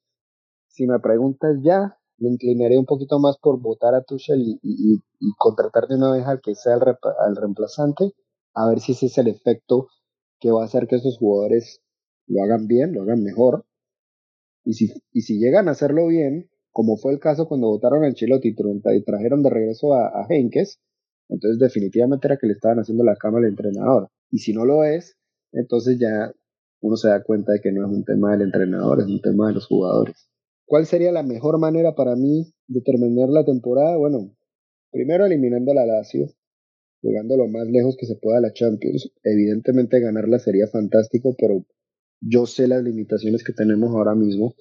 Si 0.69 0.87
me 0.87 0.99
preguntas 1.01 1.59
ya, 1.62 1.97
me 2.19 2.29
inclinaré 2.31 2.79
un 2.79 2.87
poquito 2.87 3.19
más 3.19 3.38
por 3.38 3.61
votar 3.61 3.95
a 3.95 4.03
Tuchel 4.03 4.40
y, 4.40 4.61
y, 4.62 4.95
y 5.19 5.33
contratar 5.38 5.88
de 5.88 5.97
una 5.97 6.12
vez 6.12 6.27
al 6.27 6.40
que 6.40 6.55
sea 6.55 6.75
el, 6.75 7.37
reemplazante, 7.37 8.12
a 8.55 8.69
ver 8.69 8.81
si 8.81 8.93
ese 8.93 9.07
es 9.07 9.19
el 9.19 9.29
efecto 9.29 9.88
que 10.38 10.51
va 10.51 10.62
a 10.62 10.66
hacer 10.66 10.87
que 10.87 10.97
estos 10.97 11.19
jugadores 11.19 11.81
lo 12.27 12.43
hagan 12.43 12.66
bien, 12.66 12.93
lo 12.93 13.03
hagan 13.03 13.23
mejor, 13.23 13.64
y 14.64 14.75
si, 14.75 14.93
y 15.12 15.23
si 15.23 15.38
llegan 15.38 15.69
a 15.69 15.73
hacerlo 15.73 16.07
bien, 16.07 16.51
como 16.71 16.97
fue 16.97 17.12
el 17.12 17.19
caso 17.19 17.49
cuando 17.49 17.69
votaron 17.69 18.05
al 18.05 18.14
Chilotti 18.14 18.55
y 18.55 19.05
trajeron 19.05 19.43
de 19.43 19.51
regreso 19.51 19.95
a, 19.95 20.09
a 20.09 20.27
Henkes, 20.29 20.79
entonces 21.29 21.59
definitivamente 21.59 22.29
era 22.29 22.37
que 22.37 22.47
le 22.47 22.55
estaban 22.55 22.79
haciendo 22.79 23.05
la 23.05 23.16
cama 23.16 23.38
al 23.38 23.47
entrenador. 23.47 24.09
Y 24.31 24.38
si 24.38 24.53
no 24.53 24.64
lo 24.64 24.85
es, 24.85 25.16
entonces 25.53 25.99
ya 25.99 26.33
uno 26.81 26.97
se 26.97 27.09
da 27.09 27.23
cuenta 27.23 27.53
de 27.53 27.61
que 27.61 27.73
no 27.73 27.87
es 27.87 27.93
un 27.93 28.05
tema 28.05 28.33
del 28.33 28.43
entrenador, 28.43 29.01
es 29.01 29.07
un 29.07 29.21
tema 29.21 29.49
de 29.49 29.55
los 29.55 29.66
jugadores. 29.66 30.29
¿Cuál 30.66 30.87
sería 30.87 31.12
la 31.12 31.23
mejor 31.23 31.59
manera 31.59 31.95
para 31.95 32.16
mí 32.16 32.53
de 32.69 32.81
terminar 32.81 33.29
la 33.29 33.45
temporada? 33.45 33.97
Bueno, 33.97 34.37
primero 34.90 35.27
eliminando 35.27 35.75
la 35.75 35.85
Lazio, 35.85 36.29
llegando 37.03 37.37
lo 37.37 37.49
más 37.49 37.66
lejos 37.69 37.97
que 37.99 38.07
se 38.07 38.16
pueda 38.16 38.38
a 38.38 38.40
la 38.40 38.53
Champions. 38.53 39.12
Evidentemente 39.23 40.01
ganarla 40.01 40.38
sería 40.38 40.66
fantástico, 40.69 41.35
pero 41.38 41.64
yo 42.21 42.47
sé 42.47 42.69
las 42.69 42.83
limitaciones 42.83 43.45
que 43.45 43.53
tenemos 43.53 43.90
ahora 43.90 44.14
mismo, 44.14 44.55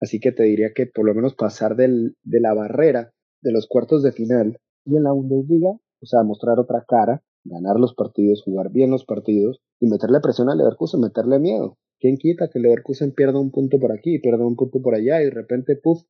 así 0.00 0.18
que 0.18 0.32
te 0.32 0.44
diría 0.44 0.72
que 0.74 0.86
por 0.86 1.06
lo 1.06 1.14
menos 1.14 1.34
pasar 1.34 1.76
del, 1.76 2.16
de 2.22 2.40
la 2.40 2.54
barrera 2.54 3.12
de 3.42 3.52
los 3.52 3.66
cuartos 3.66 4.02
de 4.02 4.12
final 4.12 4.58
y 4.84 4.96
en 4.96 5.04
la 5.04 5.12
Bundesliga, 5.12 5.70
o 5.70 6.06
sea, 6.06 6.22
mostrar 6.22 6.58
otra 6.58 6.84
cara, 6.88 7.22
ganar 7.44 7.78
los 7.78 7.94
partidos, 7.94 8.42
jugar 8.42 8.70
bien 8.70 8.90
los 8.90 9.04
partidos 9.04 9.60
y 9.80 9.86
meterle 9.86 10.20
presión 10.20 10.48
al 10.50 10.58
Leverkusen, 10.58 11.00
meterle 11.00 11.38
miedo. 11.38 11.78
¿Quién 11.98 12.16
quita 12.16 12.48
que 12.48 12.58
el 12.58 12.64
Leverkusen 12.64 13.12
pierda 13.12 13.38
un 13.38 13.50
punto 13.50 13.78
por 13.78 13.92
aquí, 13.92 14.18
pierda 14.18 14.46
un 14.46 14.56
punto 14.56 14.80
por 14.80 14.94
allá 14.94 15.20
y 15.20 15.26
de 15.26 15.30
repente, 15.30 15.76
puff, 15.76 16.02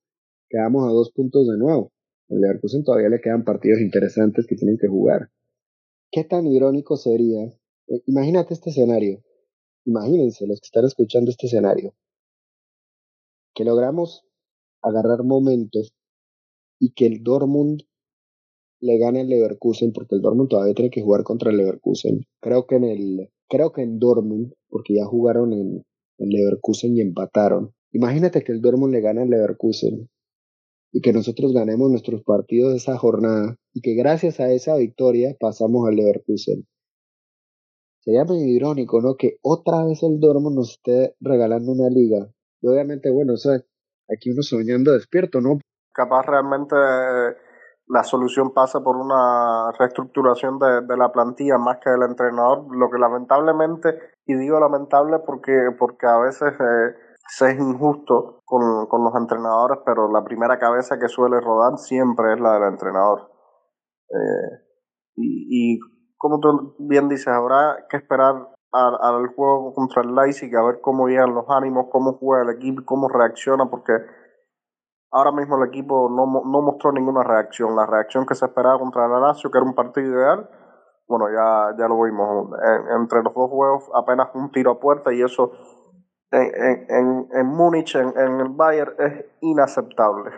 quedamos 0.49 0.89
a 0.89 0.93
dos 0.93 1.13
puntos 1.13 1.47
de 1.47 1.59
nuevo? 1.59 1.93
Al 2.31 2.41
Leverkusen 2.41 2.85
todavía 2.85 3.09
le 3.09 3.21
quedan 3.21 3.45
partidos 3.45 3.81
interesantes 3.81 4.47
que 4.47 4.57
tienen 4.57 4.79
que 4.79 4.89
jugar. 4.89 5.31
¿Qué 6.11 6.25
tan 6.25 6.47
irónico 6.47 6.97
sería? 6.97 7.45
Eh, 7.89 8.03
imagínate 8.07 8.55
este 8.55 8.71
escenario. 8.71 9.23
Imagínense 9.85 10.47
los 10.47 10.61
que 10.61 10.67
están 10.67 10.85
escuchando 10.85 11.31
este 11.31 11.47
escenario, 11.49 11.95
que 13.55 13.65
logramos 13.65 14.25
agarrar 14.81 15.25
momentos 15.25 15.93
y 16.79 16.93
que 16.93 17.07
el 17.07 17.23
Dortmund 17.23 17.83
le 18.83 18.99
gane 18.99 19.21
al 19.21 19.29
Leverkusen, 19.29 19.93
porque 19.93 20.17
el 20.17 20.21
Dortmund 20.21 20.49
todavía 20.51 20.75
tiene 20.75 20.91
que 20.91 21.01
jugar 21.01 21.23
contra 21.23 21.51
el 21.51 21.57
Leverkusen. 21.57 22.27
Creo 22.41 22.67
que 22.67 22.77
en 22.77 22.85
el, 22.85 23.31
creo 23.49 23.73
que 23.73 23.83
en 23.83 23.99
Dortmund, 23.99 24.53
porque 24.69 24.95
ya 24.95 25.07
jugaron 25.07 25.53
en, 25.53 25.85
en 26.19 26.29
Leverkusen 26.29 26.97
y 26.97 27.01
empataron. 27.01 27.73
Imagínate 27.93 28.43
que 28.43 28.53
el 28.53 28.61
Dortmund 28.61 28.93
le 28.93 29.01
gane 29.01 29.23
al 29.23 29.31
Leverkusen 29.31 30.11
y 30.93 31.01
que 31.01 31.13
nosotros 31.13 31.53
ganemos 31.53 31.91
nuestros 31.91 32.23
partidos 32.23 32.73
de 32.73 32.79
esa 32.79 32.99
jornada 32.99 33.57
y 33.73 33.81
que 33.81 33.95
gracias 33.95 34.41
a 34.41 34.53
esa 34.53 34.77
victoria 34.77 35.35
pasamos 35.41 35.89
al 35.89 35.97
Leverkusen 35.97 36.67
sería 38.03 38.25
medio 38.25 38.47
irónico, 38.47 39.01
¿no? 39.01 39.17
Que 39.17 39.39
otra 39.43 39.85
vez 39.85 40.03
el 40.03 40.19
Dortmund 40.19 40.57
nos 40.57 40.73
esté 40.73 41.15
regalando 41.21 41.73
una 41.73 41.89
liga. 41.89 42.29
Y 42.61 42.67
obviamente, 42.67 43.11
bueno, 43.11 43.35
o 43.35 43.37
sea, 43.37 43.61
aquí 44.13 44.31
uno 44.31 44.43
soñando 44.43 44.93
despierto, 44.93 45.41
¿no? 45.41 45.61
Capaz 45.95 46.27
realmente 46.27 46.75
la 47.93 48.05
solución 48.05 48.53
pasa 48.55 48.81
por 48.81 48.97
una 48.97 49.71
reestructuración 49.79 50.59
de, 50.59 50.81
de, 50.89 50.97
la 50.97 51.13
plantilla 51.13 51.59
más 51.59 51.77
que 51.79 51.91
del 51.91 52.05
entrenador, 52.05 52.65
lo 52.75 52.89
que 52.89 52.99
lamentablemente, 52.99 53.99
y 54.25 54.35
digo 54.35 54.59
lamentable 54.59 55.19
porque, 55.27 55.53
porque 55.79 56.07
a 56.07 56.19
veces 56.19 56.55
eh, 56.59 56.95
se 57.29 57.51
es 57.51 57.61
injusto 57.61 58.41
con, 58.47 58.87
con 58.87 59.05
los 59.05 59.15
entrenadores, 59.15 59.81
pero 59.85 60.11
la 60.11 60.25
primera 60.25 60.59
cabeza 60.59 60.99
que 60.99 61.09
suele 61.09 61.39
rodar 61.41 61.77
siempre 61.77 62.33
es 62.33 62.41
la 62.41 62.55
del 62.55 62.73
entrenador. 62.73 63.31
Eh, 64.09 64.65
y, 65.17 65.75
y 65.75 65.79
como 66.17 66.41
tú 66.41 66.75
bien 66.79 67.11
dices, 67.11 67.29
habrá 67.29 67.87
que 67.91 67.99
esperar 67.99 68.49
al, 68.73 68.97
al 69.03 69.27
juego 69.35 69.75
contra 69.75 70.01
el 70.01 70.15
Leipzig 70.15 70.57
a 70.57 70.65
ver 70.65 70.81
cómo 70.81 71.09
llegan 71.09 71.35
los 71.35 71.45
ánimos, 71.51 71.89
cómo 71.93 72.15
juega 72.15 72.45
el 72.45 72.57
equipo, 72.57 72.83
cómo 72.87 73.09
reacciona, 73.09 73.69
porque 73.69 73.93
ahora 75.13 75.33
mismo 75.33 75.57
el 75.63 75.69
equipo 75.69 76.09
no, 76.11 76.27
no 76.27 76.63
mostró 76.63 76.93
ninguna 76.93 77.23
reacción. 77.23 77.77
La 77.77 77.87
reacción 77.87 78.27
que 78.27 78.35
se 78.35 78.47
esperaba 78.47 78.79
contra 78.79 79.07
el 79.07 79.21
Lazio, 79.21 79.51
que 79.51 79.59
era 79.59 79.67
un 79.67 79.75
partido 79.75 80.11
ideal, 80.11 80.51
bueno, 81.07 81.27
ya, 81.31 81.77
ya 81.79 81.89
lo 81.89 82.03
vimos. 82.03 82.49
entre 82.99 83.23
los 83.23 83.35
dos 83.35 83.51
juegos 83.51 83.91
apenas 83.95 84.29
un 84.35 84.51
tiro 84.51 84.73
a 84.73 84.81
puerta 84.81 85.13
y 85.13 85.23
eso 85.23 85.53
en, 86.31 86.87
en, 86.89 87.29
en 87.31 87.47
Múnich, 87.47 87.95
en, 87.95 88.19
en 88.19 88.41
el 88.41 88.49
Bayern, 88.49 88.95
es 88.99 89.27
inaceptable. 89.43 90.31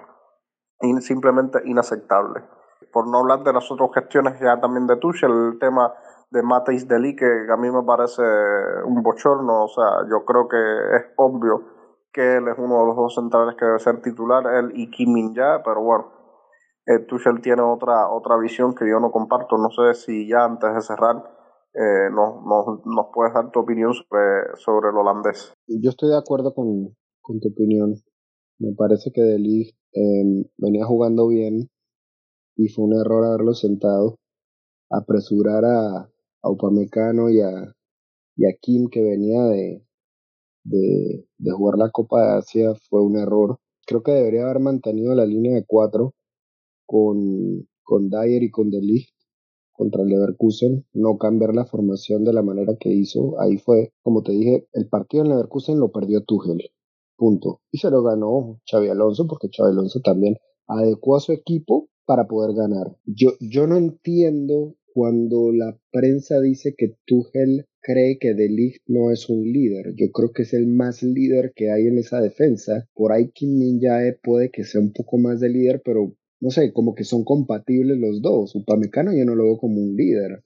simplemente 1.00 1.60
inaceptable 1.64 2.42
por 2.94 3.08
no 3.08 3.18
hablar 3.18 3.42
de 3.42 3.52
las 3.52 3.70
otras 3.70 3.90
gestiones 3.92 4.38
ya 4.38 4.60
también 4.60 4.86
de 4.86 4.96
Tuchel, 4.96 5.30
el 5.30 5.58
tema 5.58 5.92
de 6.30 6.42
Mateis 6.42 6.86
Deli, 6.86 7.16
que 7.16 7.26
a 7.52 7.56
mí 7.56 7.68
me 7.70 7.82
parece 7.82 8.22
un 8.84 9.02
bochorno, 9.02 9.64
o 9.64 9.68
sea, 9.68 10.08
yo 10.08 10.24
creo 10.24 10.48
que 10.48 10.96
es 10.96 11.04
obvio 11.16 11.73
que 12.14 12.36
él 12.36 12.46
es 12.46 12.54
uno 12.56 12.78
de 12.78 12.86
los 12.86 12.96
dos 12.96 13.14
centrales 13.14 13.56
que 13.58 13.64
debe 13.66 13.78
ser 13.80 14.00
titular, 14.00 14.46
él 14.46 14.70
y 14.74 14.88
Kim 14.90 15.12
Min 15.12 15.34
Ya, 15.34 15.60
pero 15.64 15.82
bueno, 15.82 16.12
eh, 16.86 17.00
Tuchel 17.00 17.42
tiene 17.42 17.62
otra, 17.62 18.08
otra 18.08 18.38
visión 18.38 18.74
que 18.74 18.88
yo 18.88 19.00
no 19.00 19.10
comparto, 19.10 19.58
no 19.58 19.68
sé 19.70 19.94
si 19.94 20.28
ya 20.28 20.44
antes 20.44 20.72
de 20.72 20.80
cerrar 20.80 21.16
eh, 21.74 22.08
nos, 22.12 22.36
nos, 22.86 23.06
puedes 23.12 23.34
dar 23.34 23.50
tu 23.50 23.60
opinión 23.60 23.92
sobre, 23.92 24.56
sobre 24.56 24.90
el 24.90 24.96
holandés. 24.96 25.52
Yo 25.66 25.90
estoy 25.90 26.10
de 26.10 26.18
acuerdo 26.18 26.54
con, 26.54 26.96
con 27.20 27.40
tu 27.40 27.48
opinión, 27.48 27.94
me 28.60 28.72
parece 28.76 29.10
que 29.12 29.20
Deli 29.20 29.70
eh, 29.92 30.50
venía 30.56 30.86
jugando 30.86 31.26
bien, 31.26 31.68
y 32.56 32.68
fue 32.68 32.84
un 32.84 32.94
error 32.94 33.24
haberlo 33.24 33.54
sentado. 33.54 34.16
Apresurar 34.88 35.64
a, 35.64 36.08
a 36.42 36.50
Upamecano 36.50 37.28
y 37.30 37.40
a, 37.40 37.74
y 38.36 38.46
a 38.46 38.56
Kim 38.60 38.88
que 38.88 39.02
venía 39.02 39.42
de, 39.44 39.84
de, 40.64 41.26
jugar 41.52 41.78
la 41.78 41.90
Copa 41.90 42.20
de 42.22 42.38
Asia 42.38 42.74
fue 42.88 43.02
un 43.02 43.16
error. 43.16 43.58
Creo 43.86 44.02
que 44.02 44.12
debería 44.12 44.44
haber 44.44 44.60
mantenido 44.60 45.14
la 45.14 45.26
línea 45.26 45.54
de 45.54 45.64
cuatro 45.66 46.14
con, 46.86 47.68
con 47.82 48.08
Dyer 48.08 48.42
y 48.42 48.50
con 48.50 48.70
De 48.70 48.80
Ligt 48.80 49.14
contra 49.74 50.02
el 50.02 50.08
Leverkusen, 50.08 50.86
no 50.92 51.18
cambiar 51.18 51.54
la 51.54 51.66
formación 51.66 52.24
de 52.24 52.32
la 52.32 52.42
manera 52.42 52.76
que 52.78 52.90
hizo. 52.90 53.40
Ahí 53.40 53.58
fue, 53.58 53.92
como 54.02 54.22
te 54.22 54.32
dije, 54.32 54.68
el 54.72 54.88
partido 54.88 55.24
en 55.24 55.30
Leverkusen 55.30 55.80
lo 55.80 55.90
perdió 55.90 56.22
Tuchel. 56.22 56.70
Punto. 57.16 57.60
Y 57.70 57.78
se 57.78 57.90
lo 57.90 58.02
ganó 58.02 58.60
Xavi 58.70 58.88
Alonso 58.88 59.26
porque 59.26 59.48
Xavi 59.54 59.70
Alonso 59.70 60.00
también 60.00 60.36
adecuó 60.68 61.16
a 61.16 61.20
su 61.20 61.32
equipo 61.32 61.88
para 62.06 62.26
poder 62.26 62.54
ganar. 62.54 62.96
Yo, 63.04 63.30
yo 63.40 63.66
no 63.66 63.76
entiendo 63.76 64.76
cuando 64.92 65.52
la 65.52 65.76
prensa 65.90 66.40
dice 66.40 66.74
que 66.76 66.96
Tuchel 67.04 67.66
cree 67.84 68.16
que 68.18 68.32
De 68.32 68.48
Ligt 68.48 68.82
no 68.86 69.12
es 69.12 69.28
un 69.28 69.42
líder. 69.44 69.94
Yo 69.94 70.10
creo 70.10 70.32
que 70.32 70.42
es 70.42 70.54
el 70.54 70.66
más 70.66 71.02
líder 71.02 71.52
que 71.54 71.70
hay 71.70 71.86
en 71.86 71.98
esa 71.98 72.20
defensa. 72.22 72.88
Por 72.94 73.12
ahí 73.12 73.30
Kim 73.30 73.58
Min 73.58 73.78
Jae 73.78 74.18
puede 74.22 74.50
que 74.50 74.64
sea 74.64 74.80
un 74.80 74.92
poco 74.92 75.18
más 75.18 75.38
de 75.38 75.50
líder, 75.50 75.82
pero 75.84 76.16
no 76.40 76.50
sé, 76.50 76.72
como 76.72 76.94
que 76.94 77.04
son 77.04 77.24
compatibles 77.24 77.98
los 77.98 78.22
dos. 78.22 78.56
Upamecano 78.56 79.12
yo 79.14 79.26
no 79.26 79.34
lo 79.34 79.44
veo 79.44 79.58
como 79.58 79.80
un 79.80 79.96
líder. 79.96 80.42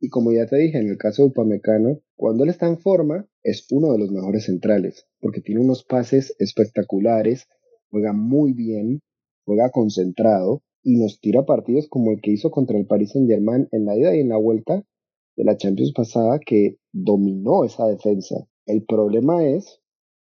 Y 0.00 0.08
como 0.08 0.32
ya 0.32 0.46
te 0.46 0.56
dije, 0.56 0.78
en 0.78 0.88
el 0.88 0.96
caso 0.96 1.22
de 1.22 1.28
Upamecano, 1.28 2.00
cuando 2.16 2.44
él 2.44 2.50
está 2.50 2.66
en 2.66 2.78
forma, 2.78 3.28
es 3.42 3.66
uno 3.70 3.92
de 3.92 3.98
los 3.98 4.10
mejores 4.10 4.44
centrales, 4.44 5.06
porque 5.20 5.42
tiene 5.42 5.60
unos 5.60 5.84
pases 5.84 6.34
espectaculares, 6.38 7.46
juega 7.90 8.14
muy 8.14 8.54
bien, 8.54 9.02
juega 9.44 9.70
concentrado 9.70 10.62
y 10.82 10.96
nos 10.96 11.20
tira 11.20 11.44
partidos 11.44 11.88
como 11.88 12.12
el 12.12 12.22
que 12.22 12.30
hizo 12.30 12.50
contra 12.50 12.78
el 12.78 12.86
Paris 12.86 13.10
Saint 13.12 13.28
Germain 13.28 13.68
en 13.72 13.84
la 13.84 13.98
ida 13.98 14.16
y 14.16 14.20
en 14.20 14.30
la 14.30 14.38
vuelta 14.38 14.82
de 15.36 15.44
la 15.44 15.56
Champions 15.56 15.92
pasada 15.92 16.38
que 16.44 16.76
dominó 16.92 17.64
esa 17.64 17.86
defensa. 17.86 18.36
El 18.66 18.84
problema 18.84 19.44
es 19.44 19.80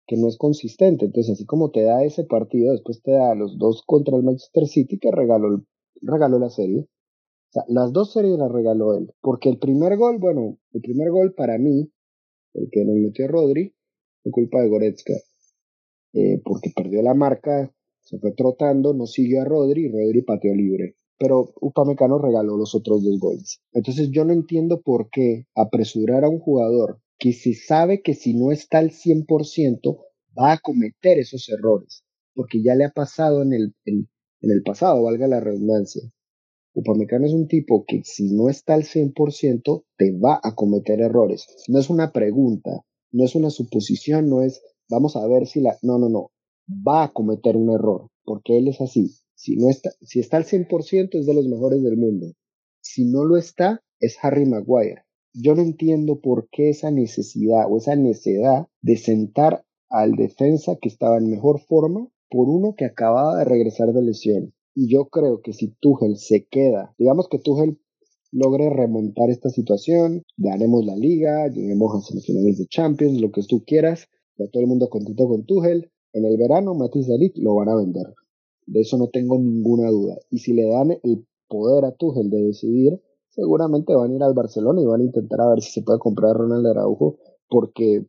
que 0.08 0.18
no 0.18 0.28
es 0.28 0.38
consistente. 0.38 1.06
Entonces, 1.06 1.34
así 1.34 1.46
como 1.46 1.72
te 1.72 1.84
da 1.84 2.04
ese 2.04 2.24
partido, 2.26 2.72
después 2.74 3.02
te 3.02 3.12
da 3.12 3.36
los 3.36 3.58
dos 3.58 3.84
contra 3.86 4.18
el 4.18 4.24
Manchester 4.24 4.68
City 4.68 4.98
que 5.00 5.12
regaló, 5.12 5.64
regaló 6.02 6.40
la 6.40 6.50
serie. 6.50 6.82
O 6.82 7.52
sea, 7.52 7.64
las 7.68 7.94
dos 7.94 8.12
series 8.12 8.38
las 8.38 8.52
regaló 8.52 8.96
él. 8.96 9.14
Porque 9.22 9.50
el 9.50 9.60
primer 9.60 9.98
gol, 9.98 10.18
bueno, 10.20 10.58
el 10.74 10.82
primer 10.82 11.12
gol 11.12 11.34
para 11.34 11.58
mí, 11.58 11.92
el 12.54 12.70
que 12.72 12.84
nos 12.84 12.96
metió 12.96 13.28
Rodri, 13.28 13.74
fue 14.24 14.32
culpa 14.32 14.62
de 14.62 14.70
Goretzka. 14.70 15.14
Eh, 16.14 16.42
porque 16.44 16.72
perdió 16.76 17.02
la 17.02 17.14
marca, 17.14 17.74
se 18.02 18.20
fue 18.20 18.34
trotando, 18.34 18.94
no 18.94 19.06
siguió 19.06 19.42
a 19.42 19.46
Rodri 19.46 19.86
y 19.86 19.92
Rodri 19.92 20.22
pateó 20.22 20.54
libre. 20.54 20.96
Pero 21.24 21.54
Upamecano 21.62 22.18
regaló 22.18 22.58
los 22.58 22.76
otros 22.76 23.02
dos 23.02 23.18
goles. 23.18 23.62
Entonces 23.72 24.10
yo 24.12 24.26
no 24.26 24.34
entiendo 24.34 24.82
por 24.82 25.10
qué 25.10 25.46
apresurar 25.56 26.26
a 26.26 26.30
un 26.30 26.40
jugador 26.40 27.00
que 27.18 27.32
se 27.32 27.54
sabe 27.54 28.02
que 28.02 28.14
si 28.14 28.34
no 28.34 28.52
está 28.52 28.80
al 28.80 28.92
100% 28.92 30.00
va 30.38 30.52
a 30.52 30.58
cometer 30.58 31.20
esos 31.20 31.48
errores, 31.48 32.04
porque 32.36 32.62
ya 32.62 32.76
le 32.76 32.84
ha 32.84 32.90
pasado 32.90 33.42
en 33.42 33.54
el, 33.54 33.74
en, 33.86 34.10
el 34.42 34.64
pasado, 34.64 35.02
valga 35.02 35.28
la 35.28 35.40
redundancia. 35.40 36.02
Upamecano 36.74 37.26
es 37.26 37.32
un 37.32 37.48
tipo 37.48 37.86
que 37.88 38.02
si 38.04 38.36
no 38.36 38.50
está 38.50 38.74
al 38.74 38.84
100% 38.84 39.86
te 39.96 40.12
va 40.20 40.42
a 40.44 40.56
cometer 40.56 41.00
errores. 41.00 41.48
No 41.70 41.80
es 41.80 41.90
una 41.90 42.12
pregunta, 42.12 42.82
no 43.14 43.24
es 43.24 43.34
una 43.34 43.50
suposición, 43.50 44.28
no 44.28 44.42
es 44.42 44.62
vamos 44.90 45.16
a 45.16 45.26
ver 45.26 45.48
si 45.48 45.62
la... 45.62 45.78
No, 45.84 45.98
no, 46.00 46.10
no. 46.10 46.32
Va 46.70 47.04
a 47.04 47.14
cometer 47.14 47.56
un 47.56 47.74
error, 47.74 48.10
porque 48.26 48.58
él 48.58 48.68
es 48.68 48.82
así. 48.82 49.23
Si, 49.36 49.56
no 49.56 49.70
está, 49.70 49.92
si 50.02 50.20
está 50.20 50.38
al 50.38 50.46
100% 50.46 51.20
es 51.20 51.26
de 51.26 51.34
los 51.34 51.48
mejores 51.48 51.84
del 51.84 51.98
mundo. 51.98 52.34
Si 52.82 53.06
no 53.06 53.26
lo 53.26 53.38
está, 53.38 53.82
es 54.00 54.18
Harry 54.22 54.46
Maguire 54.46 55.04
yo 55.34 55.56
no 55.56 55.64
entiendo 55.64 56.20
por 56.20 56.48
qué 56.50 56.70
esa 56.70 56.92
necesidad 56.92 57.66
o 57.70 57.78
esa 57.78 57.96
necesidad 57.96 58.68
de 58.82 58.98
sentar 58.98 59.66
al 59.90 60.12
defensa 60.12 60.78
que 60.80 60.90
estaba 60.90 61.18
en 61.18 61.30
mejor 61.30 61.60
forma 61.60 62.08
por 62.30 62.50
uno 62.50 62.76
que 62.78 62.86
acababa 62.86 63.38
de 63.38 63.46
regresar 63.46 63.94
de 63.94 64.02
lesión. 64.02 64.54
Y 64.76 64.92
yo 64.92 65.06
creo 65.06 65.42
que 65.42 65.54
si 65.54 65.76
Tuchel 65.80 66.18
se 66.18 66.46
queda, 66.50 66.94
digamos 66.98 67.28
que 67.30 67.40
Tuchel 67.40 67.80
logre 68.32 68.70
remontar 68.70 69.30
esta 69.30 69.50
situación, 69.50 70.24
ganemos 70.38 70.86
la 70.86 70.96
liga, 70.96 71.48
lleguemos 71.48 71.96
a 71.96 72.02
semifinales 72.02 72.58
de 72.58 72.66
Champions, 72.68 73.22
lo 73.22 73.32
que 73.32 73.44
tú 73.48 73.64
quieras, 73.66 74.08
ya 74.38 74.48
todo 74.52 74.62
el 74.62 74.70
mundo 74.70 74.90
contento 74.90 75.28
con 75.28 75.46
Tuchel, 75.46 75.92
en 76.14 76.26
el 76.26 76.38
verano 76.38 76.74
Matis 76.74 77.08
Dalit 77.08 77.38
lo 77.38 77.56
van 77.56 77.70
a 77.70 77.76
vender. 77.76 78.06
De 78.66 78.82
eso 78.82 78.98
no 78.98 79.08
tengo 79.08 79.38
ninguna 79.38 79.90
duda. 79.90 80.18
Y 80.30 80.40
si 80.40 80.54
le 80.54 80.68
dan 80.68 80.92
el 80.92 81.26
poder 81.48 81.86
a 81.86 81.92
Tuchel 81.92 82.30
de 82.30 82.44
decidir, 82.44 83.02
seguramente 83.30 83.96
van 83.96 84.12
a 84.12 84.16
ir 84.16 84.24
al 84.24 84.34
Barcelona 84.34 84.82
y 84.82 84.86
van 84.86 85.02
a 85.02 85.06
intentar 85.06 85.42
a 85.42 85.50
ver 85.50 85.62
si 85.62 85.72
se 85.72 85.82
puede 85.82 86.00
comprar 86.00 86.32
a 86.32 86.34
Ronald 86.36 86.66
Araujo, 86.68 87.18
porque 87.50 88.06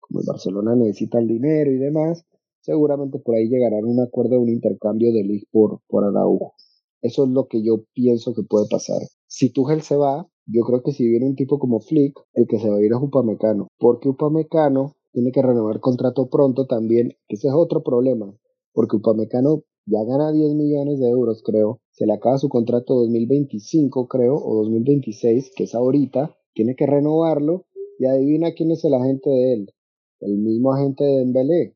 como 0.00 0.20
el 0.20 0.26
Barcelona 0.26 0.74
necesita 0.74 1.18
el 1.18 1.28
dinero 1.28 1.70
y 1.70 1.78
demás, 1.78 2.24
seguramente 2.60 3.18
por 3.18 3.36
ahí 3.36 3.48
llegarán 3.48 3.84
a 3.84 3.88
un 3.88 4.00
acuerdo 4.00 4.32
de 4.32 4.38
un 4.38 4.48
intercambio 4.48 5.12
de 5.12 5.22
Lig 5.22 5.44
por, 5.50 5.80
por 5.88 6.04
Araujo. 6.04 6.54
Eso 7.00 7.24
es 7.24 7.30
lo 7.30 7.46
que 7.46 7.62
yo 7.62 7.84
pienso 7.94 8.34
que 8.34 8.42
puede 8.42 8.66
pasar. 8.68 9.00
Si 9.26 9.50
Tuchel 9.50 9.82
se 9.82 9.96
va, 9.96 10.28
yo 10.46 10.62
creo 10.62 10.82
que 10.82 10.92
si 10.92 11.06
viene 11.06 11.26
un 11.26 11.36
tipo 11.36 11.58
como 11.58 11.80
Flick, 11.80 12.18
el 12.34 12.46
que 12.46 12.58
se 12.58 12.68
va 12.68 12.76
a 12.76 12.80
ir 12.80 12.92
es 12.92 12.98
Upamecano, 13.00 13.68
porque 13.78 14.08
Upamecano 14.08 14.96
tiene 15.12 15.30
que 15.30 15.42
renovar 15.42 15.80
contrato 15.80 16.28
pronto 16.28 16.66
también, 16.66 17.12
ese 17.28 17.48
es 17.48 17.54
otro 17.54 17.82
problema, 17.82 18.34
porque 18.72 18.96
Upamecano 18.96 19.62
ya 19.90 20.04
gana 20.04 20.32
10 20.32 20.54
millones 20.54 21.00
de 21.00 21.08
euros, 21.08 21.42
creo. 21.42 21.80
Se 21.92 22.04
le 22.06 22.12
acaba 22.12 22.36
su 22.38 22.48
contrato 22.48 22.94
2025, 22.94 24.06
creo, 24.06 24.36
o 24.36 24.56
2026, 24.62 25.52
que 25.56 25.64
es 25.64 25.74
ahorita. 25.74 26.36
Tiene 26.54 26.76
que 26.76 26.86
renovarlo. 26.86 27.64
Y 27.98 28.06
adivina 28.06 28.52
quién 28.52 28.70
es 28.70 28.84
el 28.84 28.94
agente 28.94 29.30
de 29.30 29.54
él. 29.54 29.74
El 30.20 30.38
mismo 30.38 30.72
agente 30.72 31.04
de 31.04 31.18
Dembélé. 31.18 31.74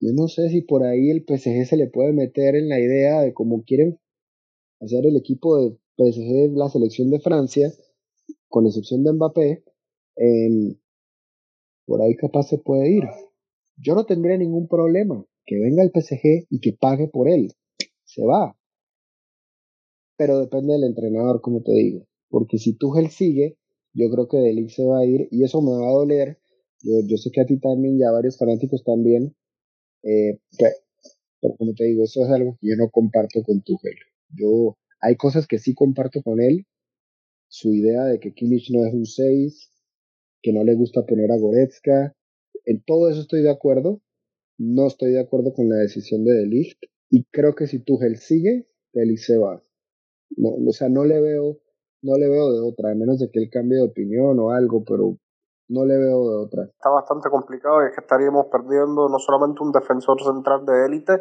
Yo 0.00 0.12
no 0.12 0.28
sé 0.28 0.50
si 0.50 0.60
por 0.60 0.84
ahí 0.84 1.10
el 1.10 1.24
PSG 1.24 1.66
se 1.66 1.76
le 1.76 1.88
puede 1.88 2.12
meter 2.12 2.54
en 2.54 2.68
la 2.68 2.78
idea 2.78 3.20
de 3.22 3.32
cómo 3.32 3.64
quieren 3.64 3.98
hacer 4.80 5.06
el 5.06 5.16
equipo 5.16 5.56
de 5.56 5.76
PSG, 5.96 6.56
la 6.56 6.68
selección 6.68 7.10
de 7.10 7.20
Francia, 7.20 7.72
con 8.48 8.66
excepción 8.66 9.02
de 9.02 9.12
Mbappé. 9.12 9.64
por 11.86 12.02
ahí 12.02 12.14
capaz 12.16 12.44
se 12.44 12.58
puede 12.58 12.90
ir. 12.90 13.04
Yo 13.76 13.94
no 13.94 14.04
tendría 14.04 14.36
ningún 14.36 14.68
problema 14.68 15.24
que 15.48 15.58
venga 15.58 15.82
el 15.82 15.90
PSG 15.90 16.46
y 16.50 16.60
que 16.60 16.76
pague 16.78 17.08
por 17.08 17.28
él. 17.28 17.52
Se 18.04 18.22
va. 18.22 18.54
Pero 20.18 20.40
depende 20.40 20.74
del 20.74 20.84
entrenador, 20.84 21.40
como 21.40 21.62
te 21.62 21.72
digo. 21.72 22.06
Porque 22.28 22.58
si 22.58 22.76
Tuchel 22.76 23.08
sigue, 23.08 23.56
yo 23.94 24.10
creo 24.10 24.28
que 24.28 24.36
Delic 24.36 24.68
se 24.68 24.84
va 24.84 25.00
a 25.00 25.06
ir 25.06 25.26
y 25.30 25.44
eso 25.44 25.62
me 25.62 25.72
va 25.72 25.88
a 25.88 25.92
doler. 25.92 26.38
Yo, 26.82 27.16
sé 27.16 27.30
que 27.32 27.40
a 27.40 27.46
ti 27.46 27.58
también, 27.58 27.98
ya 27.98 28.12
varios 28.12 28.36
fanáticos 28.36 28.84
también. 28.84 29.34
Eh, 30.02 30.38
pero, 31.40 31.56
como 31.56 31.72
te 31.74 31.84
digo, 31.84 32.04
eso 32.04 32.22
es 32.24 32.30
algo 32.30 32.56
que 32.60 32.68
yo 32.68 32.76
no 32.76 32.90
comparto 32.90 33.42
con 33.42 33.62
Tuchel. 33.62 33.96
Yo, 34.28 34.76
hay 35.00 35.16
cosas 35.16 35.46
que 35.46 35.58
sí 35.58 35.74
comparto 35.74 36.22
con 36.22 36.42
él. 36.42 36.66
Su 37.48 37.72
idea 37.72 38.04
de 38.04 38.20
que 38.20 38.34
Kimmich 38.34 38.70
no 38.70 38.84
es 38.84 38.92
un 38.92 39.06
6, 39.06 39.70
que 40.42 40.52
no 40.52 40.62
le 40.62 40.74
gusta 40.74 41.06
poner 41.06 41.32
a 41.32 41.38
Goretzka. 41.38 42.14
En 42.66 42.82
todo 42.84 43.08
eso 43.08 43.22
estoy 43.22 43.40
de 43.40 43.50
acuerdo, 43.50 44.02
no 44.58 44.86
estoy 44.86 45.12
de 45.12 45.20
acuerdo 45.20 45.54
con 45.54 45.68
la 45.68 45.76
decisión 45.76 46.24
de 46.24 46.32
Delicht 46.32 46.82
y 47.10 47.24
creo 47.30 47.54
que 47.54 47.66
si 47.66 47.82
Tuchel 47.82 48.16
sigue, 48.16 48.68
Delicht 48.92 49.24
se 49.24 49.38
va. 49.38 49.62
No, 50.36 50.50
o 50.68 50.72
sea, 50.72 50.88
no 50.88 51.04
le 51.04 51.20
veo, 51.20 51.58
no 52.02 52.16
le 52.18 52.28
veo 52.28 52.52
de 52.52 52.60
otra, 52.60 52.90
a 52.90 52.94
menos 52.94 53.18
de 53.18 53.30
que 53.30 53.40
él 53.40 53.48
cambie 53.50 53.78
de 53.78 53.88
opinión 53.88 54.38
o 54.40 54.50
algo, 54.50 54.84
pero 54.84 55.16
no 55.68 55.84
le 55.84 55.96
veo 55.96 56.28
de 56.30 56.36
otra. 56.44 56.64
Está 56.64 56.90
bastante 56.90 57.30
complicado 57.30 57.82
y 57.82 57.86
es 57.86 57.94
que 57.94 58.00
estaríamos 58.00 58.46
perdiendo 58.46 59.08
no 59.08 59.18
solamente 59.18 59.62
un 59.62 59.72
defensor 59.72 60.20
central 60.22 60.66
de 60.66 60.86
élite, 60.86 61.12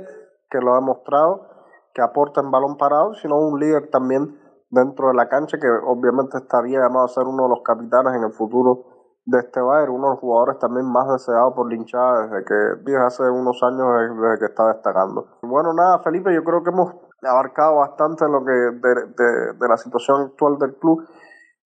que 0.50 0.60
lo 0.60 0.74
ha 0.74 0.80
demostrado, 0.80 1.48
que 1.94 2.02
aporta 2.02 2.42
en 2.42 2.52
balón 2.52 2.78
parado, 2.78 3.14
sino 3.16 3.40
un 3.40 3.60
líder 3.60 3.90
también 3.90 4.40
dentro 4.70 5.10
de 5.10 5.16
la 5.16 5.30
cancha 5.30 5.58
que 5.58 5.68
obviamente 5.68 6.38
estaría 6.38 6.80
llamado 6.80 7.06
a 7.06 7.10
ser 7.10 7.24
uno 7.24 7.44
de 7.44 7.50
los 7.50 7.62
capitanes 7.64 8.16
en 8.16 8.24
el 8.24 8.34
futuro 8.34 8.97
de 9.28 9.40
este 9.40 9.60
Bayern, 9.60 9.92
uno 9.92 10.08
de 10.08 10.14
los 10.14 10.20
jugadores 10.22 10.58
también 10.58 10.86
más 10.86 11.06
deseados 11.12 11.54
por 11.54 11.70
linchada 11.70 12.28
desde 12.28 12.46
que 12.46 12.54
desde 12.80 13.06
hace 13.06 13.24
unos 13.30 13.62
años 13.62 13.86
desde 14.16 14.40
que 14.40 14.46
está 14.46 14.68
destacando. 14.72 15.28
Bueno, 15.42 15.74
nada, 15.74 16.00
Felipe, 16.00 16.34
yo 16.34 16.44
creo 16.46 16.64
que 16.64 16.70
hemos 16.70 16.94
abarcado 17.22 17.76
bastante 17.76 18.26
lo 18.30 18.46
que 18.46 18.54
de, 18.54 19.68
la 19.68 19.78
situación 19.78 20.22
actual 20.32 20.58
del 20.60 20.76
club. 20.76 21.06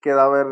Queda 0.00 0.26
ver 0.30 0.46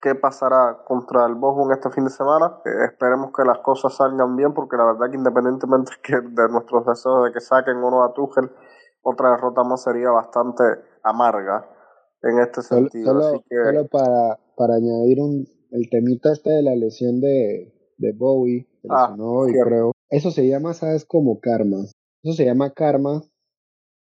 qué 0.00 0.14
pasará 0.14 0.78
contra 0.86 1.26
el 1.26 1.34
Bochum 1.34 1.70
este 1.70 1.90
fin 1.90 2.04
de 2.04 2.10
semana. 2.10 2.60
Eh, 2.64 2.84
esperemos 2.86 3.30
que 3.36 3.44
las 3.44 3.58
cosas 3.58 3.94
salgan 3.94 4.34
bien, 4.34 4.54
porque 4.54 4.78
la 4.78 4.86
verdad 4.86 5.10
que 5.10 5.18
independientemente 5.18 5.92
que 6.02 6.16
de 6.16 6.48
nuestros 6.48 6.86
deseos 6.86 7.24
de 7.24 7.32
que 7.32 7.40
saquen 7.40 7.76
uno 7.76 8.04
a 8.04 8.14
Tuchel, 8.14 8.50
otra 9.02 9.32
derrota 9.32 9.64
más 9.64 9.82
sería 9.82 10.10
bastante 10.10 10.64
amarga 11.02 11.68
en 12.22 12.38
este 12.38 12.62
sentido. 12.62 13.20
Solo, 13.20 13.42
solo 13.50 13.86
para, 13.88 14.38
para 14.56 14.74
añadir 14.76 15.20
un, 15.20 15.44
el 15.72 15.88
temita 15.88 16.32
este 16.32 16.50
de 16.50 16.62
la 16.62 16.76
lesión 16.76 17.20
de, 17.20 17.72
de 17.96 18.12
Bowie, 18.12 18.68
ah, 18.90 19.16
creo. 19.16 19.92
Eso 20.10 20.30
se 20.30 20.46
llama, 20.46 20.74
¿sabes? 20.74 21.06
Como 21.06 21.40
karma. 21.40 21.84
Eso 22.22 22.34
se 22.34 22.44
llama 22.44 22.74
karma 22.74 23.22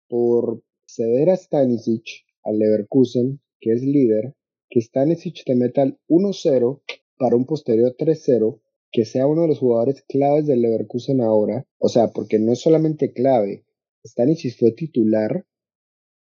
por 0.08 0.62
ceder 0.86 1.30
a 1.30 1.36
Stanisic 1.36 2.04
al 2.44 2.58
Leverkusen, 2.58 3.40
que 3.60 3.72
es 3.72 3.82
líder, 3.82 4.34
que 4.70 4.80
Stanisic 4.80 5.44
te 5.44 5.56
meta 5.56 5.82
al 5.82 5.98
1-0 6.08 6.82
para 7.18 7.34
un 7.34 7.46
posterior 7.46 7.96
3-0, 7.98 8.60
que 8.92 9.04
sea 9.04 9.26
uno 9.26 9.42
de 9.42 9.48
los 9.48 9.58
jugadores 9.58 10.04
claves 10.08 10.46
del 10.46 10.62
Leverkusen 10.62 11.20
ahora. 11.20 11.66
O 11.78 11.88
sea, 11.88 12.12
porque 12.12 12.38
no 12.38 12.52
es 12.52 12.60
solamente 12.60 13.12
clave, 13.12 13.64
Stanisic 14.06 14.56
fue 14.56 14.70
titular 14.70 15.44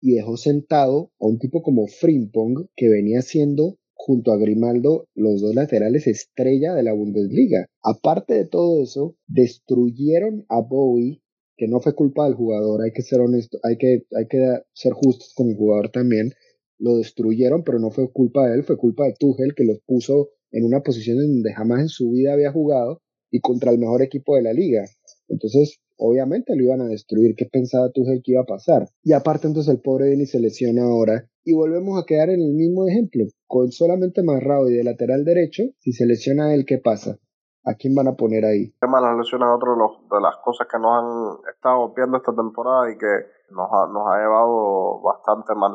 y 0.01 0.15
dejó 0.15 0.39
sentado 0.39 1.13
a 1.21 1.27
un 1.27 1.39
tipo 1.39 1.63
como 1.63 1.87
Frimpong, 1.87 2.69
que 2.75 2.89
venía 2.89 3.21
siendo 3.21 3.79
junto 3.95 4.33
a 4.33 4.37
Grimaldo 4.37 5.09
los 5.15 5.41
dos 5.41 5.55
laterales 5.55 6.07
estrella 6.07 6.75
de 6.75 6.83
la 6.83 6.93
Bundesliga. 6.93 7.67
Aparte 7.83 8.35
de 8.35 8.47
todo 8.47 8.83
eso, 8.83 9.17
destruyeron 9.27 10.45
a 10.49 10.61
Bowie, 10.61 11.23
que 11.57 11.69
no 11.69 11.81
fue 11.81 11.95
culpa 11.95 12.25
del 12.25 12.35
jugador, 12.35 12.83
hay 12.83 12.93
que 12.93 13.03
ser 13.03 13.21
honesto, 13.21 13.59
hay 13.63 13.77
que, 13.79 14.05
hay 14.17 14.27
que 14.29 14.39
ser 14.73 14.93
justos 14.93 15.33
con 15.35 15.49
el 15.49 15.57
jugador 15.57 15.91
también. 15.91 16.33
Lo 16.79 16.97
destruyeron, 16.97 17.63
pero 17.63 17.79
no 17.79 17.91
fue 17.91 18.13
culpa 18.13 18.49
de 18.49 18.57
él, 18.57 18.65
fue 18.65 18.77
culpa 18.77 19.05
de 19.05 19.15
Tuchel, 19.19 19.55
que 19.55 19.65
los 19.65 19.79
puso 19.87 20.31
en 20.51 20.65
una 20.65 20.83
posición 20.83 21.19
en 21.19 21.35
donde 21.35 21.55
jamás 21.55 21.81
en 21.81 21.89
su 21.89 22.11
vida 22.11 22.33
había 22.33 22.53
jugado 22.53 23.01
y 23.31 23.41
contra 23.41 23.71
el 23.71 23.79
mejor 23.79 24.03
equipo 24.03 24.37
de 24.37 24.43
la 24.43 24.53
liga. 24.53 24.85
Entonces, 25.29 25.81
obviamente 25.97 26.55
lo 26.57 26.65
iban 26.65 26.81
a 26.81 26.89
destruir. 26.89 27.35
¿Qué 27.37 27.47
pensaba 27.51 27.91
Tuchel 27.91 28.23
que 28.25 28.33
iba 28.33 28.43
a 28.43 28.47
pasar? 28.47 28.89
Y 29.03 29.13
aparte, 29.13 29.47
entonces 29.47 29.75
el 29.75 29.81
pobre 29.81 30.07
Denis 30.07 30.31
se 30.31 30.41
lesiona 30.41 30.85
ahora 30.85 31.29
y 31.45 31.55
volvemos 31.55 32.01
a 32.01 32.07
quedar 32.07 32.31
en 32.31 32.41
el 32.41 32.55
mismo 32.55 32.87
ejemplo. 32.89 33.25
Con 33.47 33.71
solamente 33.71 34.23
Marrao 34.23 34.69
y 34.69 34.75
de 34.75 34.85
lateral 34.85 35.25
derecho, 35.25 35.65
si 35.79 35.93
se 35.93 36.07
lesiona 36.07 36.55
él, 36.55 36.65
¿qué 36.67 36.79
pasa? 36.79 37.17
¿A 37.65 37.75
quién 37.75 37.95
van 37.95 38.09
a 38.09 38.17
poner 38.17 38.45
ahí? 38.45 38.75
De 38.81 38.89
las 38.89 39.17
lesiones 39.17 39.49
es 39.49 39.57
otra 39.57 39.73
de, 39.73 40.21
las 40.21 40.37
cosas 40.45 40.67
que 40.71 40.79
nos 40.79 40.93
han 40.93 41.55
estado 41.55 41.95
viendo 41.95 42.19
esta 42.19 42.35
temporada 42.35 42.91
y 42.91 42.99
que 42.99 43.13
nos 43.51 43.69
ha, 43.73 43.89
nos 43.93 44.05
ha 44.13 44.19
llevado 44.21 45.01
bastante 45.01 45.55
mal. 45.55 45.73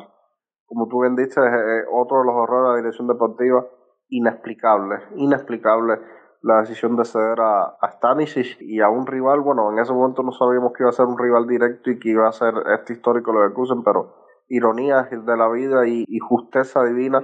Como 0.65 0.87
tú 0.87 1.01
bien 1.01 1.15
dices, 1.15 1.37
es 1.37 1.85
otro 1.91 2.19
de 2.19 2.25
los 2.25 2.35
horrores 2.35 2.63
de 2.63 2.69
la 2.69 2.77
dirección 2.77 3.07
deportiva, 3.07 3.65
inexplicable, 4.09 4.95
inexplicable 5.15 5.97
la 6.41 6.61
decisión 6.61 6.95
de 6.95 7.05
ceder 7.05 7.39
a, 7.41 7.75
a 7.81 7.91
Stanisic 7.91 8.61
y 8.61 8.79
a 8.81 8.89
un 8.89 9.05
rival, 9.05 9.41
bueno, 9.41 9.71
en 9.71 9.79
ese 9.79 9.93
momento 9.93 10.23
no 10.23 10.31
sabíamos 10.31 10.73
que 10.73 10.83
iba 10.83 10.89
a 10.89 10.93
ser 10.93 11.05
un 11.05 11.17
rival 11.17 11.47
directo 11.47 11.91
y 11.91 11.99
que 11.99 12.09
iba 12.09 12.27
a 12.27 12.31
ser 12.31 12.53
este 12.79 12.93
histórico 12.93 13.33
Leverkusen, 13.33 13.83
pero 13.83 14.13
ironías 14.49 15.09
de 15.09 15.37
la 15.37 15.47
vida 15.49 15.87
y, 15.87 16.05
justeza 16.19 16.83
divina 16.83 17.23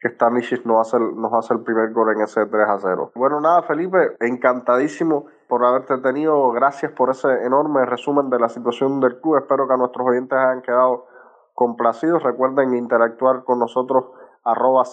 que 0.00 0.10
Stanisic 0.10 0.64
nos 0.66 0.86
hace, 0.86 1.02
nos 1.02 1.32
hace 1.32 1.54
el 1.54 1.60
primer 1.60 1.92
gol 1.92 2.14
en 2.14 2.20
ese 2.20 2.44
3 2.44 2.68
a 2.68 2.78
0. 2.78 3.12
Bueno, 3.14 3.40
nada, 3.40 3.62
Felipe, 3.62 4.16
encantadísimo 4.20 5.26
por 5.48 5.64
haberte 5.64 5.96
tenido. 5.98 6.50
Gracias 6.52 6.92
por 6.92 7.10
ese 7.10 7.28
enorme 7.44 7.84
resumen 7.86 8.28
de 8.28 8.38
la 8.38 8.48
situación 8.48 9.00
del 9.00 9.20
club. 9.20 9.38
Espero 9.38 9.66
que 9.66 9.74
a 9.74 9.78
nuestros 9.78 10.06
oyentes 10.06 10.38
hayan 10.38 10.60
quedado 10.60 11.06
complacidos. 11.54 12.22
Recuerden 12.22 12.74
interactuar 12.74 13.44
con 13.44 13.58
nosotros 13.58 14.04
arroba 14.46 14.84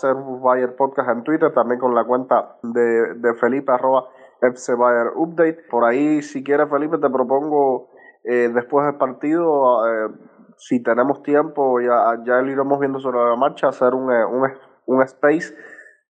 Bayer 0.41 0.75
Podcast 0.75 1.09
en 1.09 1.23
Twitter, 1.23 1.53
también 1.53 1.79
con 1.79 1.93
la 1.93 2.03
cuenta 2.03 2.57
de, 2.63 3.13
de 3.15 3.33
Felipe 3.35 3.71
arroba 3.71 4.09
Bayer 4.41 5.11
Update. 5.15 5.59
Por 5.69 5.85
ahí, 5.85 6.21
si 6.21 6.43
quieres, 6.43 6.69
Felipe, 6.69 6.97
te 6.97 7.09
propongo 7.09 7.89
eh, 8.23 8.49
después 8.53 8.85
del 8.85 8.97
partido, 8.97 9.87
eh, 9.87 10.09
si 10.57 10.81
tenemos 10.81 11.21
tiempo, 11.23 11.79
ya, 11.79 12.21
ya 12.25 12.41
lo 12.41 12.51
iremos 12.51 12.79
viendo 12.79 12.99
sobre 12.99 13.19
la 13.19 13.35
marcha, 13.35 13.69
hacer 13.69 13.93
un, 13.93 14.11
eh, 14.11 14.25
un, 14.25 14.49
un 14.87 15.01
space 15.03 15.53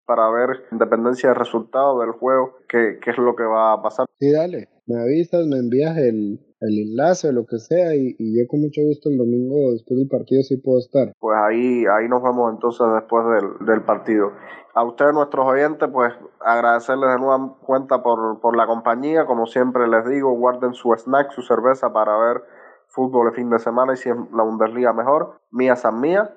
para 0.06 0.30
ver, 0.32 0.66
en 0.72 0.78
dependencia 0.78 1.30
del 1.30 1.38
resultado 1.38 2.00
del 2.00 2.12
juego, 2.12 2.56
qué, 2.68 3.00
qué 3.02 3.12
es 3.12 3.18
lo 3.18 3.36
que 3.36 3.44
va 3.44 3.74
a 3.74 3.82
pasar. 3.82 4.06
Sí, 4.20 4.32
dale, 4.32 4.70
me 4.86 5.02
avisas, 5.02 5.46
me 5.48 5.58
envías 5.58 5.98
el, 5.98 6.39
el 6.68 6.89
enlace 6.89 7.30
o 7.30 7.32
lo 7.32 7.45
que 7.45 7.59
sea 7.59 7.95
y, 7.95 8.16
y, 8.18 8.39
yo 8.39 8.47
con 8.47 8.61
mucho 8.61 8.82
gusto 8.82 9.09
el 9.09 9.18
domingo 9.18 9.72
después 9.72 9.99
del 9.99 10.07
partido 10.07 10.41
sí 10.43 10.57
puedo 10.57 10.80
estar. 10.80 11.14
Pues 11.20 11.38
ahí, 11.38 11.86
ahí 11.86 12.07
nos 12.07 12.24
vemos 12.24 12.53
entonces 12.53 12.88
después 12.95 13.26
del, 13.26 13.66
del 13.68 13.84
partido. 13.84 14.32
A 14.76 14.84
ustedes, 14.84 15.14
nuestros 15.14 15.45
oyentes, 15.45 15.88
pues 15.91 16.14
agradecerles 16.39 17.11
de 17.11 17.20
nueva 17.20 17.57
cuenta 17.61 18.01
por, 18.01 18.39
por 18.39 18.57
la 18.57 18.66
compañía. 18.66 19.26
Como 19.26 19.45
siempre 19.45 19.88
les 19.88 20.09
digo, 20.09 20.32
guarden 20.36 20.74
su 20.74 20.91
snack, 20.93 21.32
su 21.32 21.43
cerveza 21.43 21.93
para 21.93 22.18
ver 22.18 22.43
fútbol 22.88 23.28
el 23.28 23.36
fin 23.36 23.49
de 23.49 23.59
semana 23.59 23.93
y 23.93 23.97
si 23.97 24.09
es 24.09 24.16
la 24.34 24.43
Bundesliga 24.43 24.93
mejor. 24.93 25.39
Mía 25.51 25.76
San 25.76 25.99
Mía 25.99 26.34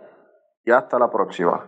y 0.66 0.72
hasta 0.72 0.98
la 0.98 1.10
próxima. 1.10 1.64